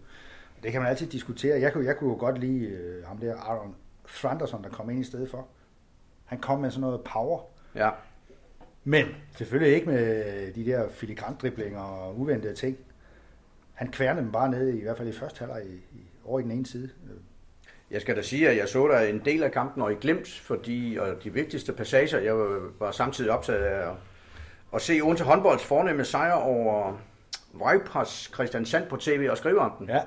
Det 0.62 0.72
kan 0.72 0.80
man 0.80 0.90
altid 0.90 1.06
diskutere. 1.06 1.60
Jeg 1.60 1.72
kunne, 1.72 1.84
jeg 1.86 1.96
kunne 1.96 2.10
jo 2.10 2.16
godt 2.18 2.38
lide 2.38 2.66
øh, 2.66 3.04
ham 3.06 3.18
der, 3.18 3.36
Aaron 3.36 3.74
Thranderson, 4.08 4.62
der 4.62 4.68
kom 4.68 4.90
ind 4.90 5.00
i 5.00 5.04
stedet 5.04 5.30
for. 5.30 5.46
Han 6.24 6.38
kom 6.38 6.60
med 6.60 6.70
sådan 6.70 6.80
noget 6.80 7.00
power. 7.00 7.40
Ja, 7.74 7.90
Men 8.84 9.06
selvfølgelig 9.36 9.74
ikke 9.74 9.86
med 9.86 10.52
de 10.52 10.66
der 10.66 10.88
filigrandriblinger 10.88 11.80
og 11.80 12.18
uventede 12.20 12.54
ting. 12.54 12.76
Han 13.74 13.90
kværnede 13.92 14.24
dem 14.24 14.32
bare 14.32 14.50
ned, 14.50 14.68
i 14.68 14.82
hvert 14.82 14.96
fald 14.96 15.08
i 15.08 15.12
første 15.12 15.38
halvleg, 15.38 15.62
i, 15.66 15.74
i, 15.74 16.06
over 16.24 16.40
i 16.40 16.42
den 16.42 16.50
ene 16.50 16.66
side. 16.66 16.90
Jeg 17.90 18.00
skal 18.00 18.16
da 18.16 18.22
sige, 18.22 18.48
at 18.48 18.56
jeg 18.56 18.68
så 18.68 18.88
der 18.88 19.00
en 19.00 19.22
del 19.24 19.42
af 19.42 19.52
kampen 19.52 19.82
og 19.82 19.92
i 19.92 19.94
glemt, 19.94 20.28
fordi 20.28 20.96
og 21.00 21.24
de 21.24 21.32
vigtigste 21.32 21.72
passager, 21.72 22.18
jeg 22.18 22.36
var- 22.78 22.90
samtidig 22.90 23.30
optaget 23.30 23.58
af 23.64 23.88
at, 23.90 23.94
at 24.74 24.82
se 24.82 25.00
Odense 25.02 25.24
håndbolds 25.24 25.64
fornemme 25.64 26.04
sejr 26.04 26.32
over 26.32 26.98
Vejpas 27.52 28.30
Christian 28.34 28.64
Sand 28.66 28.88
på 28.88 28.96
tv 28.96 29.28
og 29.30 29.36
skrive 29.38 29.58
om 29.60 29.72
den. 29.78 29.88
Ja, 29.88 30.00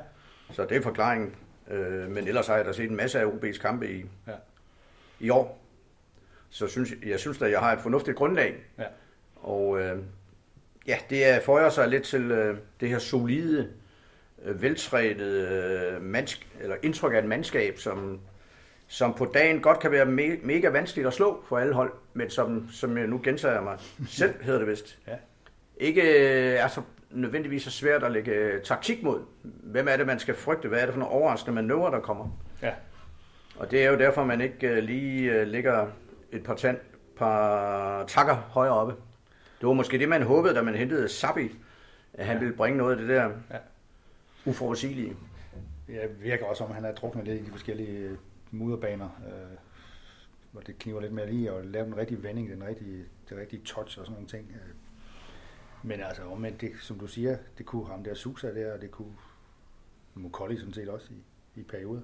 Så 0.52 0.66
det 0.66 0.78
er 0.78 0.82
forklaringen. 0.82 1.36
Øh, 1.72 2.10
men 2.12 2.28
ellers 2.28 2.48
har 2.48 2.56
jeg 2.56 2.66
da 2.66 2.72
set 2.74 2.90
en 2.90 2.96
masse 2.96 3.20
af 3.20 3.26
OB's 3.26 3.62
kampe 3.62 3.92
i, 3.92 4.06
ja, 4.28 4.34
i 5.20 5.30
år. 5.30 5.60
Så 6.50 6.68
synes, 6.68 6.90
jeg 7.06 7.20
synes 7.20 7.42
at 7.42 7.52
jeg 7.52 7.60
har 7.60 7.74
et 7.74 7.80
fornuftigt 7.82 8.18
grundlag. 8.18 8.56
ja. 8.80 8.84
Og 9.36 9.80
øh, 9.82 9.98
ja, 10.88 10.98
det 11.10 11.26
er 11.26 11.40
føjer 11.40 11.70
sig 11.70 11.88
lidt 11.88 12.04
til 12.04 12.32
øh, 12.32 12.58
det 12.80 12.90
her 12.90 13.00
solide, 13.00 13.70
øh, 14.46 14.62
veltrænet 14.62 15.48
øh, 15.48 16.02
mandsk, 16.02 16.48
eller 16.62 16.76
indtryk 16.84 17.14
af 17.14 17.20
et 17.20 17.26
mandskab, 17.26 17.78
som, 17.80 18.20
som 18.88 19.14
på 19.14 19.26
dagen 19.34 19.62
godt 19.62 19.80
kan 19.80 19.92
være 19.92 20.06
me- 20.06 20.46
mega 20.46 20.70
vanskeligt 20.70 21.08
at 21.08 21.14
slå 21.14 21.44
for 21.50 21.58
alle 21.58 21.74
hold, 21.74 21.92
men 22.14 22.30
som, 22.30 22.70
som 22.72 22.98
jeg 22.98 23.08
nu 23.08 23.22
gentager 23.24 23.62
mig 23.62 23.78
selv, 24.08 24.44
hedder 24.44 24.60
det 24.60 24.68
vist. 24.68 25.00
Ja. 25.08 25.16
Ikke 25.78 26.02
øh, 26.02 26.54
er 26.60 26.68
så 26.68 26.82
nødvendigvis 27.12 27.64
så 27.64 27.72
svært 27.72 28.04
at 28.04 28.12
lægge 28.12 28.32
øh, 28.32 28.62
taktik 28.62 29.04
mod. 29.04 29.20
Hvem 29.44 29.88
er 29.88 29.98
det, 29.98 30.08
man 30.08 30.20
skal 30.20 30.36
frygte? 30.36 30.68
Hvad 30.68 30.80
er 30.80 30.86
det 30.86 30.94
for 30.94 31.00
nogle 31.00 31.14
overraskende 31.14 31.56
manøvrer, 31.56 31.92
der 31.92 32.00
kommer? 32.00 32.40
ja. 32.62 32.72
Og 33.60 33.72
det 33.72 33.84
er 33.84 33.92
jo 33.92 33.98
derfor, 33.98 34.24
man 34.26 34.42
ikke 34.42 34.68
øh, 34.68 34.78
lige 34.84 35.32
øh, 35.32 35.48
ligger 35.48 35.88
et 36.32 36.44
par, 36.44 36.56
tand, 36.56 36.78
par 37.16 38.06
takker 38.06 38.36
højere 38.36 38.74
oppe. 38.74 38.96
Det 39.62 39.68
var 39.68 39.74
måske 39.74 40.00
det, 40.00 40.10
man 40.10 40.22
håbede, 40.24 40.56
da 40.56 40.62
man 40.62 40.76
hentede 40.76 41.10
Sabi, 41.10 41.56
at 42.14 42.26
han 42.26 42.36
Ja. 42.36 42.40
ville 42.40 42.56
bringe 42.56 42.78
noget 42.78 42.92
af 42.92 42.98
det 42.98 43.10
der 43.10 43.24
Ja. 43.52 43.58
uforudsigelige. 44.46 45.16
Det 45.88 46.22
virker 46.24 46.46
også, 46.46 46.64
som 46.66 46.72
han 46.74 46.86
er 46.86 46.94
druknet 46.96 47.26
lidt 47.26 47.42
i 47.42 47.46
de 47.46 47.52
forskellige 47.52 47.98
øh, 47.98 48.18
mudderbaner, 48.52 49.10
øh, 49.28 49.58
hvor 50.52 50.62
det 50.62 50.80
kniver 50.80 51.02
lidt 51.02 51.14
mere 51.14 51.32
lige 51.32 51.52
at 51.52 51.66
lave 51.66 51.86
den 51.86 51.98
rigtige 51.98 52.24
vending, 52.24 52.50
den 52.50 52.64
rigtige, 52.64 53.06
det 53.30 53.38
rigtige 53.38 53.62
touch 53.66 54.00
og 54.00 54.06
sådan 54.06 54.14
nogle 54.14 54.28
ting. 54.28 54.52
øh. 54.54 54.74
Men 55.84 56.02
altså, 56.02 56.24
omvendt, 56.24 56.62
det, 56.62 56.72
som 56.82 57.00
du 57.00 57.08
siger, 57.08 57.38
det 57.58 57.66
kunne 57.66 57.88
ham 57.88 58.04
der 58.04 58.14
Susa 58.14 58.54
der, 58.56 58.74
og 58.74 58.82
det 58.82 58.92
kunne 58.92 59.14
Mukolli 60.16 60.58
sådan 60.58 60.74
set 60.74 60.90
også 60.90 61.08
i, 61.12 61.60
i 61.60 61.64
perioder. 61.64 62.02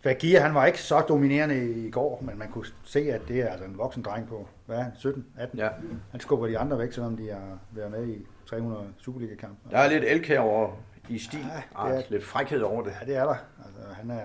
Fagir, 0.00 0.40
han 0.40 0.54
var 0.54 0.66
ikke 0.66 0.80
så 0.82 1.00
dominerende 1.00 1.70
i 1.70 1.90
går, 1.90 2.22
men 2.26 2.38
man 2.38 2.48
kunne 2.50 2.66
se, 2.84 3.00
at 3.12 3.20
det 3.28 3.40
er 3.40 3.48
altså 3.48 3.64
en 3.64 3.78
voksen 3.78 4.02
dreng 4.02 4.28
på, 4.28 4.48
hvad 4.66 4.76
er 4.76 4.82
han, 4.82 4.92
17, 4.96 5.26
18? 5.38 5.58
Ja. 5.58 5.68
Han 6.10 6.20
skubber 6.20 6.46
de 6.46 6.58
andre 6.58 6.78
væk, 6.78 6.92
selvom 6.92 7.16
de 7.16 7.28
har 7.30 7.58
været 7.70 7.90
med 7.90 8.06
i 8.08 8.26
300 8.46 8.84
Superliga-kampe. 8.98 9.70
Der 9.70 9.78
er 9.78 9.88
lidt 9.88 10.04
elkær 10.04 10.40
over 10.40 10.70
i 11.08 11.18
stil. 11.18 11.40
Ja, 11.40 11.46
det 11.46 11.62
er- 11.94 11.98
ah, 11.98 12.02
lidt 12.10 12.24
frækhed 12.24 12.60
over 12.60 12.82
det. 12.82 12.92
Ja, 13.00 13.06
det 13.06 13.16
er 13.16 13.24
der. 13.24 13.34
Altså, 13.66 13.80
han 13.94 14.10
er... 14.10 14.22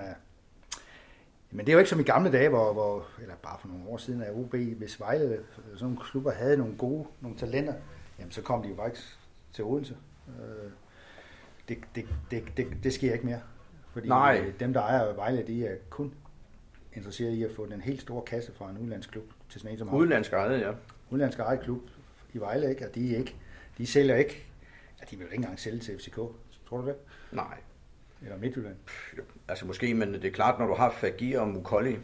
Men 1.51 1.59
det 1.65 1.69
er 1.69 1.73
jo 1.73 1.79
ikke 1.79 1.89
som 1.89 1.99
i 1.99 2.03
gamle 2.03 2.31
dage, 2.31 2.49
hvor, 2.49 2.73
hvor 2.73 3.05
eller 3.21 3.35
bare 3.43 3.57
for 3.59 3.67
nogle 3.67 3.83
år 3.87 3.97
siden, 3.97 4.21
at 4.21 4.33
OB, 4.33 4.55
hvis 4.55 4.99
Vejle, 4.99 5.39
sådan 5.55 5.77
nogle 5.81 5.97
klubber 5.97 6.31
havde 6.31 6.57
nogle 6.57 6.75
gode, 6.77 7.07
nogle 7.21 7.37
talenter, 7.37 7.73
jamen 8.19 8.31
så 8.31 8.41
kom 8.41 8.63
de 8.63 8.69
jo 8.69 8.75
faktisk 8.75 9.19
til 9.53 9.63
Odense. 9.63 9.95
Øh, 10.27 10.71
Det, 11.69 11.77
det, 11.95 12.05
det, 12.31 12.43
det, 12.57 12.67
det 12.83 12.93
sker 12.93 13.13
ikke 13.13 13.25
mere. 13.25 13.39
Fordi 13.93 14.07
Nej. 14.07 14.43
øh, 14.47 14.53
dem, 14.59 14.73
der 14.73 14.81
ejer 14.81 15.13
Vejle, 15.13 15.43
de 15.47 15.65
er 15.65 15.75
kun 15.89 16.13
interesseret 16.93 17.31
i 17.31 17.43
at 17.43 17.51
få 17.55 17.65
den 17.65 17.81
helt 17.81 18.01
store 18.01 18.21
kasse 18.21 18.51
fra 18.55 18.69
en 18.69 18.77
udlandsk 18.77 19.11
klub 19.11 19.23
til 19.49 19.61
sådan 19.61 19.71
en 19.73 19.79
som. 19.79 19.93
Udenlandsk 19.93 20.33
ejet, 20.33 20.61
ja. 20.61 20.71
Udlandsk 21.09 21.39
ejet 21.39 21.59
klub 21.61 21.81
i 22.33 22.37
Vejle, 22.37 22.69
ikke? 22.69 22.87
og 22.87 22.95
de, 22.95 23.13
er 23.13 23.17
ikke, 23.17 23.35
de 23.77 23.87
sælger 23.87 24.15
ikke, 24.15 24.43
ja, 24.99 25.05
de 25.11 25.15
vil 25.15 25.19
jo 25.19 25.25
ikke 25.25 25.35
engang 25.35 25.59
sælge 25.59 25.79
til 25.79 25.97
FCK. 25.99 26.15
Tror 26.69 26.81
du 26.81 26.87
det? 26.87 26.95
Nej, 27.31 27.57
Eller 28.21 28.37
Midtjylland? 28.37 28.75
altså 29.47 29.65
måske, 29.65 29.93
men 29.93 30.13
det 30.13 30.25
er 30.25 30.31
klart, 30.31 30.59
når 30.59 30.67
du 30.67 30.73
har 30.73 30.91
Fagir 30.91 31.39
og 31.39 31.47
Mukolli, 31.47 31.97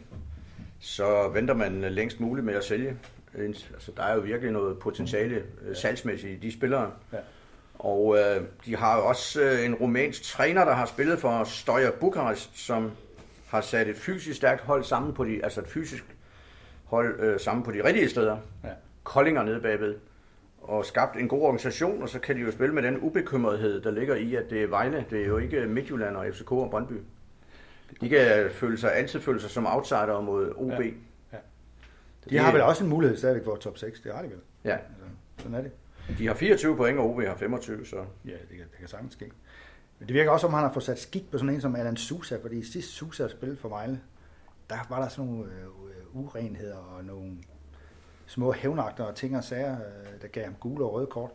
så 0.80 1.28
venter 1.28 1.54
man 1.54 1.80
længst 1.80 2.20
muligt 2.20 2.44
med 2.44 2.54
at 2.54 2.64
sælge. 2.64 2.96
Altså, 3.34 3.92
der 3.96 4.02
er 4.02 4.14
jo 4.14 4.20
virkelig 4.20 4.52
noget 4.52 4.78
potentiale 4.78 5.42
øh, 5.62 5.76
salgsmæssigt 5.76 6.32
i 6.32 6.46
de 6.46 6.52
spillere. 6.52 6.92
Ja. 7.12 7.18
Og 7.78 8.18
øh, 8.18 8.42
de 8.64 8.76
har 8.76 8.96
jo 8.96 9.06
også 9.06 9.42
øh, 9.42 9.64
en 9.64 9.74
rumænsk 9.74 10.22
træner, 10.22 10.64
der 10.64 10.72
har 10.72 10.86
spillet 10.86 11.18
for 11.18 11.44
Stoja 11.44 11.90
Bukarest, 11.90 12.58
som 12.58 12.90
har 13.46 13.60
sat 13.60 13.88
et 13.88 13.96
fysisk 13.96 14.36
stærkt 14.36 14.60
hold 14.60 14.84
sammen 14.84 15.14
på 15.14 15.24
de, 15.24 15.44
altså 15.44 15.60
et 15.60 15.68
fysisk 15.68 16.04
hold 16.84 17.20
øh, 17.20 17.40
sammen 17.40 17.64
på 17.64 17.72
de 17.72 17.84
rigtige 17.84 18.08
steder. 18.08 18.36
Ja. 18.64 18.68
Koldinger 19.04 19.42
nede 19.42 19.60
bagved. 19.60 19.94
Og 20.60 20.84
skabt 20.84 21.16
en 21.16 21.28
god 21.28 21.42
organisation, 21.42 22.02
og 22.02 22.08
så 22.08 22.18
kan 22.18 22.36
de 22.36 22.40
jo 22.40 22.52
spille 22.52 22.74
med 22.74 22.82
den 22.82 22.98
ubekymrethed, 23.00 23.80
der 23.80 23.90
ligger 23.90 24.14
i, 24.14 24.34
at 24.34 24.50
det 24.50 24.62
er 24.62 24.66
Vejle. 24.66 25.04
Det 25.10 25.22
er 25.22 25.26
jo 25.26 25.38
ikke 25.38 25.66
Midtjylland 25.66 26.16
og 26.16 26.26
FCK 26.32 26.52
og 26.52 26.70
Brøndby. 26.70 26.92
De 28.00 28.08
kan 28.08 28.50
føle 28.50 28.78
sig, 28.78 28.94
altid 28.94 29.20
føle 29.20 29.40
sig 29.40 29.50
som 29.50 29.66
outsider 29.66 30.20
mod 30.20 30.52
OB. 30.56 30.70
Ja. 30.70 30.76
Ja. 30.76 30.90
Ja. 31.32 31.38
De 32.30 32.38
har 32.38 32.52
vel 32.52 32.62
også 32.62 32.84
en 32.84 32.90
mulighed 32.90 33.16
stadigvæk 33.16 33.44
for 33.44 33.56
top 33.56 33.78
6, 33.78 34.00
det 34.00 34.12
har 34.14 34.22
de 34.22 34.28
vel. 34.28 34.38
Ja, 34.64 34.70
Altså, 34.72 34.84
sådan 35.38 35.54
er 35.54 35.62
det. 35.62 35.70
De 36.18 36.26
har 36.26 36.34
24 36.34 36.76
point, 36.76 36.98
og 36.98 37.10
OB 37.10 37.22
har 37.22 37.36
25, 37.36 37.86
så... 37.86 37.96
Ja, 38.24 38.30
det 38.30 38.56
kan, 38.56 38.58
det 38.58 38.78
kan 38.78 38.88
sagtens 38.88 39.12
ske. 39.12 39.30
Men 39.98 40.08
det 40.08 40.14
virker 40.14 40.30
også, 40.30 40.44
som 40.44 40.54
han 40.54 40.62
har 40.62 40.72
fået 40.72 40.84
sat 40.84 40.98
skik 40.98 41.30
på 41.30 41.38
sådan 41.38 41.54
en 41.54 41.60
som 41.60 41.76
Alan 41.76 41.96
Sousa, 41.96 42.36
fordi 42.42 42.64
sidst 42.64 42.88
Sousa 42.88 43.28
spillede 43.28 43.60
for 43.60 43.68
Vejle, 43.68 44.00
der 44.70 44.76
var 44.88 45.00
der 45.00 45.08
sådan 45.08 45.30
nogle 45.30 45.44
øh, 45.44 45.68
urenheder 46.12 46.76
og 46.76 47.04
nogle 47.04 47.36
små 48.26 48.52
hævnagter 48.52 49.04
og 49.04 49.14
ting 49.14 49.36
og 49.36 49.44
sager, 49.44 49.76
øh, 49.76 50.22
der 50.22 50.28
gav 50.28 50.44
ham 50.44 50.54
gule 50.60 50.84
og 50.84 50.92
røde 50.92 51.06
kort. 51.06 51.30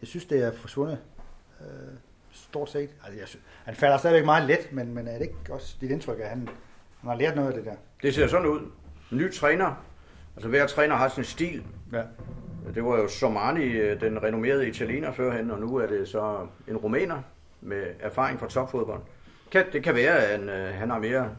Jeg 0.00 0.08
synes, 0.08 0.24
det 0.24 0.44
er 0.44 0.52
forsvundet 0.52 0.98
øh, 1.60 1.66
stort 2.30 2.70
set. 2.70 2.90
Altså, 3.04 3.18
jeg 3.18 3.28
synes, 3.28 3.44
han 3.64 3.74
falder 3.74 3.98
stadigvæk 3.98 4.24
meget 4.24 4.48
let, 4.48 4.72
men, 4.72 4.94
men 4.94 5.08
er 5.08 5.12
det 5.12 5.22
ikke 5.22 5.54
også 5.54 5.76
dit 5.80 5.90
indtryk, 5.90 6.20
at 6.20 6.28
han, 6.28 6.48
han 7.00 7.10
har 7.10 7.16
lært 7.16 7.36
noget 7.36 7.48
af 7.48 7.54
det 7.54 7.64
der? 7.64 7.74
Det 8.02 8.14
ser 8.14 8.26
sådan 8.26 8.46
ud. 8.46 8.70
Ny 9.10 9.32
træner. 9.32 9.84
Altså 10.36 10.48
hver 10.48 10.66
træner 10.66 10.96
har 10.96 11.08
sin 11.08 11.24
stil. 11.24 11.64
Ja. 11.92 12.02
Det 12.74 12.84
var 12.84 12.98
jo 12.98 13.08
Somani, 13.08 13.64
øh, 13.64 14.00
den 14.00 14.22
renommerede 14.22 14.68
italiener 14.68 15.12
førhen, 15.12 15.50
og 15.50 15.60
nu 15.60 15.76
er 15.76 15.86
det 15.86 16.08
så 16.08 16.46
en 16.68 16.76
rumæner 16.76 17.22
med 17.60 17.86
erfaring 18.00 18.40
fra 18.40 18.48
topfodbold. 18.48 19.00
Kan, 19.52 19.64
det 19.72 19.82
kan 19.82 19.94
være, 19.94 20.16
at 20.18 20.38
han, 20.38 20.48
øh, 20.48 20.74
han 20.74 20.90
har 20.90 20.98
mere, 20.98 21.36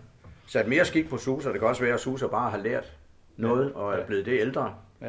sat 0.48 0.68
mere 0.68 0.86
skik 0.86 1.10
på 1.10 1.18
Susa. 1.18 1.52
Det 1.52 1.60
kan 1.60 1.68
også 1.70 1.84
være, 1.84 1.94
at 1.94 2.00
Susa 2.00 2.28
bare 2.28 2.52
har 2.52 2.58
lært 2.58 2.94
noget 3.38 3.74
og 3.74 3.94
er 3.94 3.98
Ja. 3.98 4.06
blevet 4.06 4.26
det 4.26 4.40
ældre. 4.40 4.76
Ja. 5.02 5.08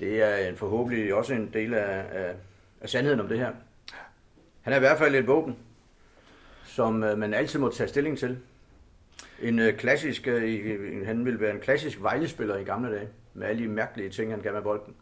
Det 0.00 0.22
er 0.22 0.48
en 0.48 0.56
forhåbentlig 0.56 1.14
også 1.14 1.34
en 1.34 1.50
del 1.52 1.74
af, 1.74 2.04
af, 2.12 2.34
af 2.80 2.88
sandheden 2.88 3.20
om 3.20 3.28
det 3.28 3.38
her. 3.38 3.50
Han 4.62 4.72
er 4.72 4.76
i 4.76 4.80
hvert 4.80 4.98
fald 4.98 5.14
et 5.14 5.26
våben, 5.26 5.56
som 6.64 7.02
øh, 7.04 7.18
man 7.18 7.34
altid 7.34 7.58
må 7.58 7.68
tage 7.70 7.88
stilling 7.88 8.18
til. 8.18 8.38
En 9.42 9.58
øh, 9.58 9.76
klassisk, 9.76 10.26
øh, 10.28 11.06
han 11.06 11.24
ville 11.24 11.40
være 11.40 11.54
en 11.54 11.60
klassisk 11.60 12.02
vejlespiller 12.02 12.56
i 12.56 12.64
gamle 12.64 12.94
dage, 12.94 13.08
med 13.34 13.46
alle 13.46 13.62
de 13.62 13.68
mærkelige 13.68 14.10
ting, 14.10 14.30
han 14.30 14.40
gav 14.40 14.52
med 14.52 14.62
bolden. 14.62 14.94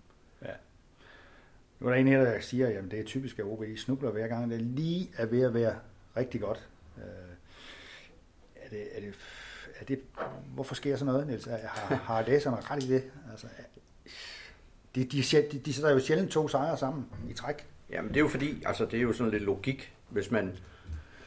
Nu 1.82 1.88
er 1.88 1.92
der 1.92 2.00
en 2.00 2.08
her, 2.08 2.24
der 2.24 2.40
siger, 2.40 2.78
at 2.78 2.84
det 2.90 3.00
er 3.00 3.04
typisk, 3.04 3.38
at 3.38 3.44
OB 3.44 3.64
snubler 3.76 4.10
hver 4.10 4.26
gang. 4.28 4.50
Det 4.50 4.60
lige 4.62 5.10
er 5.16 5.26
ved 5.26 5.42
at 5.42 5.54
være 5.54 5.74
rigtig 6.16 6.40
godt. 6.40 6.68
Øh, 6.98 7.02
er 8.56 8.68
det, 8.70 8.96
er 8.96 9.00
det, 9.00 9.14
er 9.80 9.84
det, 9.84 10.00
hvorfor 10.54 10.74
sker 10.74 10.96
sådan 10.96 11.12
noget, 11.12 11.26
Niels? 11.26 11.46
Er- 11.46 11.56
Har, 11.66 11.94
har 11.94 12.22
læserne 12.26 12.56
ret 12.56 12.82
i 12.84 12.88
det? 12.88 13.04
Altså, 13.30 13.46
de, 14.94 15.04
de, 15.04 15.22
de, 15.52 15.58
de 15.58 15.72
sætter 15.72 15.90
jo 15.90 16.00
sjældent 16.00 16.30
to 16.30 16.48
sejre 16.48 16.76
sammen 16.78 17.06
i 17.30 17.32
træk. 17.32 17.66
Jamen 17.90 18.08
det 18.08 18.16
er 18.16 18.20
jo 18.20 18.28
fordi, 18.28 18.62
altså 18.66 18.84
det 18.84 18.98
er 18.98 19.02
jo 19.02 19.12
sådan 19.12 19.30
lidt 19.30 19.42
logik, 19.42 19.92
hvis 20.08 20.30
man 20.30 20.52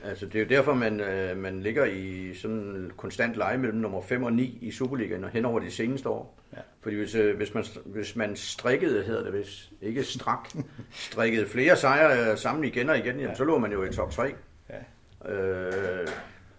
Altså, 0.09 0.25
det 0.25 0.35
er 0.35 0.39
jo 0.39 0.49
derfor, 0.49 0.73
man, 0.73 0.99
øh, 0.99 1.37
man 1.37 1.61
ligger 1.61 1.85
i 1.85 2.33
sådan 2.33 2.57
en 2.57 2.91
konstant 2.97 3.35
leje 3.35 3.57
mellem 3.57 3.77
nummer 3.79 4.01
5 4.01 4.23
og 4.23 4.33
9 4.33 4.57
i 4.61 4.71
Superligaen 4.71 5.23
og 5.23 5.29
hen 5.29 5.45
over 5.45 5.59
de 5.59 5.71
seneste 5.71 6.09
år. 6.09 6.39
Ja. 6.53 6.57
Fordi 6.81 6.95
hvis, 6.95 7.15
øh, 7.15 7.37
hvis, 7.37 7.53
man, 7.53 7.65
hvis 7.85 8.15
man 8.15 8.35
strikkede, 8.35 9.03
hedder 9.03 9.23
det 9.23 9.31
hvis 9.31 9.69
ikke 9.81 10.03
strak, 10.03 10.49
strikkede 10.91 11.45
flere 11.47 11.75
sejre 11.75 12.31
øh, 12.31 12.37
sammen 12.37 12.63
igen 12.63 12.89
og 12.89 12.97
igen, 12.97 13.05
jamen, 13.15 13.21
Ja. 13.21 13.35
så 13.35 13.43
lå 13.43 13.57
man 13.57 13.71
jo 13.71 13.83
i 13.83 13.89
top 13.93 14.11
3. 14.11 14.33
Ja. 14.69 15.31
Øh, 15.33 16.07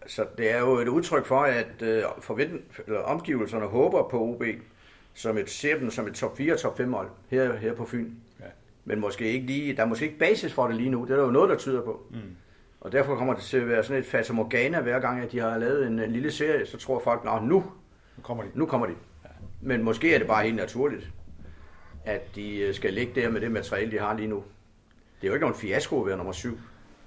så 0.07 0.24
det 0.38 0.51
er 0.53 0.59
jo 0.59 0.74
et 0.78 0.88
udtryk 0.88 1.26
for, 1.26 1.40
at 1.40 1.82
øh, 1.82 2.03
forvent, 2.20 2.62
eller 2.86 3.01
omgivelserne 3.01 3.66
håber 3.66 4.09
på 4.09 4.20
OB 4.20 4.42
som 5.14 5.38
et, 5.38 5.51
ser 5.51 5.78
dem 5.78 5.90
som 5.90 6.07
et 6.07 6.14
top 6.14 6.36
4 6.36 6.57
top 6.57 6.76
5 6.76 6.92
hold 6.92 7.09
her, 7.30 7.57
her 7.57 7.74
på 7.74 7.84
Fyn. 7.84 8.11
Ja. 8.40 8.44
Men 8.84 9.01
måske 9.01 9.24
ikke 9.32 9.47
lige, 9.47 9.76
der 9.76 9.82
er 9.82 9.86
måske 9.86 10.05
ikke 10.07 10.18
basis 10.18 10.53
for 10.53 10.66
det 10.66 10.76
lige 10.76 10.90
nu. 10.90 11.05
Det 11.05 11.11
er 11.11 11.16
der 11.16 11.24
jo 11.24 11.30
noget, 11.30 11.51
der 11.51 11.57
tyder 11.57 11.82
på. 11.82 12.07
Mm. 12.11 12.16
Og 12.87 12.93
derfor 12.93 13.16
kommer 13.16 13.34
det 13.34 13.43
til 13.43 13.57
at 13.57 13.68
være 13.68 13.84
sådan 13.84 14.03
et 14.03 14.07
fatamorgana 14.07 14.80
hver 14.80 15.01
gang, 15.01 15.20
at 15.20 15.32
de 15.32 15.39
har 15.39 15.59
lavet 15.59 15.87
en, 15.87 15.99
en 15.99 16.12
lille 16.12 16.32
serie, 16.32 16.66
så 16.66 16.78
tror 16.78 17.01
folk, 17.01 17.22
at 17.26 17.43
nu, 17.45 17.64
Nu 18.16 18.22
kommer 18.22 18.45
de. 18.45 18.51
nu 18.55 18.66
kommer 18.66 18.87
de. 18.87 18.93
Men 19.61 19.82
måske 19.82 20.14
er 20.14 20.18
det 20.18 20.26
bare 20.26 20.45
helt 20.45 20.57
naturligt, 20.57 21.11
at 22.05 22.34
de 22.34 22.59
øh, 22.59 22.74
skal 22.74 22.93
ligge 22.93 23.20
der 23.20 23.30
med 23.30 23.41
det 23.41 23.51
materiale, 23.51 23.91
de 23.91 23.99
har 23.99 24.14
lige 24.14 24.28
nu. 24.28 24.45
Det 25.20 25.26
er 25.26 25.28
jo 25.28 25.34
ikke 25.34 25.45
nogen 25.45 25.61
fiasko 25.61 26.01
at 26.01 26.07
være 26.07 26.16
nummer 26.16 26.32
syv, 26.32 26.59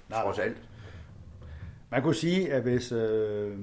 Nej. 0.08 0.22
trods 0.22 0.38
alt. 0.38 0.56
Man 1.90 2.02
kunne 2.02 2.14
sige, 2.14 2.52
at 2.52 2.62
hvis, 2.62 2.92
øh, 2.92 3.58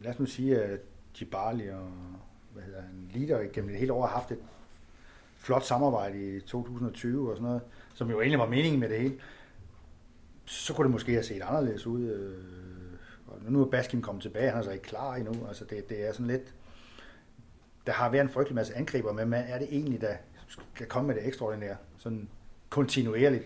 lad 0.00 0.12
os 0.12 0.18
nu 0.18 0.26
sige, 0.26 0.62
at 0.62 0.80
Jibali 1.20 1.68
og 1.68 1.90
hvad 2.52 2.62
hedder 2.62 2.80
han, 2.80 3.10
Lider 3.12 3.38
gennem 3.52 3.70
det 3.70 3.78
hele 3.78 3.92
år 3.92 4.06
har 4.06 4.14
haft 4.14 4.30
et 4.30 4.38
flot 5.36 5.64
samarbejde 5.64 6.36
i 6.36 6.40
2020 6.40 7.30
og 7.30 7.36
sådan 7.36 7.46
noget, 7.48 7.62
som 7.94 8.10
jo 8.10 8.20
egentlig 8.20 8.38
var 8.38 8.48
meningen 8.48 8.80
med 8.80 8.88
det 8.88 8.98
hele, 8.98 9.14
så 10.44 10.74
kunne 10.74 10.84
det 10.84 10.92
måske 10.92 11.12
have 11.12 11.22
set 11.22 11.42
anderledes 11.42 11.86
ud. 11.86 12.02
Øh, 12.02 12.34
og 13.26 13.38
nu 13.48 13.60
er 13.64 13.70
Baskin 13.70 14.02
kommet 14.02 14.22
tilbage, 14.22 14.50
han 14.50 14.58
er 14.58 14.62
så 14.62 14.70
ikke 14.70 14.84
klar 14.84 15.14
endnu. 15.14 15.46
Altså 15.48 15.64
det, 15.64 15.88
det 15.88 16.08
er 16.08 16.12
sådan 16.12 16.26
lidt, 16.26 16.54
der 17.86 17.92
har 17.92 18.10
været 18.10 18.22
en 18.22 18.28
frygtelig 18.30 18.54
masse 18.54 18.76
angriber, 18.76 19.12
men 19.12 19.28
hvad 19.28 19.42
er 19.48 19.58
det 19.58 19.68
egentlig, 19.70 20.00
der 20.00 20.14
skal 20.74 20.86
komme 20.86 21.06
med 21.06 21.14
det 21.14 21.26
ekstraordinære, 21.26 21.76
sådan 21.98 22.28
kontinuerligt? 22.70 23.44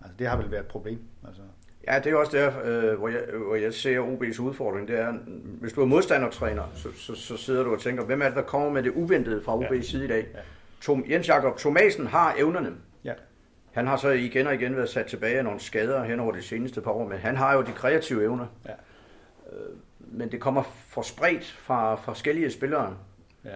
Altså 0.00 0.14
det 0.18 0.26
har 0.26 0.36
vel 0.36 0.50
været 0.50 0.60
et 0.62 0.68
problem. 0.68 0.98
Altså. 1.26 1.42
Ja, 1.88 2.00
det 2.04 2.12
er 2.12 2.16
også 2.16 2.36
der, 2.36 2.52
øh, 2.64 2.98
hvor, 2.98 3.08
jeg, 3.08 3.20
hvor 3.46 3.54
jeg 3.56 3.74
ser 3.74 4.00
OB's 4.00 4.40
udfordring. 4.42 4.88
Det 4.88 4.98
er, 4.98 5.12
hvis 5.60 5.72
du 5.72 5.80
er 5.82 5.86
modstandertræner, 5.86 6.62
så, 6.74 6.88
så, 6.96 7.14
så 7.14 7.36
sidder 7.36 7.62
du 7.62 7.74
og 7.74 7.80
tænker, 7.80 8.04
hvem 8.04 8.22
er 8.22 8.26
det, 8.26 8.36
der 8.36 8.42
kommer 8.42 8.70
med 8.70 8.82
det 8.82 8.90
uventede 8.90 9.42
fra 9.42 9.58
OB's 9.60 9.74
Ja. 9.74 9.80
side 9.82 10.04
i 10.04 10.08
dag? 10.08 10.26
Ja. 10.34 10.38
Tom, 10.80 11.04
Jens 11.10 11.28
Jakob 11.28 11.58
Thomasen 11.58 12.06
har 12.06 12.34
evnerne. 12.38 12.72
Han 13.72 13.86
har 13.86 13.96
så 13.96 14.08
igen 14.08 14.46
og 14.46 14.54
igen 14.54 14.76
været 14.76 14.88
sat 14.88 15.06
tilbage 15.06 15.38
af 15.38 15.44
nogle 15.44 15.60
skader 15.60 16.04
hen 16.04 16.20
over 16.20 16.32
de 16.32 16.42
seneste 16.42 16.80
par 16.80 16.90
år, 16.90 17.08
men 17.08 17.18
han 17.18 17.36
har 17.36 17.54
jo 17.54 17.62
de 17.62 17.72
kreative 17.72 18.22
evner. 18.24 18.46
Ja. 18.66 18.70
Øh, 19.52 19.76
men 20.00 20.32
det 20.32 20.40
kommer 20.40 20.62
for 20.88 21.02
spredt 21.02 21.44
fra 21.44 21.94
forskellige 21.94 22.50
spillere. 22.50 22.96
Ja. 23.44 23.54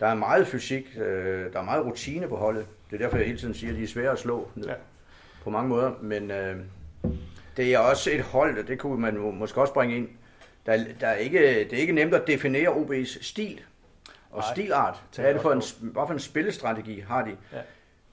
Der 0.00 0.06
er 0.06 0.14
meget 0.14 0.46
fysik, 0.46 0.96
øh, 0.96 1.52
der 1.52 1.58
er 1.58 1.64
meget 1.64 1.84
rutine 1.86 2.28
på 2.28 2.36
holdet. 2.36 2.66
Det 2.90 2.96
er 2.96 3.04
derfor, 3.04 3.16
jeg 3.16 3.26
hele 3.26 3.38
tiden 3.38 3.54
siger, 3.54 3.72
at 3.72 3.78
de 3.78 3.82
er 3.82 3.88
svære 3.88 4.10
at 4.12 4.18
slå 4.18 4.50
Ja. 4.66 4.74
på 5.44 5.50
mange 5.50 5.68
måder. 5.68 5.92
Men 6.00 6.30
øh, 6.30 6.56
det 7.56 7.74
er 7.74 7.78
også 7.78 8.10
et 8.10 8.20
hold, 8.22 8.58
og 8.58 8.68
det 8.68 8.78
kunne 8.78 9.00
man 9.00 9.18
måske 9.18 9.60
også 9.60 9.72
bringe 9.74 9.96
ind. 9.96 10.08
Der, 10.66 10.84
der 11.00 11.06
er 11.06 11.14
ikke, 11.14 11.38
det 11.38 11.72
er 11.72 11.76
ikke 11.80 11.92
nemt 11.92 12.14
at 12.14 12.26
definere 12.26 12.68
OB's 12.68 13.24
stil 13.24 13.60
og 14.30 14.38
Nej, 14.40 14.54
stilart. 14.54 15.02
Hvad 15.16 15.24
er 15.24 15.32
det 15.32 15.42
for 15.42 15.52
en, 15.52 15.62
hvad 15.92 16.02
for 16.06 16.12
en 16.12 16.18
spillestrategi 16.20 17.00
har 17.00 17.24
de? 17.24 17.36
Ja. 17.52 17.58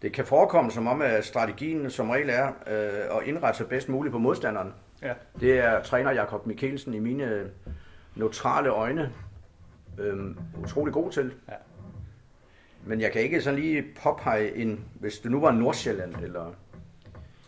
Det 0.02 0.14
kan 0.14 0.26
forekomme 0.26 0.72
som 0.72 0.88
om, 0.88 1.02
at 1.02 1.26
strategien 1.26 1.90
som 1.90 2.10
regel 2.10 2.30
er 2.30 2.48
øh, 2.48 3.18
at 3.18 3.24
indrette 3.28 3.58
sig 3.58 3.68
bedst 3.68 3.90
muligt 3.90 4.12
på 4.12 4.18
modstanderen. 4.20 4.74
Ja. 5.02 5.14
Det 5.40 5.60
er 5.60 5.84
træner 5.84 6.12
Jakob 6.12 6.46
Mikkelsen 6.48 6.94
i 6.94 7.00
mine 7.00 7.52
neutrale 8.16 8.70
øjne 8.70 9.14
øh, 10.00 10.36
utrolig 10.64 10.94
god 10.94 11.12
til. 11.12 11.34
Ja. 11.50 11.54
Men 12.86 13.02
jeg 13.02 13.12
kan 13.12 13.22
ikke 13.22 13.42
sådan 13.42 13.60
lige 13.60 13.86
påpege 14.04 14.56
en, 14.56 14.86
hvis 15.00 15.20
det 15.20 15.32
nu 15.32 15.40
var 15.42 15.52
Nordsjælland, 15.52 16.16
eller 16.24 16.54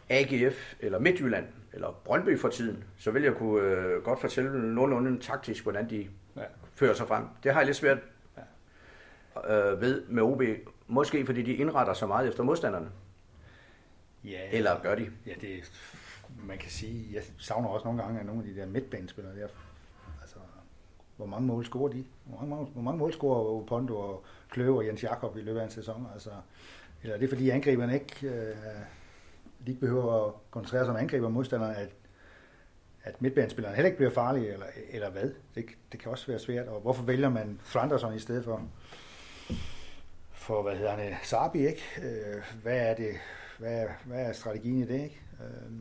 AGF, 0.09 0.73
eller 0.79 0.99
Midtjylland, 0.99 1.45
eller 1.73 2.01
Brøndby 2.05 2.39
for 2.39 2.49
tiden, 2.49 2.83
så 2.97 3.11
vil 3.11 3.23
jeg 3.23 3.33
kunne 3.33 3.61
øh, 3.61 4.03
godt 4.03 4.21
fortælle 4.21 4.73
nogenlunde 4.75 5.19
taktisk, 5.21 5.63
hvordan 5.63 5.89
de 5.89 6.07
Ja. 6.35 6.41
fører 6.75 6.93
sig 6.93 7.07
frem. 7.07 7.23
Det 7.43 7.53
har 7.53 7.59
jeg 7.59 7.65
lidt 7.65 7.77
svært 7.77 7.97
øh, 9.49 9.81
ved 9.81 10.03
med 10.07 10.23
OB. 10.23 10.41
Måske 10.91 11.25
fordi 11.25 11.41
de 11.41 11.53
indretter 11.53 11.93
sig 11.93 12.07
meget 12.07 12.27
efter 12.27 12.43
modstanderne. 12.43 12.89
Ja, 14.23 14.49
Eller 14.51 14.81
gør 14.81 14.95
de? 14.95 15.11
Ja, 15.25 15.33
det 15.41 15.71
man 16.43 16.57
kan 16.57 16.71
sige, 16.71 17.05
jeg 17.13 17.23
savner 17.37 17.69
også 17.69 17.85
nogle 17.85 18.03
gange, 18.03 18.19
at 18.19 18.25
nogle 18.25 18.41
af 18.41 18.47
de 18.47 18.59
der 18.59 18.65
midtbanespillere 18.65 19.35
der, 19.35 19.47
altså, 20.21 20.35
hvor 21.17 21.25
mange 21.25 21.47
mål 21.47 21.65
scorer 21.65 21.91
de? 21.91 22.05
Hvor 22.25 22.45
mange, 22.45 22.65
hvor 22.65 22.81
mange 22.81 22.99
mål 22.99 23.13
scorer 23.13 23.65
Pondo 23.65 23.97
og 23.97 24.23
Kløve 24.49 24.77
og 24.77 24.85
Jens 24.85 25.03
Jakob 25.03 25.37
i 25.37 25.41
løbet 25.41 25.59
af 25.59 25.63
en 25.63 25.71
sæson? 25.71 26.07
Altså, 26.13 26.29
eller 27.03 27.15
er 27.15 27.19
det 27.19 27.29
fordi 27.29 27.49
angriberne 27.49 27.93
ikke, 27.93 28.27
øh, 28.27 28.55
de 29.65 29.71
ikke 29.71 29.81
behøver 29.81 30.27
at 30.27 30.33
koncentrere 30.51 30.85
sig 30.85 30.93
om 30.93 30.99
angriber 30.99 31.29
modstanderne, 31.29 31.75
at, 31.75 31.89
at 33.03 33.21
midtbanespilleren 33.21 33.75
heller 33.75 33.87
ikke 33.87 33.97
bliver 33.97 34.11
farlig, 34.11 34.49
eller, 34.49 34.65
eller 34.89 35.09
hvad? 35.09 35.31
Det, 35.55 35.65
det 35.91 35.99
kan 35.99 36.11
også 36.11 36.27
være 36.27 36.39
svært. 36.39 36.67
Og 36.67 36.81
hvorfor 36.81 37.03
vælger 37.03 37.29
man 37.29 37.59
Flanderson 37.63 38.15
i 38.15 38.19
stedet 38.19 38.43
for, 38.43 38.61
for 40.49 40.61
hvad 40.61 40.75
hedder 40.75 40.91
han, 40.95 41.13
Sabi, 41.23 41.67
ikke? 41.67 41.81
Øh, 42.03 42.43
hvad 42.63 42.77
er 42.77 42.95
det, 42.95 43.11
hvad 43.59 43.81
er, 43.81 43.87
hvad 44.05 44.25
er 44.25 44.31
strategien 44.33 44.77
i 44.77 44.85
det, 44.85 45.03
ikke? 45.03 45.21
Øh, 45.39 45.71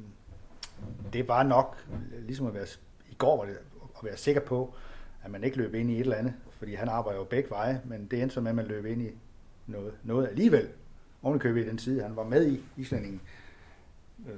det 1.13 1.19
er 1.19 1.25
bare 1.25 1.45
nok, 1.45 1.77
ligesom 2.27 2.47
at 2.47 2.55
være, 2.55 2.67
i 3.11 3.15
går 3.15 3.37
var 3.37 3.45
det, 3.45 3.59
at 3.99 4.05
være 4.05 4.17
sikker 4.17 4.41
på, 4.41 4.75
at 5.25 5.31
man 5.31 5.45
ikke 5.45 5.57
løb 5.57 5.75
ind 5.75 5.91
i 5.91 5.95
et 5.95 6.01
eller 6.01 6.17
andet, 6.17 6.35
fordi 6.59 6.75
han 6.75 6.89
arbejder 6.89 7.19
jo 7.19 7.25
begge 7.25 7.51
veje, 7.51 7.81
men 7.85 8.07
det 8.11 8.23
endte 8.23 8.35
så 8.35 8.41
med, 8.41 8.49
at 8.51 8.55
man 8.57 8.67
løb 8.67 8.87
ind 8.87 9.03
i 9.03 9.11
noget, 9.67 9.95
noget 10.03 10.29
alligevel, 10.29 10.69
ovenikøbet 11.23 11.65
i 11.65 11.69
den 11.69 11.79
side, 11.79 12.03
han 12.03 12.17
var 12.17 12.25
med 12.25 12.47
i 12.53 12.65
islændingen. 12.77 13.21
Øh, 14.29 14.35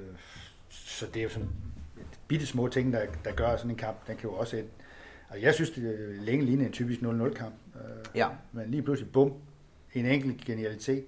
så 0.69 1.07
det 1.07 1.17
er 1.17 1.23
jo 1.23 1.29
sådan 1.29 1.49
et 2.01 2.19
bitte 2.29 2.47
små 2.47 2.69
ting, 2.69 2.93
der, 2.93 3.07
der 3.25 3.33
gør 3.33 3.57
sådan 3.57 3.71
en 3.71 3.77
kamp, 3.77 4.07
den 4.07 4.17
kan 4.17 4.31
jo 4.31 4.35
også 4.37 4.57
et, 4.57 4.69
altså 5.31 5.45
jeg 5.47 5.55
synes, 5.55 5.71
det 5.71 5.85
er 5.95 6.23
længe 6.23 6.45
lignende 6.45 6.67
en 6.67 6.73
typisk 6.73 7.01
0-0 7.01 7.35
kamp, 7.35 7.55
øh, 7.75 7.81
Ja. 8.15 8.29
men 8.53 8.71
lige 8.71 8.83
pludselig, 8.83 9.13
bum, 9.13 9.33
en 9.95 10.07
enkelt 10.07 10.45
genialitet, 10.45 11.05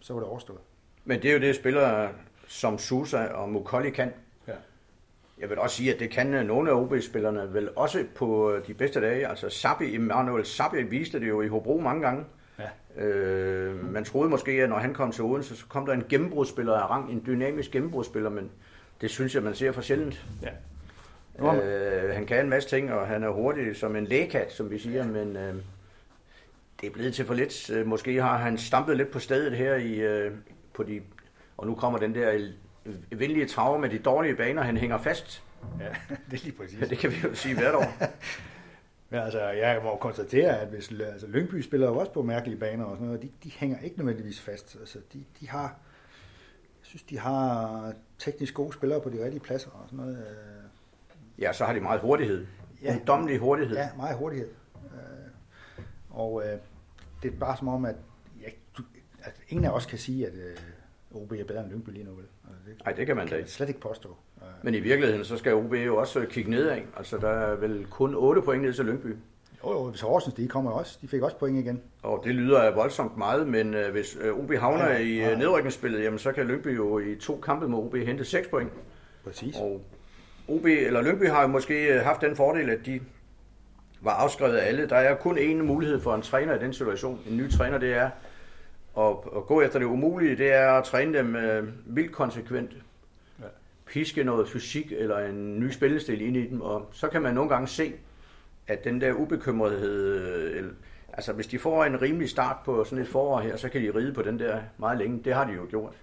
så 0.00 0.12
var 0.12 0.20
det 0.20 0.28
overstået. 0.28 0.58
Men 1.04 1.22
det 1.22 1.30
er 1.30 1.34
jo 1.34 1.40
det, 1.40 1.54
spillere 1.54 2.08
som 2.46 2.78
Susa 2.78 3.26
og 3.26 3.48
Mukolli 3.48 3.90
kan. 3.90 4.12
Ja. 4.48 4.52
Jeg 5.38 5.50
vil 5.50 5.58
også 5.58 5.76
sige, 5.76 5.94
at 5.94 6.00
det 6.00 6.10
kan 6.10 6.34
øh, 6.34 6.46
nogle 6.46 6.70
af 6.70 6.74
OB-spillerne 6.74 7.54
vel 7.54 7.70
også 7.76 8.04
på 8.14 8.52
øh, 8.52 8.66
de 8.66 8.74
bedste 8.74 9.00
dage. 9.00 9.28
Altså 9.28 9.48
Sabi, 9.48 9.94
Emmanuel 9.94 10.46
Sabi 10.46 10.82
viste 10.82 11.20
det 11.20 11.28
jo 11.28 11.42
i 11.42 11.48
Hobro 11.48 11.80
mange 11.80 12.02
gange. 12.02 12.24
Ja. 12.58 13.04
Øh, 13.04 13.92
man 13.92 14.04
troede 14.04 14.30
måske, 14.30 14.50
at 14.50 14.68
når 14.68 14.78
han 14.78 14.94
kom 14.94 15.12
til 15.12 15.24
Odense, 15.24 15.56
så 15.56 15.66
kom 15.68 15.86
der 15.86 15.92
en 15.92 16.04
gennembrudsspiller 16.08 16.74
af 16.74 16.90
rang, 16.90 17.12
en 17.12 17.22
dynamisk 17.26 17.70
gennembrudsspiller, 17.70 18.30
men 18.30 18.50
det 19.00 19.10
synes 19.10 19.34
jeg, 19.34 19.42
man 19.42 19.54
ser 19.54 19.72
for 19.72 19.80
sjældent. 19.80 20.24
Ja. 20.42 20.50
Øh, 21.42 22.14
han 22.14 22.26
kan 22.26 22.40
en 22.40 22.48
masse 22.48 22.68
ting, 22.68 22.92
og 22.92 23.06
han 23.06 23.22
er 23.22 23.28
hurtig 23.28 23.76
som 23.76 23.96
en 23.96 24.04
lægekat, 24.04 24.52
som 24.52 24.70
vi 24.70 24.78
siger, 24.78 24.96
ja. 24.96 25.06
men 25.06 25.36
øh, 25.36 25.54
det 26.80 26.86
er 26.86 26.90
blevet 26.92 27.14
til 27.14 27.24
for 27.26 27.34
lidt. 27.34 27.70
Øh, 27.70 27.86
Måske 27.86 28.22
har 28.22 28.36
han 28.38 28.58
stampet 28.58 28.96
lidt 28.96 29.10
på 29.10 29.18
stedet 29.18 29.56
her 29.56 29.74
i, 29.74 29.94
øh, 29.94 30.32
på 30.74 30.82
de, 30.82 31.00
og 31.56 31.66
nu 31.66 31.74
kommer 31.74 31.98
den 31.98 32.14
der 32.14 32.48
venlige 33.12 33.46
trave 33.46 33.78
med 33.78 33.88
de 33.90 33.98
dårlige 33.98 34.36
baner, 34.36 34.62
han 34.62 34.76
hænger 34.76 34.98
fast. 34.98 35.42
Ja, 35.80 35.84
det 36.30 36.40
er 36.40 36.44
lige 36.44 36.52
præcis. 36.52 36.80
Ja, 36.80 36.86
det 36.86 36.98
kan 36.98 37.10
vi 37.10 37.16
jo 37.24 37.34
sige 37.34 37.54
hvert 37.54 37.74
år. 37.74 37.96
Men 39.10 39.20
altså, 39.20 39.40
jeg 39.40 39.80
må 39.84 39.96
konstatere, 39.96 40.60
at 40.60 40.68
hvis 40.68 40.92
altså, 41.00 41.26
Lyngby 41.26 41.60
spiller 41.60 41.86
jo 41.86 41.96
også 41.98 42.12
på 42.12 42.22
mærkelige 42.22 42.58
baner 42.58 42.84
og 42.84 42.96
sådan 42.96 43.06
noget, 43.06 43.22
de, 43.22 43.30
de 43.44 43.50
hænger 43.50 43.78
ikke 43.78 43.96
nødvendigvis 43.98 44.40
fast. 44.40 44.76
Altså, 44.80 44.98
de, 45.12 45.24
de 45.40 45.48
har, 45.48 45.62
jeg 45.62 46.82
synes, 46.82 47.02
de 47.02 47.18
har 47.18 47.92
teknisk 48.18 48.54
gode 48.54 48.72
spillere 48.72 49.00
på 49.00 49.10
de 49.10 49.24
rigtige 49.24 49.40
pladser 49.40 49.70
og 49.70 49.82
sådan 49.86 49.98
noget. 50.04 50.18
øh, 50.18 50.24
Ja, 51.38 51.52
så 51.52 51.64
har 51.64 51.72
de 51.72 51.80
meget 51.80 52.00
hurtighed. 52.00 52.46
Ja. 52.82 52.92
Ungdommelig 52.94 53.38
hurtighed. 53.38 53.76
Ja, 53.76 53.88
meget 53.96 54.16
hurtighed. 54.16 54.48
Øh, 56.14 56.20
Og 56.20 56.42
øh, 56.46 56.58
det 57.22 57.32
er 57.32 57.36
bare 57.40 57.56
som 57.56 57.68
om, 57.68 57.84
at, 57.84 57.94
ja, 58.42 58.48
du, 58.78 58.82
at 59.22 59.34
ingen 59.48 59.64
af 59.64 59.70
os 59.70 59.86
kan 59.86 59.98
sige, 59.98 60.26
at 60.26 60.32
øh, 60.34 61.20
OB 61.22 61.32
er 61.32 61.44
bedre 61.44 61.60
end 61.62 61.70
Lyngby 61.70 61.90
lige 61.90 62.04
nu. 62.04 62.10
Vel? 62.10 62.24
Altså, 62.48 62.60
det 62.70 62.84
Nej, 62.84 62.92
det 62.94 63.06
kan 63.06 63.16
man 63.16 63.26
da 63.28 63.34
ikke. 63.34 63.42
man 63.44 63.48
slet 63.48 63.68
ikke 63.68 63.80
påstå. 63.80 64.08
Øh, 64.42 64.48
Men 64.62 64.74
i 64.74 64.80
virkeligheden, 64.80 65.24
så 65.24 65.36
skal 65.36 65.54
OB 65.54 65.72
jo 65.74 65.96
også 65.96 66.26
kigge 66.30 66.50
nedad. 66.50 66.78
Altså, 66.96 67.18
der 67.18 67.28
er 67.28 67.54
vel 67.56 67.86
kun 67.90 68.14
8 68.14 68.42
point 68.42 68.62
ned 68.64 68.72
til 68.72 68.84
Lyngby. 68.84 69.16
Jo, 69.64 69.72
jo, 69.72 69.90
hvis 69.90 70.00
Horsens, 70.00 70.34
de 70.34 70.48
kommer 70.48 70.70
også. 70.70 70.98
De 71.02 71.08
fik 71.08 71.22
også 71.22 71.36
point 71.36 71.58
igen. 71.58 71.82
Og 72.02 72.20
det 72.24 72.34
lyder 72.34 72.74
voldsomt 72.74 73.16
meget, 73.16 73.48
men 73.48 73.74
øh, 73.74 73.92
hvis 73.92 74.16
øh, 74.20 74.38
OB 74.38 74.52
havner 74.54 74.84
Ja, 74.86 74.92
ja, 74.92 74.98
i 74.98 75.32
øh, 75.32 75.38
nedrykningsspillet, 75.38 76.02
jamen 76.04 76.18
så 76.18 76.32
kan 76.32 76.46
Lyngby 76.46 76.76
jo 76.76 76.98
i 76.98 77.16
to 77.16 77.36
kampe 77.40 77.68
med 77.68 77.78
OB 77.78 77.94
hente 77.96 78.24
6 78.24 78.48
point. 78.48 78.70
Præcis. 79.24 79.56
Og 79.56 79.80
OB 80.48 80.64
eller 80.64 81.02
Lyngby 81.02 81.28
har 81.28 81.42
jo 81.42 81.48
måske 81.48 81.94
øh, 81.94 82.00
haft 82.00 82.20
den 82.20 82.36
fordel, 82.36 82.70
at 82.70 82.86
de 82.86 83.00
var 84.04 84.12
afskrevet 84.12 84.56
af 84.56 84.68
alle. 84.68 84.88
Der 84.88 84.96
er 84.96 85.14
kun 85.16 85.38
én 85.38 85.62
mulighed 85.62 86.00
for 86.00 86.14
en 86.14 86.22
træner 86.22 86.54
i 86.54 86.58
den 86.58 86.72
situation. 86.72 87.20
En 87.26 87.36
ny 87.36 87.50
træner, 87.50 87.78
det 87.78 87.94
er 87.94 88.10
at, 88.98 89.16
at 89.36 89.46
gå 89.46 89.60
efter 89.60 89.78
det 89.78 89.86
umulige. 89.86 90.36
Det 90.36 90.52
er 90.52 90.72
at 90.72 90.84
træne 90.84 91.18
dem 91.18 91.36
øh, 91.36 91.68
vildt 91.96 92.12
konsekvent. 92.12 92.72
Ja. 93.40 93.44
piske 93.86 94.24
noget 94.24 94.48
fysik 94.48 94.92
eller 94.92 95.18
en 95.18 95.60
ny 95.60 95.70
spillestil 95.70 96.20
ind 96.20 96.36
i 96.36 96.50
dem, 96.50 96.60
og 96.60 96.88
så 96.92 97.08
kan 97.08 97.22
man 97.22 97.34
nogle 97.34 97.50
gange 97.50 97.68
se, 97.68 97.92
at 98.66 98.84
den 98.84 99.00
der 99.00 99.12
ubekymrethed, 99.12 100.20
øh, 100.54 100.72
altså 101.12 101.32
hvis 101.32 101.46
de 101.46 101.58
får 101.58 101.84
en 101.84 102.02
rimelig 102.02 102.30
start 102.30 102.56
på 102.64 102.84
sådan 102.84 103.02
et 103.02 103.08
forår 103.08 103.40
her, 103.40 103.56
så 103.56 103.68
kan 103.68 103.82
de 103.82 103.94
ride 103.94 104.12
på 104.12 104.22
den 104.22 104.38
der 104.38 104.60
meget 104.78 104.98
længe. 104.98 105.20
Det 105.24 105.34
har 105.34 105.44
de 105.44 105.52
jo 105.52 105.66
gjort. 105.70 105.94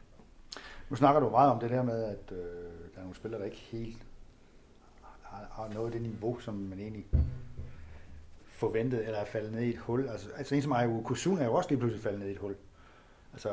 Nu 0.89 0.95
snakker 0.95 1.22
du 1.22 1.30
meget 1.30 1.52
om 1.52 1.60
det 1.60 1.70
der 1.70 1.84
med, 1.84 2.04
at 2.04 2.32
øh, 2.32 2.38
der 2.93 2.97
er 2.97 3.02
nogle 3.02 3.16
spillere, 3.16 3.39
der 3.39 3.45
ikke 3.45 3.58
helt 3.72 4.06
har, 5.24 5.47
har 5.52 5.74
nået 5.74 5.93
det 5.93 6.02
niveau, 6.02 6.39
som 6.39 6.54
man 6.54 6.80
egentlig 6.80 7.06
forventet, 8.62 9.05
eller 9.05 9.20
er 9.20 9.26
faldet 9.26 9.51
ned 9.53 9.62
i 9.62 9.70
et 9.70 9.78
hul. 9.78 10.07
Altså, 10.12 10.28
altså 10.38 10.55
en 10.55 10.62
som 10.62 10.72
Ayo 10.74 11.01
Kusun 11.05 11.38
er 11.39 11.45
jo 11.45 11.53
også 11.53 11.70
lige 11.70 11.80
pludselig 11.80 12.03
faldet 12.03 12.20
ned 12.20 12.28
i 12.28 12.32
et 12.32 12.38
hul. 12.38 12.55
Altså, 13.34 13.49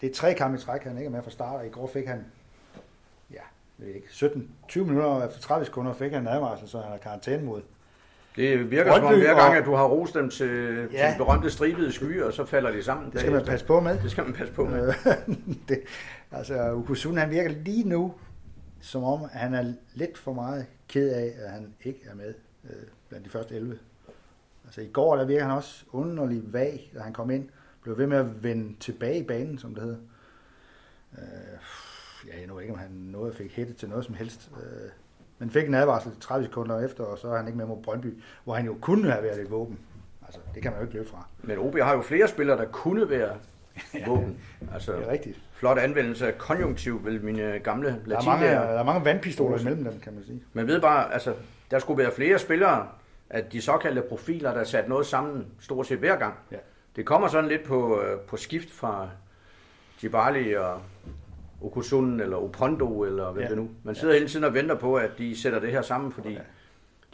det 0.00 0.10
er 0.10 0.14
tre 0.14 0.34
kampe 0.34 0.58
i 0.58 0.60
træk, 0.60 0.82
han 0.82 0.96
ikke 0.98 1.06
er 1.06 1.10
med 1.10 1.22
fra 1.22 1.30
start, 1.30 1.60
og 1.60 1.66
i 1.66 1.68
går 1.68 1.86
fik 1.92 2.06
han, 2.06 2.24
ja, 3.32 3.40
ved 3.78 3.88
ikke, 3.88 4.06
17-20 4.08 4.78
minutter 4.78 5.26
efter 5.26 5.40
30 5.40 5.64
sekunder 5.66 5.92
fik 5.94 6.12
han 6.12 6.22
en 6.22 6.28
advarsel, 6.28 6.68
så 6.68 6.80
han 6.80 6.90
har 6.90 6.98
karantæne 6.98 7.42
mod. 7.44 7.62
Det 8.36 8.70
virker 8.70 8.94
som 8.94 9.02
om 9.04 9.08
Brøndby 9.08 9.24
hver 9.24 9.34
gang, 9.34 9.50
og- 9.50 9.56
at 9.56 9.64
du 9.64 9.74
har 9.74 9.84
rost 9.86 10.14
dem 10.14 10.30
til, 10.30 10.48
Ja. 10.92 11.10
til 11.10 11.18
berømte 11.18 11.50
stribede 11.50 11.92
skyer, 11.92 12.24
og 12.24 12.32
så 12.32 12.44
falder 12.44 12.70
de 12.70 12.82
sammen. 12.82 13.12
Det 13.12 13.20
skal 13.20 13.32
man 13.32 13.44
passe 13.44 13.66
på 13.66 13.80
med. 13.80 13.98
Det 14.02 14.10
skal 14.10 14.24
man 14.24 14.32
passe 14.32 14.54
på 14.54 14.64
med. 14.64 14.92
Det, 15.68 15.80
altså, 16.32 16.72
Ukusun, 16.72 17.16
han 17.16 17.30
virker 17.30 17.50
lige 17.50 17.88
nu, 17.88 18.14
som 18.80 19.04
om 19.04 19.20
han 19.32 19.54
er 19.54 19.72
lidt 19.94 20.18
for 20.18 20.32
meget 20.32 20.66
ked 20.88 21.08
af, 21.10 21.32
at 21.44 21.50
han 21.50 21.74
ikke 21.84 22.00
er 22.10 22.14
med 22.14 22.34
øh, 22.64 22.76
blandt 23.08 23.24
de 23.26 23.30
første 23.30 23.54
11. 23.54 23.78
Altså 24.66 24.80
i 24.80 24.86
går, 24.92 25.16
der 25.16 25.24
virker 25.24 25.44
han 25.44 25.52
også 25.56 25.84
underlig 25.92 26.42
vag, 26.52 26.90
da 26.94 27.00
han 27.00 27.12
kom 27.12 27.30
ind. 27.30 27.48
Blev 27.82 27.98
ved 27.98 28.06
med 28.06 28.16
at 28.18 28.42
vende 28.42 28.74
tilbage 28.80 29.18
i 29.18 29.22
banen, 29.22 29.58
som 29.58 29.74
det 29.74 29.82
hedder. 29.82 29.98
Øh, 31.18 31.58
ja, 32.28 32.40
jeg 32.40 32.54
ved 32.54 32.62
ikke, 32.62 32.72
om 32.74 32.78
han 32.80 32.90
nåede 32.90 33.30
at 33.30 33.36
fik 33.36 33.56
hættet 33.56 33.76
til 33.76 33.88
noget 33.88 34.04
som 34.04 34.14
helst. 34.14 34.50
Øh, 34.56 34.90
men 35.38 35.50
fik 35.50 35.68
en 35.68 35.74
advarsel 35.74 36.12
30 36.20 36.44
sekunder 36.46 36.84
efter, 36.84 37.04
og 37.04 37.18
så 37.18 37.28
er 37.28 37.36
han 37.36 37.46
ikke 37.46 37.58
med 37.58 37.66
mod 37.66 37.82
Brøndby, 37.82 38.14
hvor 38.44 38.54
han 38.54 38.66
jo 38.66 38.76
kunne 38.80 39.10
have 39.10 39.22
været 39.22 39.40
et 39.40 39.50
våben. 39.50 39.78
Altså, 40.26 40.40
det 40.54 40.62
kan 40.62 40.70
man 40.72 40.80
jo 40.80 40.86
ikke 40.86 40.96
løbe 40.96 41.08
fra. 41.08 41.26
Men 41.42 41.58
OB 41.58 41.76
har 41.78 41.94
jo 41.94 42.02
flere 42.02 42.28
spillere, 42.28 42.56
der 42.58 42.64
kunne 42.64 43.10
være 43.10 43.36
våben. 44.06 44.38
Altså, 44.74 44.92
Det 44.92 45.02
er 45.06 45.10
rigtigt. 45.12 45.40
flot 45.52 45.78
anvendelse 45.78 46.26
af 46.26 46.38
konjunktiv, 46.38 47.04
vil 47.04 47.24
mine 47.24 47.58
gamle 47.64 47.88
Der 48.08 48.16
er, 48.18 48.24
mange, 48.24 48.46
der 48.46 48.58
er 48.60 48.84
mange 48.84 49.04
vandpistoler 49.04 49.58
imellem 49.58 49.84
dem, 49.84 50.00
kan 50.00 50.14
man 50.14 50.24
sige. 50.24 50.42
Man 50.52 50.66
ved 50.66 50.80
bare, 50.80 51.12
altså, 51.12 51.34
der 51.70 51.78
skulle 51.78 51.98
være 52.02 52.12
flere 52.12 52.38
spillere, 52.38 52.88
at 53.30 53.52
de 53.52 53.60
såkaldte 53.62 54.02
profiler, 54.02 54.54
der 54.54 54.64
sat 54.64 54.88
noget 54.88 55.06
sammen 55.06 55.46
stort 55.60 55.86
set 55.86 55.98
hver 55.98 56.16
gang. 56.16 56.34
Ja. 56.50 56.56
Det 56.96 57.06
kommer 57.06 57.28
sådan 57.28 57.48
lidt 57.50 57.64
på, 57.64 58.00
øh, 58.02 58.20
på 58.20 58.36
skift 58.36 58.70
fra 58.70 59.08
Djibali 60.00 60.54
og 60.54 60.80
Okusun 61.62 62.20
eller 62.20 62.36
Opondo 62.36 63.04
eller 63.04 63.32
hvad 63.32 63.42
Ja. 63.42 63.48
ja. 63.48 63.54
det 63.54 63.62
nu. 63.62 63.70
Man 63.82 63.94
sidder 63.94 64.14
hele 64.14 64.28
tiden 64.28 64.44
og 64.44 64.54
venter 64.54 64.74
på, 64.74 64.94
at 64.94 65.10
de 65.18 65.40
sætter 65.40 65.58
det 65.60 65.70
her 65.70 65.82
sammen, 65.82 66.12
fordi 66.12 66.32
Ja. 66.32 66.40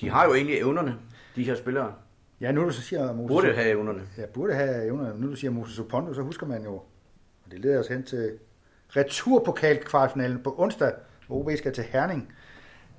de 0.00 0.10
har 0.10 0.24
jo 0.26 0.34
egentlig 0.34 0.56
evnerne, 0.58 0.96
de 1.36 1.44
her 1.44 1.54
spillere. 1.54 1.94
Ja, 2.40 2.52
nu 2.52 2.64
du 2.64 2.70
så 2.70 2.82
siger 2.82 3.12
Moses, 3.12 3.28
Burde 3.28 3.54
have 3.54 3.68
evnerne. 3.68 4.02
Ja, 4.18 4.26
burde 4.26 4.54
have 4.54 4.86
evner. 4.86 5.14
Nu 5.14 5.30
du 5.30 5.36
siger 5.36 5.50
Moses 5.50 5.78
Opondo, 5.78 6.14
så 6.14 6.22
husker 6.22 6.46
man 6.46 6.64
jo, 6.64 6.72
og 7.44 7.50
det 7.50 7.58
leder 7.60 7.80
os 7.80 7.88
hen 7.88 8.02
til 8.02 8.38
returpokalkvartfinalen 8.96 10.38
på 10.42 10.54
onsdag, 10.58 10.92
hvor 11.26 11.36
OB 11.36 11.50
skal 11.56 11.72
til 11.72 11.84
Herning. 11.84 12.32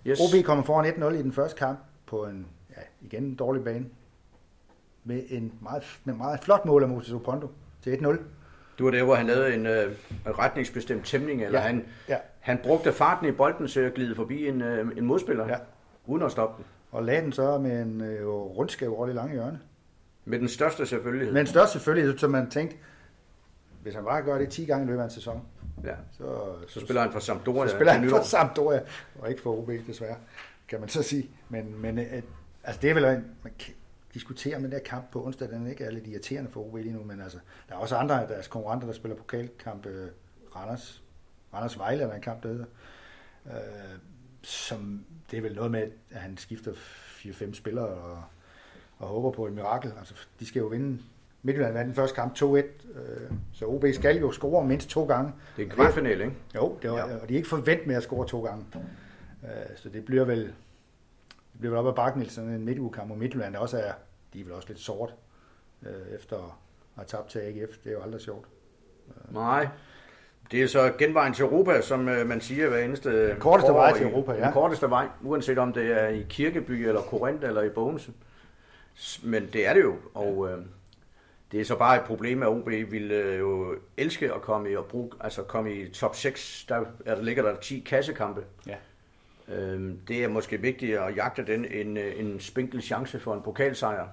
Yes. 0.07 0.19
OB 0.19 0.43
kommer 0.45 0.63
foran 0.63 0.85
1-0 0.85 1.13
i 1.19 1.21
den 1.21 1.31
første 1.33 1.57
kamp 1.59 1.79
på 2.05 2.25
en, 2.25 2.47
ja, 2.77 2.81
igen 3.01 3.23
en 3.23 3.35
dårlig 3.35 3.63
bane. 3.63 3.85
Med 5.03 5.23
en 5.29 5.53
meget, 5.61 5.83
med 6.03 6.13
meget 6.13 6.39
flot 6.39 6.65
mål 6.65 6.83
af 6.83 6.89
Moses 6.89 7.13
Opondo 7.13 7.47
til 7.81 7.95
1-0. 7.97 8.07
Det 8.77 8.85
var 8.85 8.91
der, 8.91 9.03
hvor 9.03 9.15
han 9.15 9.25
lavede 9.27 9.53
en 9.55 9.65
øh, 9.65 9.91
retningsbestemt 10.25 11.05
tæmning, 11.05 11.43
eller 11.43 11.59
Ja. 11.59 11.65
han, 11.67 11.85
Ja. 12.09 12.17
han 12.39 12.59
brugte 12.63 12.93
farten 12.93 13.27
i 13.27 13.31
bolden 13.31 13.67
til 13.67 13.79
at 13.79 13.93
glide 13.93 14.15
forbi 14.15 14.47
en, 14.47 14.61
øh, 14.61 14.97
en 14.97 15.05
modspiller, 15.05 15.47
Ja. 15.47 15.55
uden 16.05 16.23
at 16.23 16.31
stoppe 16.31 16.57
den. 16.57 16.65
Og 16.91 17.03
lagde 17.03 17.21
den 17.21 17.31
så 17.31 17.57
med 17.57 17.81
en 17.81 18.01
øh, 18.01 18.27
rundskab 18.27 18.89
over 18.91 19.05
det 19.05 19.15
lange 19.15 19.33
hjørne. 19.33 19.59
Med 20.25 20.39
den 20.39 20.47
største 20.47 20.85
selvfølgelighed. 20.85 21.33
Men 21.33 21.47
størst 21.47 21.71
selvfølgelig, 21.71 22.19
så 22.19 22.27
man 22.27 22.49
tænkte, 22.49 22.77
hvis 23.83 23.95
han 23.95 24.03
bare 24.03 24.21
gør 24.21 24.37
det 24.37 24.49
10 24.49 24.65
gange 24.65 24.83
i 24.85 24.87
løbet 24.87 24.99
af 25.01 25.05
en 25.05 25.11
sæson, 25.11 25.41
ja. 25.83 25.95
så, 26.17 26.39
Så 26.67 26.79
spiller 26.79 27.01
han 27.01 27.11
for 27.11 27.19
Sampdoria. 27.19 27.67
Så 27.69 27.75
spiller 27.75 27.93
han 27.93 28.09
for 28.09 28.21
Sampdoria, 28.21 28.81
og 29.19 29.29
ikke 29.29 29.41
for 29.41 29.57
OB 29.57 29.69
desværre, 29.87 30.15
kan 30.67 30.79
man 30.79 30.89
så 30.89 31.03
sige. 31.03 31.29
Men, 31.49 31.81
men 31.81 31.99
øh, 31.99 32.21
altså 32.63 32.81
det 32.81 32.89
er 32.89 32.93
vel, 32.93 33.03
en- 33.05 33.25
man 33.43 33.53
kan 33.59 33.73
diskutere 34.13 34.59
med 34.59 34.63
den 34.69 34.71
der 34.71 34.83
kamp 34.83 35.11
på 35.11 35.25
onsdag, 35.25 35.49
den 35.49 35.67
ikke 35.67 35.83
er 35.83 35.91
lidt 35.91 36.07
irriterende 36.07 36.51
for 36.51 36.59
OB 36.67 36.75
lige 36.75 36.93
nu, 36.93 37.03
men 37.03 37.21
altså, 37.21 37.37
der 37.69 37.75
er 37.75 37.79
også 37.79 37.95
andre 37.95 38.21
af 38.21 38.27
deres 38.27 38.47
konkurrenter, 38.47 38.87
der 38.87 38.93
spiller 38.93 39.17
pokalkamp, 39.17 39.85
øh, 39.85 40.07
Randers, 40.55 41.03
Randers 41.53 41.77
Vejle 41.79 42.03
er 42.03 42.07
der 42.07 42.15
en 42.15 42.21
kamp, 42.21 42.43
der 42.43 42.49
hedder, 42.49 42.65
øh, 43.45 43.53
som, 44.41 45.05
det 45.31 45.37
er 45.37 45.41
vel 45.41 45.55
noget 45.55 45.71
med, 45.71 45.81
at 46.11 46.21
han 46.21 46.37
skifter 46.37 46.71
4-5 46.73 47.53
spillere 47.53 47.85
og, 47.87 48.23
og 48.97 49.07
håber 49.07 49.31
på 49.31 49.45
et 49.47 49.53
mirakel. 49.53 49.93
Altså, 49.99 50.13
de 50.39 50.45
skal 50.45 50.59
jo 50.59 50.65
vinde 50.65 50.99
Midtjylland 51.43 51.73
vandt 51.73 51.87
den 51.87 51.95
første 51.95 52.15
kamp 52.15 52.35
2-1, 52.37 52.43
øh, 52.45 52.61
så 53.53 53.65
OB 53.65 53.85
skal 53.93 54.17
jo 54.17 54.31
score 54.31 54.65
mindst 54.67 54.89
to 54.89 55.05
gange. 55.05 55.31
Det 55.55 55.61
er 55.61 55.65
en 55.65 55.71
kvartfinale, 55.71 56.23
ikke? 56.23 56.35
Jo, 56.55 56.77
det 56.81 56.91
var. 56.91 56.97
Ja. 56.97 57.15
og 57.17 57.29
de 57.29 57.33
er 57.33 57.37
ikke 57.37 57.49
forventet 57.49 57.87
med 57.87 57.95
at 57.95 58.03
score 58.03 58.27
to 58.27 58.41
gange. 58.45 58.65
Øh, 59.43 59.49
så 59.75 59.89
det 59.89 60.05
bliver 60.05 60.25
vel, 60.25 60.53
det 61.53 61.59
bliver 61.59 61.71
vel 61.71 61.79
op 61.79 61.87
ad 61.87 61.95
bakken 61.95 62.21
i 62.21 62.25
sådan 62.25 62.49
en 62.49 62.65
midtugekamp, 62.65 63.11
og 63.11 63.17
Midtjylland 63.17 63.55
også 63.55 63.77
er, 63.77 63.91
de 64.33 64.39
er 64.39 64.43
vel 64.43 64.53
også 64.53 64.67
lidt 64.67 64.79
sort, 64.79 65.15
øh, 65.85 66.15
efter 66.15 66.37
at 66.37 66.51
have 66.95 67.05
tabt 67.05 67.29
til 67.29 67.39
AGF. 67.39 67.77
Det 67.83 67.89
er 67.89 67.93
jo 67.93 68.01
aldrig 68.01 68.21
sjovt. 68.21 68.47
Nej. 69.29 69.67
Det 70.51 70.63
er 70.63 70.67
så 70.67 70.93
genvejen 70.97 71.33
til 71.33 71.43
Europa, 71.45 71.81
som 71.81 72.09
øh, 72.09 72.27
man 72.27 72.41
siger 72.41 72.69
hver 72.69 72.79
eneste 72.79 73.29
Den 73.29 73.39
korteste 73.39 73.67
forår 73.67 73.79
vej 73.79 73.97
til 73.97 74.07
Europa, 74.07 74.31
ja. 74.31 74.45
Den 74.45 74.53
korteste 74.53 74.89
vej, 74.89 75.07
uanset 75.21 75.57
om 75.57 75.73
det 75.73 75.91
er 75.91 76.07
i 76.07 76.25
Kirkeby, 76.29 76.87
eller 76.87 77.01
Korinth, 77.01 77.47
eller 77.47 77.61
i 77.61 77.69
Bogense. 77.69 78.11
Men 79.23 79.49
det 79.53 79.67
er 79.67 79.73
det 79.73 79.81
jo, 79.81 79.95
og 80.13 80.49
øh, 80.49 80.57
det 81.51 81.61
er 81.61 81.65
så 81.65 81.77
bare 81.77 81.95
et 81.95 82.03
problem, 82.03 82.43
at 82.43 82.49
OB 82.49 82.67
ville 82.67 83.15
øh, 83.15 83.39
jo 83.39 83.75
elske 83.97 84.33
at 84.33 84.41
komme 84.41 84.71
i, 84.71 84.75
og 84.75 84.85
bruge, 84.85 85.11
altså 85.19 85.43
komme 85.43 85.75
i 85.75 85.89
top 85.89 86.15
6. 86.15 86.65
Der, 86.69 86.75
er, 87.05 87.15
der 87.15 87.21
ligger 87.21 87.43
der 87.43 87.55
10 87.55 87.79
kassekampe. 87.79 88.43
Ja. 88.67 88.75
Øh, 89.53 89.95
det 90.07 90.23
er 90.23 90.27
måske 90.27 90.61
vigtigt 90.61 90.97
at 90.97 91.15
jagte 91.15 91.45
den 91.45 91.65
en, 91.65 91.97
øh, 91.97 92.19
en 92.19 92.39
spinkel 92.39 92.81
chance 92.81 93.19
for 93.19 93.33
en 93.33 93.41
pokalsejr. 93.41 94.07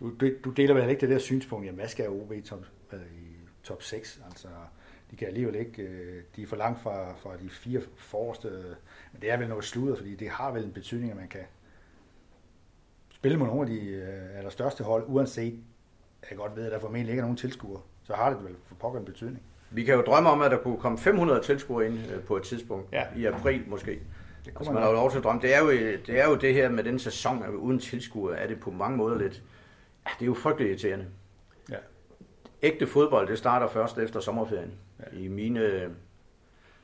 Du, 0.00 0.14
du, 0.20 0.30
du 0.44 0.50
deler 0.50 0.74
vel 0.74 0.90
ikke 0.90 1.00
det 1.00 1.08
der 1.08 1.18
synspunkt, 1.18 1.68
at 1.68 1.74
hvad 1.74 1.88
skal 1.88 2.08
OB 2.08 2.32
top, 2.44 2.66
øh, 2.92 3.00
i 3.00 3.36
top 3.62 3.82
6? 3.82 4.20
Altså, 4.26 4.48
de 5.10 5.16
kan 5.16 5.28
alligevel 5.28 5.54
ikke, 5.54 5.82
øh, 5.82 6.22
de 6.36 6.42
er 6.42 6.46
for 6.46 6.56
langt 6.56 6.80
fra, 6.80 7.14
fra 7.16 7.36
de 7.36 7.50
fire 7.50 7.80
forreste, 7.96 8.48
men 9.12 9.22
det 9.22 9.30
er 9.30 9.36
vel 9.36 9.48
noget 9.48 9.64
sludder, 9.64 9.96
fordi 9.96 10.14
det 10.14 10.28
har 10.28 10.52
vel 10.52 10.64
en 10.64 10.72
betydning, 10.72 11.10
at 11.10 11.16
man 11.16 11.28
kan 11.28 11.44
spille 13.10 13.38
mod 13.38 13.46
nogle 13.46 13.62
af 13.62 13.66
de 13.66 13.86
øh, 13.86 14.38
allerstørste 14.38 14.84
hold, 14.84 15.04
uanset, 15.08 15.60
at 16.22 16.30
jeg 16.30 16.38
godt 16.38 16.56
ved, 16.56 16.64
at 16.64 16.72
der 16.72 16.78
formentlig 16.78 17.10
ikke 17.10 17.20
er 17.20 17.24
nogen 17.24 17.36
tilskuere, 17.36 17.80
så 18.04 18.14
har 18.14 18.30
det 18.30 18.44
vel 18.44 18.56
for 18.64 18.74
pokker 18.74 19.00
en 19.00 19.06
betydning. 19.06 19.42
Vi 19.74 19.84
kan 19.84 19.94
jo 19.94 20.02
drømme 20.02 20.30
om, 20.30 20.40
at 20.42 20.50
der 20.50 20.56
kunne 20.58 20.76
komme 20.76 20.98
500 20.98 21.40
tilskuere 21.40 21.86
ind 21.86 21.98
øh, 22.14 22.20
på 22.20 22.36
et 22.36 22.42
tidspunkt. 22.42 22.92
Ja. 22.92 23.04
I 23.16 23.24
april 23.24 23.62
måske. 23.66 23.90
Det 23.90 24.00
Altså, 24.46 24.52
kunne 24.54 24.66
man 24.66 24.74
man 24.74 24.82
har 24.82 24.90
jo 24.90 24.96
lov 24.96 25.10
til 25.10 25.18
at 25.18 25.24
drømme. 25.24 25.42
Det 25.42 25.54
er, 25.54 25.58
jo, 25.58 25.70
det 26.06 26.20
er 26.20 26.28
jo 26.28 26.34
det 26.34 26.54
her 26.54 26.68
med 26.68 26.84
den 26.84 26.98
sæson, 26.98 27.42
at 27.42 27.50
uden 27.50 27.78
tilskuere 27.78 28.38
er 28.38 28.46
det 28.46 28.60
på 28.60 28.70
mange 28.70 28.96
måder 28.96 29.18
lidt... 29.18 29.42
Ja, 30.06 30.10
det 30.18 30.22
er 30.22 30.26
jo 30.26 30.34
frygteligt 30.34 30.68
irriterende. 30.70 31.06
Ja. 31.70 31.76
Ægte 32.62 32.86
fodbold, 32.86 33.28
det 33.28 33.38
starter 33.38 33.68
først 33.68 33.98
efter 33.98 34.20
sommerferien. 34.20 34.72
Ja. 35.00 35.18
I 35.18 35.28
mine 35.28 35.60
øh, 35.60 35.90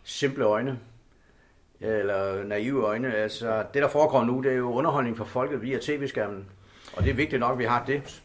simple 0.02 0.44
øjne. 0.44 0.78
Eller 1.80 2.44
naive 2.44 2.84
øjne. 2.84 3.14
Altså, 3.14 3.64
det 3.74 3.82
der 3.82 3.88
foregår 3.88 4.24
nu, 4.24 4.40
det 4.42 4.52
er 4.52 4.56
jo 4.56 4.72
underholdning 4.72 5.16
for 5.16 5.24
folket 5.24 5.62
via 5.62 5.78
tv-skærmen. 5.80 6.46
Og 6.96 7.02
det 7.02 7.10
er 7.10 7.14
vigtigt 7.14 7.40
nok, 7.40 7.52
at 7.52 7.58
vi 7.58 7.64
har 7.64 7.84
det 7.84 8.22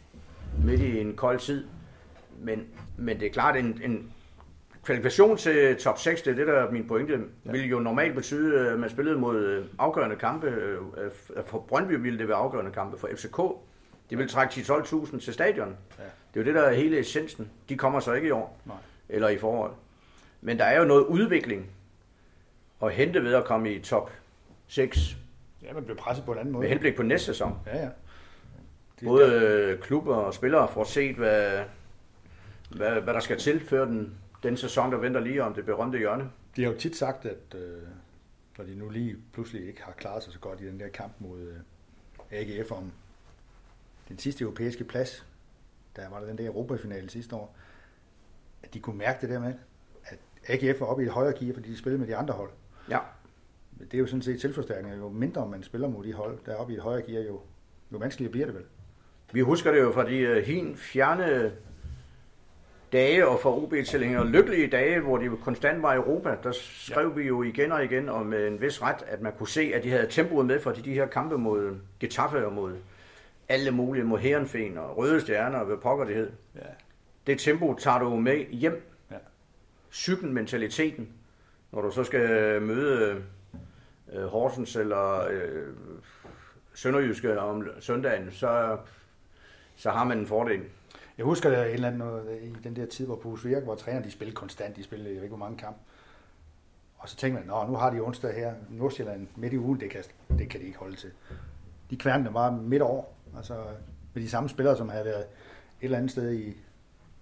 midt 0.63 0.81
i 0.81 0.99
en 0.99 1.15
kold 1.15 1.39
tid. 1.39 1.65
Men, 2.39 2.67
men 2.97 3.19
det 3.19 3.27
er 3.27 3.31
klart, 3.31 3.55
en, 3.55 3.81
en 3.83 4.13
kvalifikation 4.83 5.37
til 5.37 5.75
top 5.77 5.99
6, 5.99 6.21
det 6.21 6.31
er 6.31 6.35
det, 6.35 6.47
der 6.47 6.53
er 6.53 6.71
min 6.71 6.87
pointe, 6.87 7.19
ja. 7.45 7.51
ville 7.51 7.67
jo 7.67 7.79
normalt 7.79 8.15
betyde, 8.15 8.69
at 8.69 8.79
man 8.79 8.89
spillede 8.89 9.17
mod 9.19 9.39
øh, 9.45 9.65
afgørende 9.79 10.15
kampe. 10.15 10.47
øh, 10.47 10.77
øh, 10.97 11.11
For 11.45 11.59
Brøndby 11.59 11.91
ville 11.91 12.19
det 12.19 12.27
være 12.27 12.37
afgørende 12.37 12.71
kampe. 12.71 12.97
For 12.97 13.09
FCK, 13.15 13.37
det 14.09 14.17
ville 14.17 14.29
trække 14.29 14.51
10-12.000 14.53 15.19
til 15.19 15.33
stadion. 15.33 15.77
Ja. 15.99 16.03
Det 16.03 16.39
er 16.39 16.43
jo 16.43 16.43
det, 16.45 16.55
der 16.55 16.61
er 16.61 16.73
hele 16.73 16.99
essensen. 16.99 17.49
De 17.69 17.77
kommer 17.77 17.99
så 17.99 18.13
ikke 18.13 18.27
i 18.27 18.31
år, 18.31 18.59
Nej. 18.65 18.75
eller 19.09 19.29
i 19.29 19.37
foråret. 19.37 19.71
Men 20.41 20.57
der 20.59 20.65
er 20.65 20.79
jo 20.79 20.85
noget 20.85 21.05
udvikling 21.05 21.69
at 22.83 22.91
hente 22.91 23.23
ved 23.23 23.33
at 23.33 23.45
komme 23.45 23.73
i 23.73 23.79
top 23.79 24.11
6, 24.67 25.17
Ja, 25.63 25.73
man 25.73 25.83
bliver 25.83 25.97
presset 25.97 26.25
på 26.25 26.31
en 26.31 26.37
anden 26.39 26.51
måde. 26.53 26.61
med 26.61 26.69
henblik 26.69 26.95
på 26.95 27.03
næste 27.03 27.25
sæson. 27.25 27.57
Ja, 27.65 27.77
ja. 27.77 27.89
Det, 28.99 29.07
Både 29.07 29.31
øh, 29.33 29.79
klubber 29.79 30.15
og 30.15 30.33
spillere 30.33 30.67
får 30.67 30.83
set, 30.83 31.15
hvad, 31.15 31.59
hvad, 32.69 32.91
hvad 33.01 33.13
der 33.13 33.19
skal 33.19 33.37
til, 33.39 33.59
før 33.59 33.85
den, 33.85 34.13
den 34.43 34.57
sæson, 34.57 34.91
der 34.91 34.97
venter 34.97 35.19
lige 35.19 35.43
om 35.43 35.53
det 35.53 35.65
berømte 35.65 35.97
hjørne. 35.97 36.31
De 36.55 36.63
har 36.63 36.71
jo 36.71 36.77
tit 36.77 36.95
sagt, 36.95 37.25
at 37.25 37.55
øh, 37.55 37.81
når 38.57 38.65
de 38.65 38.75
nu 38.75 38.89
lige 38.89 39.17
pludselig 39.33 39.67
ikke 39.67 39.83
har 39.83 39.91
klaret 39.91 40.23
sig 40.23 40.33
så 40.33 40.39
godt 40.39 40.61
i 40.61 40.67
den 40.67 40.79
der 40.79 40.87
kamp 40.87 41.13
mod 41.19 41.39
øh, 41.39 41.57
AGF 42.31 42.71
om 42.71 42.91
den 44.09 44.19
sidste 44.19 44.41
europæiske 44.41 44.83
plads, 44.83 45.25
der 45.95 46.09
var 46.09 46.19
der 46.19 46.27
den 46.27 46.37
der 46.37 46.45
Europafinale 46.45 47.09
sidste 47.09 47.35
år, 47.35 47.55
at 48.63 48.73
de 48.73 48.79
kunne 48.79 48.97
mærke 48.97 49.21
det 49.21 49.29
der 49.29 49.39
med, 49.39 49.53
at 50.05 50.19
AGF 50.47 50.79
var 50.79 50.87
oppe 50.87 51.03
i 51.03 51.05
et 51.05 51.11
højere 51.11 51.33
gear, 51.39 51.53
fordi 51.53 51.71
de 51.71 51.77
spillede 51.77 51.99
med 51.99 52.07
de 52.07 52.15
andre 52.15 52.33
hold. 52.33 52.51
Ja. 52.89 52.99
Det 53.79 53.93
er 53.93 53.97
jo 53.97 54.07
sådan 54.07 54.21
set 54.21 54.41
selvforstærkende. 54.41 54.97
Jo 54.97 55.09
mindre 55.09 55.47
man 55.47 55.63
spiller 55.63 55.87
mod 55.87 56.03
de 56.03 56.13
hold, 56.13 56.39
der 56.45 56.51
er 56.51 56.55
oppe 56.55 56.73
i 56.73 56.75
et 56.75 56.81
højere 56.81 57.01
gear, 57.01 57.23
jo, 57.23 57.41
jo 57.91 57.97
vanskeligere 57.97 58.31
bliver 58.31 58.45
det 58.45 58.55
vel. 58.55 58.65
Vi 59.33 59.41
husker 59.41 59.71
det 59.71 59.79
jo 59.79 59.91
fra 59.91 60.09
de 60.09 60.31
uh, 60.31 60.37
hin 60.37 60.77
fjerne 60.77 61.53
dage 62.93 63.27
og 63.27 63.39
for 63.39 63.63
OB-tilhængere 63.63 64.27
lykkelige 64.27 64.67
dage, 64.67 64.99
hvor 64.99 65.17
de 65.17 65.29
konstant 65.43 65.81
var 65.81 65.93
i 65.93 65.95
Europa. 65.95 66.35
Der 66.43 66.51
skrev 66.51 67.07
ja. 67.07 67.13
vi 67.13 67.27
jo 67.27 67.43
igen 67.43 67.71
og 67.71 67.83
igen 67.83 68.09
og 68.09 68.25
med 68.25 68.47
en 68.47 68.61
vis 68.61 68.81
ret, 68.81 69.03
at 69.07 69.21
man 69.21 69.33
kunne 69.37 69.47
se, 69.47 69.71
at 69.75 69.83
de 69.83 69.89
havde 69.89 70.07
tempoet 70.09 70.45
med 70.45 70.59
for 70.59 70.71
de 70.71 70.93
her 70.93 71.05
kampe 71.05 71.37
mod 71.37 71.77
Getafe 71.99 72.45
og 72.45 72.53
mod 72.53 72.75
alle 73.49 73.71
mulige, 73.71 74.03
mod 74.03 74.19
Herrenfen 74.19 74.77
og 74.77 74.97
Røde 74.97 75.21
Stjerner 75.21 75.59
og 75.59 75.65
hvad 75.65 75.77
pokker 75.77 76.05
det 76.05 76.15
hed. 76.15 76.31
Ja. 76.55 76.61
Det 77.27 77.39
tempo 77.39 77.75
tager 77.79 77.99
du 77.99 78.15
med 78.15 78.45
hjem. 78.45 78.89
Ja. 79.11 79.15
Cyklen, 79.91 80.33
mentaliteten, 80.33 81.09
når 81.71 81.81
du 81.81 81.91
så 81.91 82.03
skal 82.03 82.61
møde 82.61 83.23
øh, 84.13 84.25
Horsens 84.25 84.75
eller 84.75 85.27
øh, 85.31 85.67
Sønderjyske 86.73 87.39
om 87.39 87.67
søndagen, 87.79 88.31
så, 88.31 88.77
så 89.75 89.89
har 89.89 90.03
man 90.03 90.17
en 90.17 90.27
fordel. 90.27 90.61
Jeg 91.17 91.25
husker 91.25 91.49
der 91.49 91.63
et 91.63 91.73
eller 91.73 91.87
andet 91.87 92.39
i 92.41 92.53
den 92.63 92.75
der 92.75 92.85
tid, 92.85 93.05
hvor 93.05 93.15
Bruce 93.15 93.47
Virk 93.49 93.67
var 93.67 93.75
træner, 93.75 94.01
de 94.01 94.11
spillede 94.11 94.35
konstant, 94.35 94.75
de 94.75 94.83
spillede 94.83 95.09
jeg 95.09 95.15
ved 95.15 95.23
ikke 95.23 95.35
hvor 95.35 95.45
mange 95.45 95.57
kampe. 95.57 95.79
Og 96.97 97.09
så 97.09 97.15
tænkte 97.15 97.45
man, 97.45 97.67
nu 97.67 97.75
har 97.75 97.89
de 97.89 97.99
onsdag 97.99 98.35
her, 98.35 98.53
Nordsjælland 98.69 99.27
midt 99.35 99.53
i 99.53 99.57
ugen, 99.57 99.79
det 99.79 99.89
kan, 99.89 100.03
det 100.37 100.49
kan 100.49 100.59
de 100.59 100.65
ikke 100.65 100.79
holde 100.79 100.95
til. 100.95 101.11
De 101.89 101.97
kværnene 101.97 102.33
var 102.33 102.51
midt 102.51 102.81
over, 102.81 103.03
altså 103.37 103.63
med 104.13 104.23
de 104.23 104.29
samme 104.29 104.49
spillere, 104.49 104.77
som 104.77 104.89
havde 104.89 105.05
været 105.05 105.19
et 105.21 105.25
eller 105.81 105.97
andet 105.97 106.11
sted 106.11 106.31
i, 106.31 106.57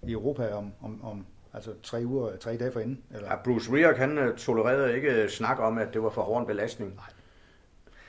i 0.02 0.12
Europa 0.12 0.52
om, 0.52 0.72
om, 0.82 1.04
om 1.04 1.26
altså 1.54 1.74
tre 1.82 2.02
uger, 2.06 2.36
tre 2.36 2.56
dage 2.56 2.72
forinden. 2.72 3.02
Eller? 3.10 3.28
Ja, 3.28 3.36
Bruce 3.36 3.72
Rierk, 3.72 3.96
han 3.96 4.18
øh, 4.18 4.36
tolererede 4.36 4.96
ikke 4.96 5.28
snak 5.28 5.58
om, 5.58 5.78
at 5.78 5.94
det 5.94 6.02
var 6.02 6.10
for 6.10 6.22
hård 6.22 6.40
en 6.40 6.46
belastning. 6.46 6.94
Nej. 6.94 7.04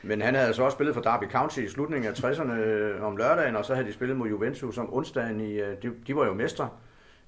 Men 0.03 0.21
han 0.21 0.35
havde 0.35 0.53
så 0.53 0.63
også 0.63 0.75
spillet 0.75 0.95
for 0.95 1.01
Derby 1.01 1.31
County 1.31 1.59
i 1.59 1.67
slutningen 1.67 2.09
af 2.09 2.23
60'erne 2.23 2.51
øh, 2.51 3.03
om 3.03 3.17
lørdagen, 3.17 3.55
og 3.55 3.65
så 3.65 3.75
havde 3.75 3.87
de 3.87 3.93
spillet 3.93 4.17
mod 4.17 4.27
Juventus 4.27 4.77
om 4.77 4.93
onsdagen. 4.93 5.39
I, 5.39 5.53
øh, 5.53 5.81
de, 5.83 5.91
de 6.07 6.15
var 6.15 6.25
jo 6.25 6.33
mestre 6.33 6.69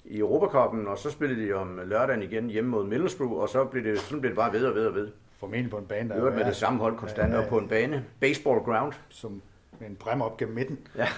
i 0.04 0.18
Europacupen, 0.18 0.86
og 0.86 0.98
så 0.98 1.10
spillede 1.10 1.46
de 1.46 1.52
om 1.52 1.80
lørdagen 1.84 2.22
igen 2.22 2.50
hjemme 2.50 2.70
mod 2.70 2.86
Middlesbrough, 2.86 3.40
og 3.40 3.48
så 3.48 3.64
blev 3.64 3.84
det, 3.84 3.98
sådan 3.98 4.20
blev 4.20 4.30
det 4.30 4.36
bare 4.36 4.52
ved 4.52 4.66
og 4.66 4.74
ved 4.74 4.86
og 4.86 4.94
ved. 4.94 5.08
Formentlig 5.38 5.70
på 5.70 5.78
en 5.78 5.86
bane, 5.86 6.08
der 6.08 6.30
med 6.30 6.44
det 6.44 6.56
samme 6.56 6.78
hold 6.78 6.96
konstant, 6.96 7.28
ja, 7.28 7.34
ja, 7.34 7.40
ja. 7.40 7.44
og 7.44 7.48
på 7.48 7.58
en 7.58 7.68
bane. 7.68 8.04
Baseball 8.20 8.60
ground. 8.60 8.92
Som 9.08 9.42
med 9.80 9.88
en 9.88 9.96
brem 9.96 10.22
op 10.22 10.36
gennem 10.36 10.54
midten. 10.54 10.78
Ja, 10.96 11.08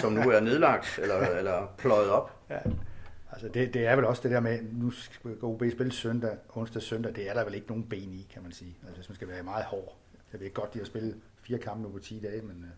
som 0.00 0.12
nu 0.12 0.20
er 0.20 0.40
nedlagt, 0.40 0.98
eller, 1.02 1.20
eller 1.38 1.74
pløjet 1.78 2.10
op. 2.10 2.32
Ja. 2.50 2.58
Altså 3.32 3.48
det, 3.48 3.74
det 3.74 3.86
er 3.86 3.96
vel 3.96 4.04
også 4.04 4.22
det 4.22 4.30
der 4.30 4.40
med, 4.40 4.58
nu 4.72 4.90
skal 4.90 5.30
OB 5.42 5.62
spille 5.72 5.92
søndag, 5.92 6.36
onsdag, 6.54 6.82
søndag, 6.82 7.14
det 7.14 7.30
er 7.30 7.34
der 7.34 7.44
vel 7.44 7.54
ikke 7.54 7.66
nogen 7.66 7.84
ben 7.84 8.12
i, 8.12 8.28
kan 8.32 8.42
man 8.42 8.52
sige. 8.52 8.76
Altså 8.82 8.96
hvis 8.96 9.08
man 9.08 9.16
skal 9.16 9.28
være 9.28 9.42
meget 9.42 9.64
hård. 9.64 9.96
Jeg 10.32 10.40
ved 10.40 10.54
godt, 10.54 10.74
de 10.74 10.78
har 10.78 10.86
spillet 10.86 11.20
fire 11.42 11.58
kampe 11.58 11.82
nu 11.82 11.88
på 11.88 11.98
10 11.98 12.20
dage, 12.20 12.42
men... 12.42 12.64
Øh, 12.64 12.70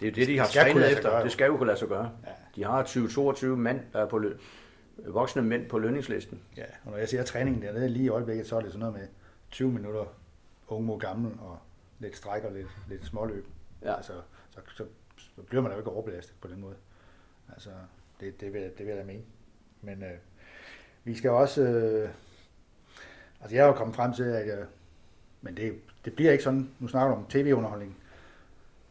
det 0.00 0.06
er 0.06 0.10
jo 0.10 0.14
det, 0.14 0.28
de 0.28 0.38
har 0.38 0.46
trænet 0.46 0.92
efter. 0.92 1.10
Gøre, 1.10 1.24
det 1.24 1.32
skal 1.32 1.46
jo 1.46 1.56
kunne 1.56 1.66
lade 1.66 1.78
sig 1.78 1.88
gøre. 1.88 2.12
Ja. 2.26 2.32
De 2.54 2.64
har 2.64 2.84
20-22 2.84 3.46
mand, 3.46 3.80
der 3.92 4.00
er 4.00 4.08
på 4.08 4.18
løn, 4.18 4.38
voksne 5.06 5.42
mænd 5.42 5.68
på 5.68 5.78
lønningslisten. 5.78 6.42
Ja, 6.56 6.64
og 6.84 6.90
når 6.90 6.98
jeg 6.98 7.08
siger 7.08 7.22
træningen 7.22 7.62
dernede 7.62 7.88
lige 7.88 8.04
i 8.04 8.08
øjeblikket, 8.08 8.46
så 8.46 8.56
er 8.56 8.60
det 8.60 8.72
sådan 8.72 8.80
noget 8.80 8.94
med 8.94 9.08
20 9.50 9.72
minutter 9.72 10.04
unge 10.68 10.86
mod 10.86 11.00
gamle, 11.00 11.30
og 11.40 11.58
lidt 11.98 12.16
stræk 12.16 12.44
og 12.44 12.52
lidt, 12.52 12.68
lidt 12.88 13.06
småløb. 13.06 13.46
Ja. 13.82 13.96
Altså, 13.96 14.12
så, 14.50 14.60
så, 14.76 14.84
så 15.16 15.42
bliver 15.42 15.62
man 15.62 15.72
jo 15.72 15.78
ikke 15.78 15.90
overbelastet 15.90 16.34
på 16.40 16.48
den 16.48 16.60
måde. 16.60 16.74
Altså, 17.52 17.70
det, 18.20 18.40
det, 18.40 18.52
vil, 18.52 18.62
det 18.62 18.78
vil 18.78 18.86
jeg 18.86 18.96
da 18.96 19.04
mene. 19.04 19.22
Men 19.82 20.02
øh, 20.02 20.18
vi 21.04 21.14
skal 21.14 21.30
også... 21.30 21.62
Øh, 21.62 22.10
altså, 23.40 23.56
jeg 23.56 23.62
er 23.62 23.66
jo 23.66 23.72
kommet 23.72 23.96
frem 23.96 24.12
til, 24.12 24.22
at 24.22 24.46
jeg, 24.46 24.66
men 25.42 25.56
det, 25.56 25.74
det 26.04 26.12
bliver 26.12 26.32
ikke 26.32 26.44
sådan, 26.44 26.68
nu 26.78 26.88
snakker 26.88 27.14
du 27.14 27.20
om 27.20 27.26
tv-underholdning. 27.28 27.96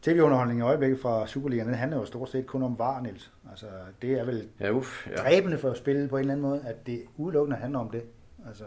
TV-underholdning 0.02 0.60
i 0.60 0.62
øjeblikket 0.62 1.00
fra 1.00 1.26
Superligaen, 1.26 1.68
den 1.68 1.76
handler 1.76 1.96
jo 1.96 2.04
stort 2.04 2.30
set 2.30 2.46
kun 2.46 2.62
om 2.62 2.78
var, 2.78 3.00
Niels. 3.00 3.30
Altså, 3.50 3.66
det 4.02 4.12
er 4.12 4.24
vel 4.24 4.48
ja, 4.60 4.70
uf, 4.70 5.06
ja. 5.06 5.16
dræbende 5.16 5.58
for 5.58 5.70
at 5.70 5.76
spille 5.76 6.08
på 6.08 6.16
en 6.16 6.20
eller 6.20 6.32
anden 6.32 6.46
måde, 6.46 6.62
at 6.66 6.86
det 6.86 7.02
udelukkende 7.16 7.56
handler 7.56 7.78
om 7.78 7.90
det. 7.90 8.02
Altså, 8.48 8.64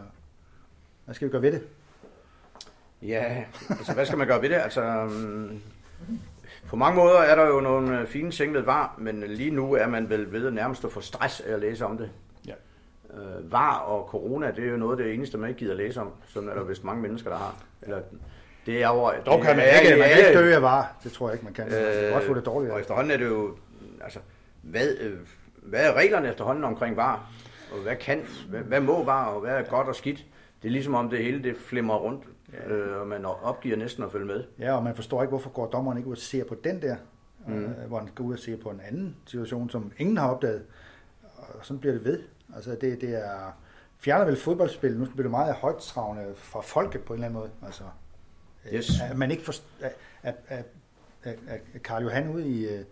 hvad 1.05 1.15
skal 1.15 1.27
vi 1.27 1.32
gøre 1.32 1.41
ved 1.41 1.51
det? 1.51 1.61
Ja, 3.01 3.43
altså 3.69 3.93
hvad 3.93 4.05
skal 4.05 4.17
man 4.17 4.27
gøre 4.27 4.41
ved 4.41 4.49
det? 4.49 4.55
Altså, 4.55 5.03
um, 5.03 5.61
på 6.67 6.75
mange 6.75 6.95
måder 6.95 7.19
er 7.19 7.36
der 7.36 7.47
jo 7.47 7.59
nogle 7.59 7.99
øh, 7.99 8.07
fine 8.07 8.32
ting 8.32 8.53
ved 8.53 8.61
var, 8.61 8.95
men 8.97 9.23
lige 9.27 9.51
nu 9.51 9.73
er 9.73 9.88
man 9.88 10.09
vel 10.09 10.32
ved 10.32 10.51
nærmest 10.51 10.86
at 10.86 10.91
få 10.91 11.01
stress 11.01 11.39
af 11.39 11.53
at 11.53 11.59
læse 11.59 11.86
om 11.86 11.97
det. 11.97 12.11
Uh, 13.14 13.51
var 13.51 13.78
og 13.78 14.07
corona, 14.09 14.51
det 14.51 14.66
er 14.66 14.70
jo 14.70 14.78
noget 14.78 14.99
af 14.99 15.05
det 15.05 15.14
eneste, 15.14 15.38
man 15.38 15.49
ikke 15.49 15.59
gider 15.59 15.76
læse 15.76 16.01
om. 16.01 16.12
Sådan 16.28 16.49
er 16.49 16.53
der 16.53 16.64
vist 16.64 16.84
mange 16.84 17.01
mennesker, 17.01 17.30
der 17.30 17.38
har. 17.38 17.55
Eller, 17.82 18.01
det 18.66 18.84
er 18.84 18.88
over... 18.88 19.14
Dog 19.26 19.41
kan 19.41 19.55
man 19.55 19.66
ikke, 19.84 19.99
man 19.99 20.09
kan 20.09 20.18
ikke 20.18 20.39
dø 20.39 20.53
af 20.53 20.62
var. 20.62 20.95
Det 21.03 21.12
tror 21.12 21.28
jeg 21.28 21.34
ikke, 21.34 21.45
man 21.45 21.53
kan. 21.53 21.64
Man 21.64 21.93
kan 22.01 22.12
godt 22.12 22.24
få 22.24 22.34
det 22.34 22.45
dårligt. 22.45 22.74
Og 22.74 22.80
efterhånden 22.80 23.12
er 23.12 23.18
det 23.18 23.26
jo... 23.26 23.55
Altså, 24.01 24.20
hvad, 24.62 24.88
øh, 24.99 25.18
hvad 25.64 25.86
er 25.86 25.93
reglerne 25.93 26.30
efterhånden 26.30 26.64
omkring 26.64 26.97
var? 26.97 27.32
Og 27.72 27.80
hvad 27.84 27.95
kan, 27.95 28.26
hvad, 28.49 28.59
hvad 28.59 28.82
må 28.82 29.03
var, 29.03 29.26
og 29.26 29.41
hvad 29.41 29.51
er 29.51 29.64
godt 29.64 29.88
og 29.88 29.95
skidt? 29.95 30.26
Det 30.62 30.68
er 30.68 30.72
ligesom 30.72 30.95
om 30.95 31.09
det 31.09 31.24
hele 31.24 31.43
det 31.43 31.57
flimmer 31.57 31.95
rundt, 31.95 32.24
ja. 32.53 32.74
øh, 32.74 33.01
og 33.01 33.07
man 33.07 33.26
opgiver 33.26 33.78
næsten 33.78 34.03
at 34.03 34.12
følge 34.12 34.26
med. 34.26 34.43
Ja, 34.59 34.76
og 34.76 34.84
man 34.84 34.95
forstår 34.95 35.22
ikke, 35.22 35.30
hvorfor 35.30 35.49
går 35.49 35.66
dommeren 35.66 35.97
ikke 35.97 36.09
ud 36.09 36.16
og 36.16 36.22
ser 36.22 36.43
på 36.43 36.55
den 36.64 36.82
der, 36.82 36.95
mm. 37.47 37.64
øh, 37.64 37.88
hvor 37.88 37.97
han 37.97 38.09
går 38.16 38.24
ud 38.24 38.34
og 38.34 38.39
ser 38.39 38.57
på 38.57 38.70
en 38.70 38.82
anden 38.88 39.16
situation, 39.26 39.70
som 39.70 39.91
ingen 39.97 40.18
har 40.18 40.32
opdaget. 40.32 40.64
Og 41.60 41.66
sådan 41.66 41.80
bliver 41.80 41.93
det 41.93 42.06
ved. 42.06 42.24
Altså 42.56 42.72
det, 42.82 43.02
det 43.02 43.16
er 43.16 43.52
fjerner 43.99 44.26
vel 44.26 44.38
fodboldspil, 44.38 44.97
nu 44.97 45.06
bliver 45.06 45.24
det 45.24 45.32
meget 45.32 45.56
højtstravende 45.56 46.34
fra 46.36 46.62
folket 46.62 47.04
på 47.04 47.14
en 47.14 47.18
eller 47.18 47.28
anden 47.28 47.39
måde. 47.39 47.52
Altså, 47.66 47.84
Yes. 48.74 48.91
At 49.12 49.18
man 49.18 49.32
ikke 49.32 49.43
forstår, 49.43 49.68
at, 49.82 49.93
at, 50.24 50.36
at, 50.47 50.66
at, 51.24 51.38
at 51.74 51.84
Karl 51.84 52.04
Johan 52.04 52.30
ude 52.30 52.47
i, 52.47 52.68
øh, 52.68 52.86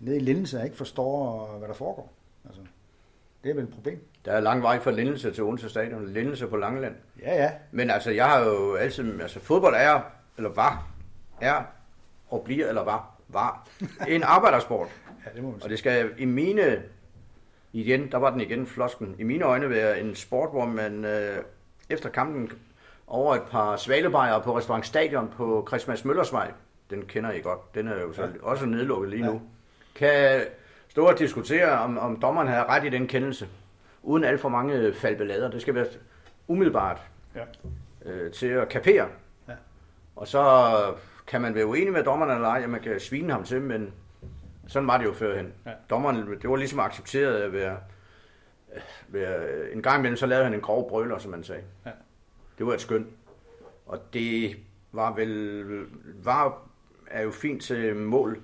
nede 0.00 0.16
i 0.16 0.20
Lindelse 0.20 0.64
ikke 0.64 0.76
forstår, 0.76 1.46
hvad 1.58 1.68
der 1.68 1.74
foregår. 1.74 2.12
Altså, 2.44 2.60
det 3.44 3.50
er 3.50 3.54
vel 3.54 3.64
et 3.64 3.74
problem. 3.74 4.04
Der 4.24 4.32
er 4.32 4.40
lang 4.40 4.62
vej 4.62 4.80
fra 4.80 4.90
Lindelse 4.90 5.32
til 5.32 5.44
Odense 5.44 5.68
Stadion. 5.68 6.08
Lindelse 6.08 6.46
på 6.46 6.56
Langeland. 6.56 6.94
Ja, 7.20 7.34
ja. 7.42 7.52
Men 7.70 7.90
altså, 7.90 8.10
jeg 8.10 8.26
har 8.26 8.40
jo 8.44 8.74
altid... 8.74 9.20
Altså, 9.20 9.40
fodbold 9.40 9.74
er, 9.76 10.00
eller 10.36 10.50
var, 10.50 10.88
er 11.40 11.62
og 12.28 12.42
bliver, 12.44 12.68
eller 12.68 12.84
var, 12.84 13.20
var 13.28 13.68
en 14.08 14.22
arbejdersport. 14.22 14.88
ja, 15.26 15.30
det 15.34 15.42
må 15.42 15.50
man 15.50 15.60
sige. 15.60 15.66
Og 15.66 15.70
det 15.70 15.78
skal 15.78 16.10
i 16.18 16.24
mine... 16.24 16.82
Igen, 17.72 18.12
der 18.12 18.18
var 18.18 18.30
den 18.30 18.40
igen, 18.40 18.66
flosken. 18.66 19.14
I 19.18 19.22
mine 19.22 19.44
øjne 19.44 19.70
være 19.70 20.00
en 20.00 20.14
sport, 20.14 20.50
hvor 20.50 20.66
man 20.66 21.04
øh, 21.04 21.36
efter 21.90 22.08
kampen 22.08 22.52
over 23.06 23.34
et 23.34 23.42
par 23.50 23.76
svalebejere 23.76 24.42
på 24.42 24.58
restaurant 24.58 24.86
Stadion 24.86 25.28
på 25.36 25.64
Christmas 25.68 26.04
Møllersvej. 26.04 26.52
Den 26.90 27.02
kender 27.02 27.32
I 27.32 27.40
godt. 27.40 27.74
Den 27.74 27.88
er 27.88 28.00
jo 28.00 28.12
så 28.12 28.22
ja. 28.22 28.28
også 28.42 28.66
nedlukket 28.66 29.10
lige 29.10 29.22
nu. 29.22 29.32
Ja. 29.32 29.38
Kan 29.94 30.40
stå 30.88 31.06
og 31.06 31.18
diskutere, 31.18 31.70
om, 31.70 31.98
om 31.98 32.20
dommeren 32.20 32.48
havde 32.48 32.64
ret 32.64 32.84
i 32.84 32.88
den 32.88 33.06
kendelse, 33.06 33.48
uden 34.02 34.24
alt 34.24 34.40
for 34.40 34.48
mange 34.48 34.92
faldbelader. 34.94 35.50
Det 35.50 35.60
skal 35.62 35.74
være 35.74 35.86
umiddelbart 36.46 37.00
ja. 37.34 37.44
øh, 38.10 38.32
til 38.32 38.46
at 38.46 38.68
kapere. 38.68 39.08
Ja. 39.48 39.54
Og 40.16 40.28
så 40.28 40.72
kan 41.26 41.40
man 41.40 41.54
være 41.54 41.66
uenig 41.66 41.92
med 41.92 42.04
dommeren 42.04 42.30
eller 42.34 42.48
ej, 42.48 42.60
at 42.62 42.70
man 42.70 42.80
kan 42.80 43.00
svine 43.00 43.32
ham 43.32 43.44
til, 43.44 43.60
men 43.60 43.92
sådan 44.68 44.88
var 44.88 44.98
det 44.98 45.04
jo 45.04 45.12
førhen. 45.12 45.52
Ja. 45.66 45.72
Dommeren, 45.90 46.16
det 46.42 46.50
var 46.50 46.56
ligesom 46.56 46.80
accepteret 46.80 47.34
at 47.34 47.52
være, 47.52 47.76
være, 49.08 49.70
en 49.72 49.82
gang 49.82 49.98
imellem, 49.98 50.16
så 50.16 50.26
lavede 50.26 50.44
han 50.44 50.54
en 50.54 50.60
grov 50.60 50.88
brøler, 50.88 51.18
som 51.18 51.30
man 51.30 51.44
sagde. 51.44 51.62
Ja. 51.86 51.90
Det 52.58 52.66
var 52.66 52.74
et 52.74 52.80
skøn. 52.80 53.06
Og 53.86 53.98
det 54.12 54.56
var 54.92 55.14
vel, 55.14 55.64
var 56.22 56.68
er 57.10 57.22
jo 57.22 57.30
fint 57.30 57.62
til 57.62 57.96
mål, 57.96 58.42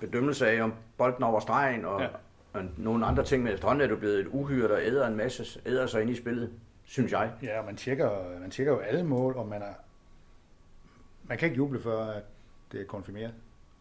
bedømmelse 0.00 0.48
af, 0.48 0.62
om 0.62 0.74
bolden 0.96 1.22
over 1.22 1.40
stregen, 1.40 1.84
og, 1.84 2.00
ja. 2.00 2.08
og 2.52 2.64
nogle 2.76 3.06
andre 3.06 3.24
ting, 3.24 3.42
men 3.42 3.52
efterhånden 3.52 3.84
er 3.84 3.88
det 3.88 3.98
blevet 3.98 4.20
et 4.20 4.26
uhyre, 4.26 4.68
der 4.68 4.78
æder 4.78 5.06
en 5.06 5.16
masse, 5.16 5.60
æder 5.66 5.86
sig 5.86 6.02
ind 6.02 6.10
i 6.10 6.14
spillet, 6.14 6.52
synes 6.84 7.12
jeg. 7.12 7.32
Ja, 7.42 7.62
man 7.62 7.76
tjekker, 7.76 8.38
man 8.40 8.50
tjekker 8.50 8.72
jo 8.72 8.78
alle 8.78 9.04
mål, 9.04 9.36
og 9.36 9.48
man 9.48 9.62
er, 9.62 9.74
man 11.24 11.38
kan 11.38 11.46
ikke 11.46 11.56
juble 11.56 11.80
for, 11.80 12.02
at 12.02 12.22
det 12.72 12.80
er 12.80 12.84
konfirmeret. 12.84 13.34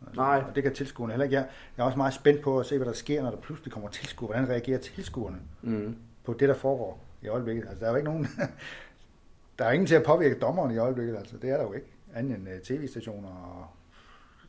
Altså, 0.05 0.21
Nej. 0.21 0.43
Og 0.47 0.55
det 0.55 0.63
kan 0.63 0.73
tilskuerne 0.73 1.13
heller 1.13 1.23
ikke. 1.23 1.35
Jeg, 1.35 1.47
jeg 1.77 1.83
er 1.83 1.85
også 1.85 1.97
meget 1.97 2.13
spændt 2.13 2.41
på 2.41 2.59
at 2.59 2.65
se, 2.65 2.77
hvad 2.77 2.87
der 2.87 2.93
sker, 2.93 3.23
når 3.23 3.29
der 3.29 3.37
pludselig 3.37 3.73
kommer 3.73 3.89
tilskuere. 3.89 4.31
Hvordan 4.33 4.49
reagerer 4.49 4.79
tilskuerne 4.79 5.37
mm. 5.61 5.95
på 6.23 6.33
det, 6.33 6.49
der 6.49 6.55
foregår 6.55 7.05
i 7.21 7.27
øjeblikket? 7.27 7.63
Altså, 7.69 7.79
der 7.79 7.85
er 7.85 7.89
jo 7.89 7.95
ikke 7.95 8.09
nogen, 8.09 8.27
der 9.59 9.65
er 9.65 9.71
ingen 9.71 9.87
til 9.87 9.95
at 9.95 10.03
påvirke 10.03 10.39
dommeren 10.39 10.71
i 10.71 10.77
øjeblikket, 10.77 11.17
altså 11.17 11.37
det 11.37 11.49
er 11.49 11.57
der 11.57 11.63
jo 11.63 11.73
ikke. 11.73 11.87
Anden 12.15 12.33
end 12.33 12.47
uh, 12.47 12.59
tv-stationer 12.63 13.29
og 13.29 13.67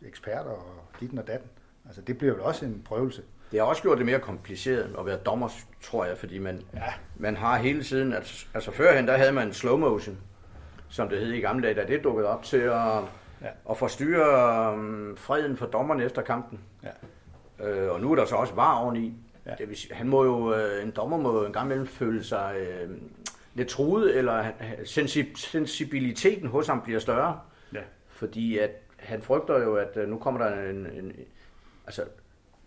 eksperter 0.07 0.51
og 0.51 0.85
ditten 1.01 1.19
og 1.19 1.27
datten. 1.27 1.51
Altså 1.87 2.01
det 2.03 2.19
bliver 2.19 2.35
jo 2.35 2.45
også 2.45 2.65
en 2.65 2.83
prøvelse. 2.85 3.23
Det 3.51 3.61
har 3.61 3.67
også 3.67 3.83
gjort 3.83 3.99
det 3.99 4.07
mere 4.07 4.19
kompliceret 4.19 4.97
at 4.99 5.07
være 5.07 5.17
dommer, 5.17 5.49
tror 5.83 6.05
jeg, 6.05 6.19
fordi 6.19 6.39
man, 6.39 6.63
ja. 6.75 6.93
man 7.17 7.37
har 7.37 7.57
hele 7.57 7.83
tiden, 7.83 8.13
altså, 8.13 8.47
altså 8.55 8.71
førhen 8.71 9.07
der 9.07 9.17
havde 9.17 9.33
man 9.33 9.53
slow 9.53 9.77
motion, 9.77 10.19
som 10.89 11.09
det 11.09 11.19
hed 11.19 11.33
i 11.33 11.41
gamle 11.41 11.63
dage, 11.63 11.75
da 11.75 11.87
det 11.87 12.05
dukkede 12.05 12.29
op 12.29 12.43
til 12.43 12.57
at, 12.57 13.03
ja. 13.43 13.49
at 13.71 13.77
forstyrre 13.77 14.73
um, 14.75 15.17
freden 15.17 15.57
for 15.57 15.67
dommerne 15.67 16.05
efter 16.05 16.23
kampen. 16.23 16.61
Ja. 16.83 16.91
Øh, 17.67 17.93
og 17.93 18.01
nu 18.01 18.13
er 18.13 18.17
der 18.17 18.25
så 18.25 18.37
også 18.37 18.55
var 18.55 18.75
oveni. 18.75 19.15
Ja. 19.47 19.55
Det 19.59 19.69
vil 19.69 19.77
sige, 19.77 19.95
han 19.95 20.09
må 20.09 20.25
jo, 20.25 20.55
øh, 20.55 20.83
en 20.83 20.91
dommer 20.91 21.17
må 21.17 21.45
en 21.45 21.53
gang 21.53 21.67
imellem 21.67 21.87
føle 21.87 22.25
sig 22.25 22.57
øh, 22.59 22.91
lidt 23.55 23.69
truet, 23.69 24.19
eller 24.19 24.45
sensibiliteten 25.53 26.49
hos 26.49 26.67
ham 26.67 26.81
bliver 26.81 26.99
større. 26.99 27.41
Ja. 27.73 27.81
Fordi 28.09 28.59
at 28.59 28.71
han 28.97 29.23
frygter 29.23 29.63
jo, 29.63 29.77
at 29.77 29.97
øh, 29.97 30.09
nu 30.09 30.19
kommer 30.19 30.45
der 30.45 30.71
en, 30.71 30.77
en 30.77 31.13
altså 31.87 32.03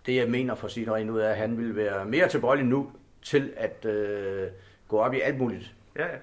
det 0.05 0.15
jeg 0.15 0.29
mener 0.29 0.55
for 0.55 0.67
sit 0.67 0.89
rent 0.89 1.09
ud 1.09 1.19
af, 1.19 1.29
at 1.29 1.37
han 1.37 1.57
vil 1.57 1.75
være 1.75 2.05
mere 2.05 2.27
tilbøjelig 2.27 2.65
nu 2.65 2.91
til 3.21 3.53
at 3.57 3.85
øh, 3.85 4.47
gå 4.87 4.99
op 4.99 5.13
i 5.13 5.19
alt 5.19 5.37
muligt. 5.37 5.75
Ja, 5.95 6.05
ja. 6.05 6.17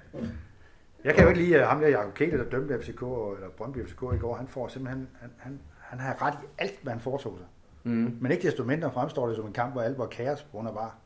Jeg 1.04 1.14
kan 1.14 1.22
jo 1.22 1.28
ikke 1.28 1.40
lide 1.42 1.64
ham 1.64 1.80
der 1.80 1.88
Jacob 1.88 2.14
Kæle, 2.14 2.38
der 2.38 2.44
dømte 2.44 2.78
FCK, 2.82 3.02
eller 3.02 3.48
Brøndby 3.56 3.86
FCK 3.86 4.02
i 4.14 4.18
går. 4.18 4.34
Han 4.34 4.48
får 4.48 4.68
simpelthen, 4.68 5.08
han, 5.20 5.30
han, 5.38 5.60
han 5.80 5.98
har 5.98 6.22
ret 6.22 6.34
i 6.34 6.46
alt, 6.58 6.78
hvad 6.82 6.92
han 6.92 7.00
foretog 7.00 7.38
sig. 7.38 7.46
Mm. 7.84 8.18
Men 8.20 8.32
ikke 8.32 8.46
desto 8.46 8.64
mindre 8.64 8.92
fremstår 8.92 9.26
det 9.26 9.36
som 9.36 9.46
en 9.46 9.52
kamp, 9.52 9.72
hvor 9.72 9.82
alt 9.82 9.98
var 9.98 10.06
kaos 10.06 10.42
på 10.42 10.48
grund 10.50 10.68
af 10.68 10.74
var. 10.74 10.96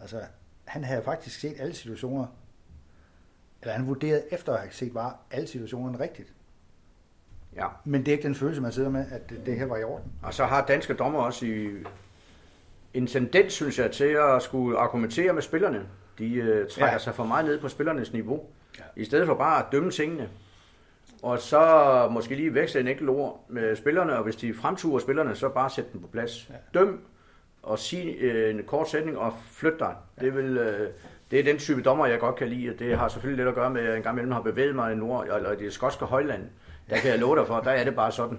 Altså, 0.00 0.20
han 0.64 0.84
havde 0.84 1.02
faktisk 1.02 1.40
set 1.40 1.60
alle 1.60 1.74
situationer, 1.74 2.26
eller 3.62 3.74
han 3.74 3.86
vurderede 3.86 4.22
efter 4.30 4.52
at 4.52 4.60
have 4.60 4.72
set 4.72 4.94
var 4.94 5.18
alle 5.30 5.46
situationerne 5.46 6.00
rigtigt. 6.00 6.32
Ja. 7.56 7.66
Men 7.84 8.00
det 8.00 8.08
er 8.08 8.12
ikke 8.12 8.26
den 8.26 8.34
følelse, 8.34 8.62
man 8.62 8.72
sidder 8.72 8.90
med, 8.90 9.04
at 9.10 9.30
det, 9.30 9.46
det 9.46 9.58
her 9.58 9.66
var 9.66 9.76
i 9.76 9.84
orden. 9.84 10.12
Og 10.22 10.34
så 10.34 10.44
har 10.44 10.66
danske 10.66 10.94
dommer 10.94 11.20
også 11.20 11.46
i 11.46 11.68
en 12.94 13.06
tendens, 13.06 13.52
synes 13.52 13.78
jeg, 13.78 13.90
til 13.90 14.16
at 14.34 14.42
skulle 14.42 14.78
argumentere 14.78 15.32
med 15.32 15.42
spillerne. 15.42 15.88
De 16.18 16.34
øh, 16.34 16.68
trækker 16.68 16.92
ja. 16.92 16.98
sig 16.98 17.14
for 17.14 17.24
meget 17.24 17.44
ned 17.44 17.60
på 17.60 17.68
spillernes 17.68 18.12
niveau. 18.12 18.46
Ja. 18.78 18.84
I 18.96 19.04
stedet 19.04 19.26
for 19.26 19.34
bare 19.34 19.58
at 19.58 19.72
dømme 19.72 19.90
tingene. 19.90 20.28
Og 21.22 21.38
så 21.38 22.08
måske 22.10 22.34
lige 22.34 22.54
veksle 22.54 22.80
en 22.80 22.88
enkelt 22.88 23.08
ord 23.08 23.44
med 23.48 23.76
spillerne, 23.76 24.16
og 24.16 24.24
hvis 24.24 24.36
de 24.36 24.54
fremturer 24.54 24.98
spillerne, 24.98 25.34
så 25.34 25.48
bare 25.48 25.70
sætte 25.70 25.90
dem 25.92 26.00
på 26.00 26.08
plads. 26.08 26.50
Ja. 26.50 26.80
Døm 26.80 27.00
og 27.62 27.78
sig 27.78 28.16
øh, 28.20 28.54
en 28.54 28.62
kort 28.66 28.90
sætning 28.90 29.18
og 29.18 29.32
flyt 29.50 29.78
dig. 29.78 29.96
Ja. 30.20 30.24
Det, 30.24 30.36
vil, 30.36 30.56
øh, 30.56 30.90
det 31.30 31.40
er 31.40 31.44
den 31.44 31.58
type 31.58 31.82
dommer, 31.82 32.06
jeg 32.06 32.20
godt 32.20 32.36
kan 32.36 32.48
lide. 32.48 32.74
Det 32.78 32.98
har 32.98 33.08
selvfølgelig 33.08 33.36
lidt 33.36 33.48
at 33.48 33.54
gøre 33.54 33.70
med, 33.70 33.80
at 33.80 33.88
jeg 33.88 33.96
engang 33.96 34.14
imellem 34.14 34.32
har 34.32 34.40
bevæget 34.40 34.74
mig 34.74 34.92
i 34.92 34.96
nord, 34.96 35.26
eller 35.26 35.54
det 35.54 35.72
skotske 35.72 36.04
højland. 36.04 36.42
Der 36.90 36.96
kan 36.96 37.10
jeg 37.10 37.18
love 37.18 37.36
dig 37.36 37.46
for, 37.46 37.60
der 37.60 37.70
er 37.70 37.84
det 37.84 37.94
bare 37.94 38.12
sådan. 38.12 38.38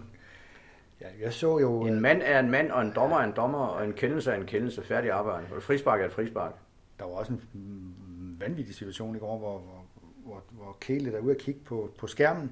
Ja, 1.01 1.07
jeg 1.21 1.33
så 1.33 1.59
jo... 1.59 1.81
En 1.81 1.99
mand 1.99 2.21
er 2.25 2.39
en 2.39 2.51
mand, 2.51 2.71
og 2.71 2.81
en 2.81 2.91
dommer 2.95 3.17
er 3.17 3.23
en 3.23 3.33
dommer, 3.35 3.65
og 3.65 3.85
en 3.85 3.93
kendelse 3.93 4.31
er 4.31 4.35
en 4.35 4.45
kendelse. 4.45 4.83
Færdig 4.83 5.11
arbejde. 5.11 5.45
Og 5.55 5.63
frispark 5.63 6.01
er 6.01 6.05
et 6.05 6.11
frispark. 6.11 6.51
Der 6.99 7.05
var 7.05 7.11
også 7.11 7.33
en 7.33 7.41
mm, 7.53 8.39
vanvittig 8.39 8.75
situation 8.75 9.15
i 9.15 9.19
går, 9.19 9.37
hvor, 9.37 9.57
hvor, 9.57 9.80
hvor, 10.31 10.43
hvor 10.63 10.77
Kæle 10.79 11.13
er 11.17 11.19
ude 11.19 11.31
at 11.31 11.37
kigge 11.37 11.59
på, 11.65 11.91
på 11.97 12.07
skærmen, 12.07 12.51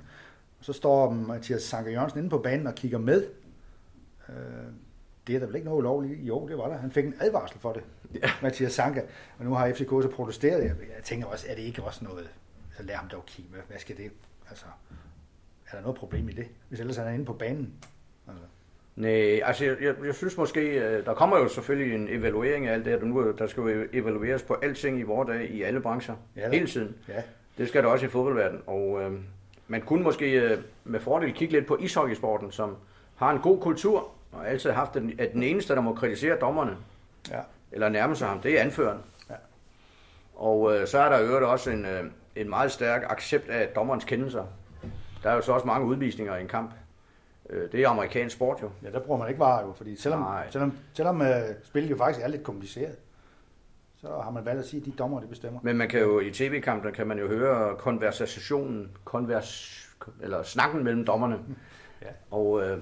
og 0.59 0.65
så 0.65 0.73
står 0.73 1.09
Mathias 1.11 1.61
Sanker 1.63 1.91
Jørgensen 1.91 2.19
inde 2.19 2.29
på 2.29 2.37
banen 2.37 2.67
og 2.67 2.75
kigger 2.75 2.97
med. 2.97 3.27
Øh, 4.29 4.35
det 5.27 5.35
er 5.35 5.39
der 5.39 5.45
vel 5.45 5.55
ikke 5.55 5.65
noget 5.65 5.79
ulovligt 5.79 6.19
i? 6.19 6.23
Jo, 6.25 6.47
det 6.47 6.57
var 6.57 6.67
der. 6.67 6.77
Han 6.77 6.91
fik 6.91 7.05
en 7.05 7.13
advarsel 7.19 7.59
for 7.59 7.73
det, 7.73 7.83
Ja. 8.15 8.29
Mathias 8.41 8.73
Sanka. 8.73 9.01
Og 9.39 9.45
nu 9.45 9.53
har 9.53 9.71
FCK 9.73 9.89
så 9.89 10.09
protesteret. 10.13 10.63
Jeg, 10.63 10.75
tænker 11.03 11.27
også, 11.27 11.45
er 11.49 11.55
det 11.55 11.61
ikke 11.61 11.83
også 11.83 12.03
noget... 12.05 12.29
Så 12.77 12.83
lad 12.83 12.95
ham 12.95 13.09
dog 13.09 13.23
kigge. 13.25 13.51
Hvad, 13.51 13.61
hvad 13.67 13.77
skal 13.79 13.97
det... 13.97 14.11
Altså, 14.49 14.65
er 15.71 15.75
der 15.75 15.81
noget 15.81 15.97
problem 15.97 16.29
i 16.29 16.31
det? 16.31 16.47
Hvis 16.69 16.79
ellers 16.79 16.97
han 16.97 17.07
er 17.07 17.11
inde 17.11 17.25
på 17.25 17.33
banen. 17.33 17.73
Altså, 18.27 18.43
Nej, 18.95 19.39
altså 19.43 19.65
jeg, 19.65 19.77
jeg, 19.81 19.95
jeg 20.05 20.15
synes 20.15 20.37
måske, 20.37 20.61
øh, 20.61 21.05
der 21.05 21.13
kommer 21.13 21.37
jo 21.37 21.47
selvfølgelig 21.47 21.95
en 21.95 22.07
evaluering 22.09 22.67
af 22.67 22.73
alt 22.73 22.85
det 22.85 22.93
her. 22.99 23.05
Nu, 23.07 23.31
der 23.31 23.47
skal 23.47 23.61
jo 23.63 23.87
evalueres 23.93 24.43
på 24.43 24.53
alting 24.53 24.99
i 24.99 25.03
vores 25.03 25.27
dag, 25.27 25.49
i 25.49 25.61
alle 25.63 25.81
brancher, 25.81 26.15
Ja, 26.35 26.41
ja, 26.41 26.47
da. 26.47 26.53
hele 26.53 26.67
tiden. 26.67 26.95
ja, 27.07 27.21
Det 27.57 27.67
skal 27.67 27.83
der 27.83 27.89
også 27.89 28.05
i 28.05 28.09
fodboldverdenen. 28.09 28.63
Og 28.67 29.01
øh, 29.01 29.11
man 29.67 29.81
kunne 29.81 30.03
måske 30.03 30.31
øh, 30.31 30.57
med 30.83 30.99
fordel 30.99 31.33
kigge 31.33 31.53
lidt 31.53 31.67
på 31.67 31.77
ishockeysporten, 31.77 32.51
som 32.51 32.77
har 33.15 33.31
en 33.31 33.39
god 33.39 33.61
kultur, 33.61 34.11
og 34.31 34.49
altid 34.49 34.71
haft 34.71 34.93
den, 34.93 35.19
at 35.19 35.33
den 35.33 35.43
eneste, 35.43 35.75
der 35.75 35.81
må 35.81 35.93
kritisere 35.93 36.37
dommerne, 36.39 36.77
ja, 37.31 37.39
eller 37.71 37.89
nærme 37.89 38.15
sig 38.15 38.27
ham, 38.27 38.39
det 38.39 38.59
er 38.59 38.63
anføreren. 38.63 38.99
Ja. 39.29 39.35
Og 40.35 40.75
øh, 40.75 40.87
så 40.87 40.99
er 40.99 41.09
der 41.09 41.19
i 41.19 41.23
øvrigt 41.23 41.45
også 41.45 41.69
en, 41.69 41.85
øh, 41.85 42.03
en 42.35 42.49
meget 42.49 42.71
stærk 42.71 43.05
accept 43.09 43.49
af 43.49 43.67
dommerens 43.67 44.05
kendelser. 44.05 44.45
Der 45.23 45.29
er 45.29 45.35
jo 45.35 45.41
så 45.41 45.51
også 45.51 45.67
mange 45.67 45.87
udvisninger 45.87 46.35
i 46.35 46.41
en 46.41 46.47
kamp. 46.47 46.71
Øh, 47.49 47.71
det 47.71 47.81
er 47.81 47.89
amerikansk 47.89 48.35
sport 48.35 48.61
jo. 48.61 48.69
ja, 48.83 48.91
der 48.91 48.99
bruger 48.99 49.19
man 49.19 49.27
ikke 49.27 49.39
varer 49.39 49.65
jo, 49.65 49.73
fordi 49.73 49.95
selvom, 49.95 50.19
Nej. 50.19 50.47
selvom, 50.49 50.77
selvom 50.93 51.21
uh, 51.21 51.27
spillet 51.63 51.91
jo 51.91 51.97
faktisk 51.97 52.25
er 52.25 52.27
lidt 52.27 52.43
kompliceret, 52.43 52.95
så 54.01 54.07
har 54.23 54.31
man 54.31 54.45
valgt 54.45 54.59
at 54.59 54.65
sige, 54.67 54.79
at 54.79 54.85
de 54.85 54.91
dommer, 54.91 55.19
det 55.19 55.29
bestemmer. 55.29 55.59
Men 55.63 55.77
man 55.77 55.89
kan 55.89 55.99
jo 55.99 56.19
i 56.19 56.31
tv-kampen 56.31 56.93
kan 56.93 57.07
man 57.07 57.19
jo 57.19 57.27
høre 57.27 57.75
konversationen, 57.77 58.91
konvers, 59.05 59.85
eller 60.21 60.43
snakken 60.43 60.83
mellem 60.83 61.05
dommerne. 61.05 61.39
Ja. 62.01 62.07
Og 62.31 62.61
øh, 62.63 62.77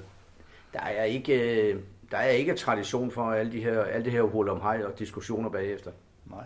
der 0.74 0.80
er 0.80 1.04
ikke 1.04 1.72
øh, 1.74 1.82
der 2.12 2.18
er 2.18 2.28
ikke 2.30 2.54
tradition 2.56 3.12
for 3.12 3.32
alle 3.32 3.52
de 3.52 3.64
her 3.64 3.82
alle 3.84 4.06
det 4.06 4.12
her 4.12 4.22
hul 4.22 4.50
om 4.50 4.62
hej 4.62 4.84
og 4.86 5.00
diskussioner 5.00 5.50
bagefter. 5.50 5.92
Nej. 6.26 6.44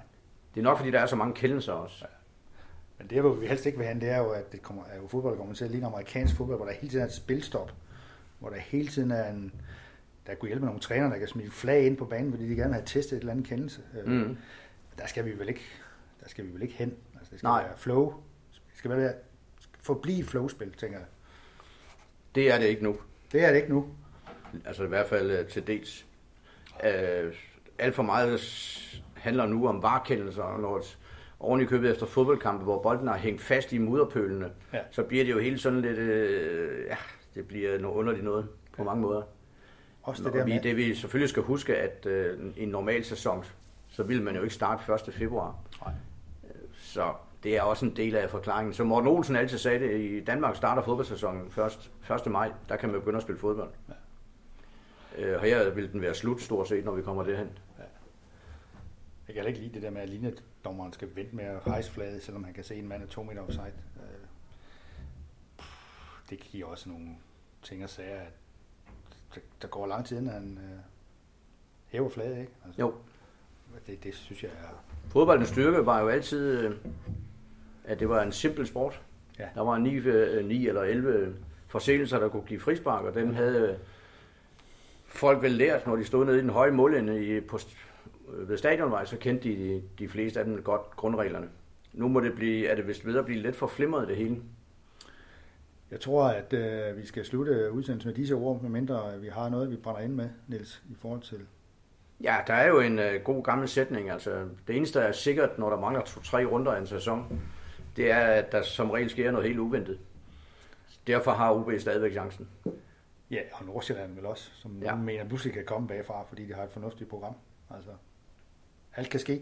Det 0.56 0.60
er 0.60 0.64
nok 0.64 0.78
fordi 0.78 0.92
der 0.92 1.00
er 1.00 1.06
så 1.06 1.16
mange 1.16 1.34
kendelser 1.34 1.74
også. 1.74 2.06
Men 2.98 3.08
det, 3.10 3.22
hvor 3.22 3.34
vi 3.34 3.48
helst 3.48 3.66
ikke 3.66 3.78
vil 3.78 3.88
have, 3.88 4.00
det 4.00 4.10
er 4.10 4.18
jo, 4.18 4.30
at 4.30 4.52
det 4.52 4.62
kommer, 4.62 4.84
at 4.84 4.98
jo 5.04 5.08
fodbold 5.08 5.38
kommer 5.38 5.54
til 5.54 5.66
at 5.66 5.72
ligne 5.72 5.86
amerikansk 5.88 6.36
fodbold, 6.36 6.58
hvor 6.58 6.66
der 6.66 6.74
hele 6.74 6.90
tiden 6.90 7.02
er 7.04 7.08
et 7.08 7.14
spilstop. 7.14 7.72
Hvor 8.40 8.50
der 8.50 8.58
hele 8.60 8.88
tiden 8.88 9.12
er 9.12 9.30
en... 9.30 9.52
Der 10.28 10.36
kunne 10.36 10.48
hjælpe 10.48 10.62
med 10.62 10.68
nogle 10.68 10.82
træner, 10.82 11.10
der 11.10 11.18
kan 11.18 11.28
smide 11.28 11.52
flag 11.52 11.86
ind 11.86 11.98
på 11.98 12.06
banen, 12.06 12.32
fordi 12.32 12.50
de 12.50 12.56
gerne 12.56 12.64
vil 12.70 12.74
have 12.74 12.86
testet 12.86 13.16
et 13.16 13.20
eller 13.20 13.32
andet 13.32 13.48
kendelse. 13.48 13.82
Øh, 14.04 14.12
Mm. 14.12 14.38
Der 15.02 15.08
skal 15.08 15.26
vi 15.26 15.40
vel 15.40 15.50
ikke, 15.50 15.62
der 16.24 16.30
skal 16.30 16.46
vi 16.46 16.54
vel 16.54 16.62
ikke 16.62 16.74
hen. 16.74 16.94
Altså, 17.16 17.32
det 17.32 17.40
skal 17.40 17.48
Nej. 17.48 17.64
være 17.64 17.78
flow. 17.78 18.14
Det 18.52 18.78
skal 18.78 18.90
være 18.92 19.14
forblive 19.82 20.24
flowspil, 20.26 20.72
tænker 20.74 20.98
jeg. 20.98 21.08
Det 22.36 22.52
er 22.54 22.58
det 22.60 22.66
ikke 22.66 22.84
nu. 22.84 22.98
Det 23.32 23.44
er 23.44 23.50
det 23.50 23.56
ikke 23.56 23.70
nu. 23.70 23.88
Altså 24.66 24.84
i 24.84 24.88
hvert 24.88 25.08
fald 25.08 25.32
øh, 25.32 25.48
til 25.48 25.68
dels. 25.68 26.06
Øh, 26.86 27.34
alt 27.80 27.96
for 27.96 28.04
meget 28.04 28.40
handler 29.16 29.46
nu 29.46 29.68
om 29.68 29.82
varekendelser, 29.82 30.58
når 30.58 30.78
et 30.78 30.98
oven 31.40 31.62
i 31.62 31.66
købet 31.66 31.92
efter 31.92 32.06
fodboldkampe, 32.06 32.64
hvor 32.64 32.82
bolden 32.82 33.08
har 33.08 33.18
hængt 33.18 33.42
fast 33.42 33.74
i 33.74 33.78
mudderpølene, 33.78 34.52
Ja. 34.74 34.80
så 34.92 35.04
bliver 35.04 35.24
det 35.24 35.32
jo 35.32 35.40
helt 35.40 35.62
sådan 35.62 35.82
lidt, 35.82 35.98
øh, 35.98 36.86
ja, 36.86 36.98
det 37.36 37.48
bliver 37.48 37.78
noget 37.80 37.96
underligt 37.96 38.24
noget 38.24 38.48
på 38.78 38.84
mange 38.84 39.02
måder. 39.02 39.22
Også 40.04 40.24
det 40.24 40.34
der 40.34 40.46
vi, 40.46 40.54
med, 40.54 40.62
det 40.62 40.78
vi 40.78 40.96
selvfølgelig 40.96 41.30
skal 41.30 41.44
huske, 41.44 41.78
at 41.78 42.06
øh, 42.06 42.40
en 42.58 42.70
normal 42.70 43.06
sæson, 43.06 43.46
så 43.92 44.04
vil 44.04 44.22
man 44.24 44.36
jo 44.36 44.42
ikke 44.42 44.54
starte 44.56 44.94
1. 45.08 45.14
februar. 45.14 45.60
Nej. 45.82 45.94
Så 46.78 47.14
det 47.44 47.58
er 47.58 47.62
også 47.62 47.86
en 47.86 47.96
del 47.96 48.16
af 48.16 48.30
forklaringen. 48.30 48.74
Som 48.74 48.88
Morten 48.88 49.08
Olsen 49.10 49.36
altid 49.36 49.58
sagde 49.58 49.80
det, 49.80 50.00
i 50.02 50.24
Danmark 50.24 50.56
starter 50.56 50.82
fodboldsæsonen 50.82 51.42
1. 51.48 51.92
1. 52.26 52.32
maj. 52.32 52.52
Der 52.70 52.76
kan 52.76 52.90
man 52.92 53.00
begynde 53.00 53.18
at 53.18 53.24
spille 53.24 53.40
fodbold. 53.40 53.70
Ja. 53.90 53.94
Øh, 55.26 55.40
og 55.40 55.46
her 55.46 55.70
vil 55.70 55.92
den 55.92 56.02
være 56.02 56.16
slut 56.16 56.42
stort 56.42 56.68
set, 56.68 56.86
når 56.86 56.92
vi 56.96 57.02
kommer 57.02 57.24
derhen. 57.24 57.50
jeg 59.28 59.36
kan 59.36 59.48
ikke 59.48 59.60
lide 59.60 59.74
det 59.74 59.82
der 59.82 59.90
med, 59.90 60.02
at 60.02 60.10
linjedommeren 60.10 60.94
skal 60.94 61.16
vente 61.16 61.36
med 61.36 61.44
at 61.46 61.68
rejse 61.68 61.92
flaget, 61.92 62.24
selvom 62.24 62.44
han 62.44 62.54
kan 62.54 62.64
se 62.64 62.76
en 62.76 62.88
mand 62.88 63.04
er 63.04 63.08
to 63.08 63.24
meter 63.24 63.42
offside. 63.42 63.66
Øh, 63.96 64.02
Det 66.30 66.40
giver 66.40 66.68
også 66.68 66.90
nogle 66.90 67.08
ting 67.64 67.84
og 67.84 67.90
sager, 67.90 68.20
at 68.22 68.32
der- 69.36 69.42
der 69.62 69.68
går 69.68 69.88
lang 69.88 70.06
tid, 70.06 70.18
inden 70.18 70.32
han 70.34 70.58
øh, 70.64 70.80
hæver 71.88 72.10
flaget, 72.10 72.38
ikke? 72.40 72.52
Altså, 72.66 72.82
Jo. 72.82 72.94
Det, 73.88 74.04
det 74.04 74.16
synes 74.16 74.44
jeg 74.44 74.52
er... 74.52 74.84
Fodboldens 75.10 75.50
styrke 75.50 75.86
var 75.86 76.02
jo 76.02 76.08
altid, 76.08 76.60
øh, 76.60 76.76
at 77.84 78.00
det 78.00 78.10
var 78.10 78.24
en 78.24 78.32
simpel 78.32 78.68
sport. 78.68 79.02
Ja. 79.40 79.46
Der 79.56 79.62
var 79.62 79.78
9, 79.78 79.96
øh, 79.96 80.46
9 80.46 80.68
eller 80.68 80.82
11 80.82 81.36
forseelser, 81.68 82.20
der 82.20 82.30
kunne 82.30 82.46
give 82.48 82.60
frispark, 82.60 83.06
og 83.06 83.14
dem 83.14 83.34
havde 83.34 83.70
øh, 83.70 83.78
folk 85.06 85.42
vel 85.42 85.52
lært, 85.52 85.88
når 85.88 85.96
de 85.96 86.06
stod 86.06 86.26
nede 86.26 86.38
i 86.38 86.42
den 86.42 86.50
høje 86.50 86.72
målende 86.72 87.26
i, 87.26 87.40
på, 87.40 87.60
øh, 88.34 88.50
ved 88.50 88.58
stadionvej, 88.58 89.06
så 89.06 89.18
kendte 89.18 89.50
de, 89.50 89.56
de 89.56 89.84
de 90.00 90.10
fleste 90.10 90.40
af 90.40 90.46
dem 90.46 90.64
godt 90.64 90.96
grundreglerne. 90.96 91.50
Nu 91.94 92.08
må 92.08 92.20
det 92.20 92.36
blive, 92.36 92.68
er 92.68 92.76
det 92.76 92.88
vist 92.88 93.06
ved 93.06 93.18
at 93.18 93.26
blive 93.26 93.42
lidt 93.42 93.56
for 93.56 93.68
flimret 93.68 94.08
det 94.08 94.18
hele. 94.18 94.42
Jeg 95.92 96.00
tror, 96.00 96.28
at 96.28 96.54
øh, 96.54 96.98
vi 96.98 97.06
skal 97.06 97.26
slutte 97.26 97.72
udsendelsen 97.72 98.10
med 98.10 98.16
disse 98.16 98.36
ord, 98.36 98.62
medmindre 98.62 99.20
vi 99.20 99.28
har 99.28 99.50
noget, 99.50 99.72
vi 99.72 99.76
brænder 99.76 100.02
ind 100.02 100.14
med, 100.14 100.30
Niels, 100.48 100.84
i 100.90 100.96
forhold 101.02 101.22
til... 101.22 101.40
Ja, 102.24 102.38
der 102.48 102.54
er 102.54 102.68
jo 102.68 102.80
en 102.80 103.00
øh, 103.00 103.22
god 103.24 103.44
gammel 103.44 103.68
sætning. 103.68 104.10
Altså, 104.10 104.46
det 104.68 104.76
eneste, 104.76 105.00
der 105.00 105.06
er 105.06 105.12
sikkert, 105.12 105.60
når 105.60 105.70
der 105.70 105.80
mangler 105.80 106.02
to-tre 106.02 106.46
runder 106.46 106.72
af 106.72 106.80
en 106.80 106.88
sæson, 106.88 107.42
det 107.96 108.12
er, 108.12 108.20
at 108.20 108.52
der 108.52 108.62
som 108.62 108.92
regel 108.92 109.10
sker 109.10 109.32
noget 109.32 109.48
helt 109.48 109.60
uventet. 109.60 110.00
Derfor 111.08 111.32
har 111.32 111.54
OB 111.54 111.72
stadigvæk 111.80 112.12
chancen. 112.12 112.48
Ja, 113.32 113.40
og 113.54 113.66
Nordsjælland 113.66 114.16
vel 114.16 114.26
også, 114.26 114.52
som 114.54 114.80
ja. 114.82 114.86
Ja. 114.86 114.96
mener 114.96 115.28
pludselig 115.28 115.54
kan 115.54 115.66
komme 115.66 115.88
bagfra, 115.88 116.24
fordi 116.30 116.46
de 116.46 116.54
har 116.54 116.64
et 116.64 116.72
fornuftigt 116.72 117.10
program. 117.10 117.34
Altså, 117.76 117.92
alt 118.96 119.10
kan 119.10 119.20
ske. 119.20 119.42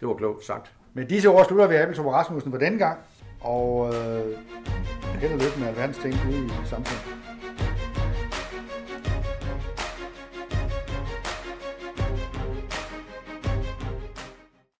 Det 0.00 0.08
var 0.08 0.14
klogt 0.14 0.44
sagt. 0.44 0.72
Med 0.94 1.06
disse 1.06 1.28
ord 1.28 1.46
slutter 1.46 1.66
vi 1.66 1.74
Abel 1.74 2.00
Rasmussen 2.00 2.52
for 2.52 2.58
denne 2.58 2.78
gang, 2.78 3.00
og 3.40 3.86
øh, 3.86 4.38
held 5.20 5.32
og 5.32 5.38
lykke 5.38 5.58
med 5.58 5.68
alverdens 5.68 5.98
ting 5.98 6.14
ude 6.28 6.44
i 6.46 6.66
samfundet. 6.66 7.17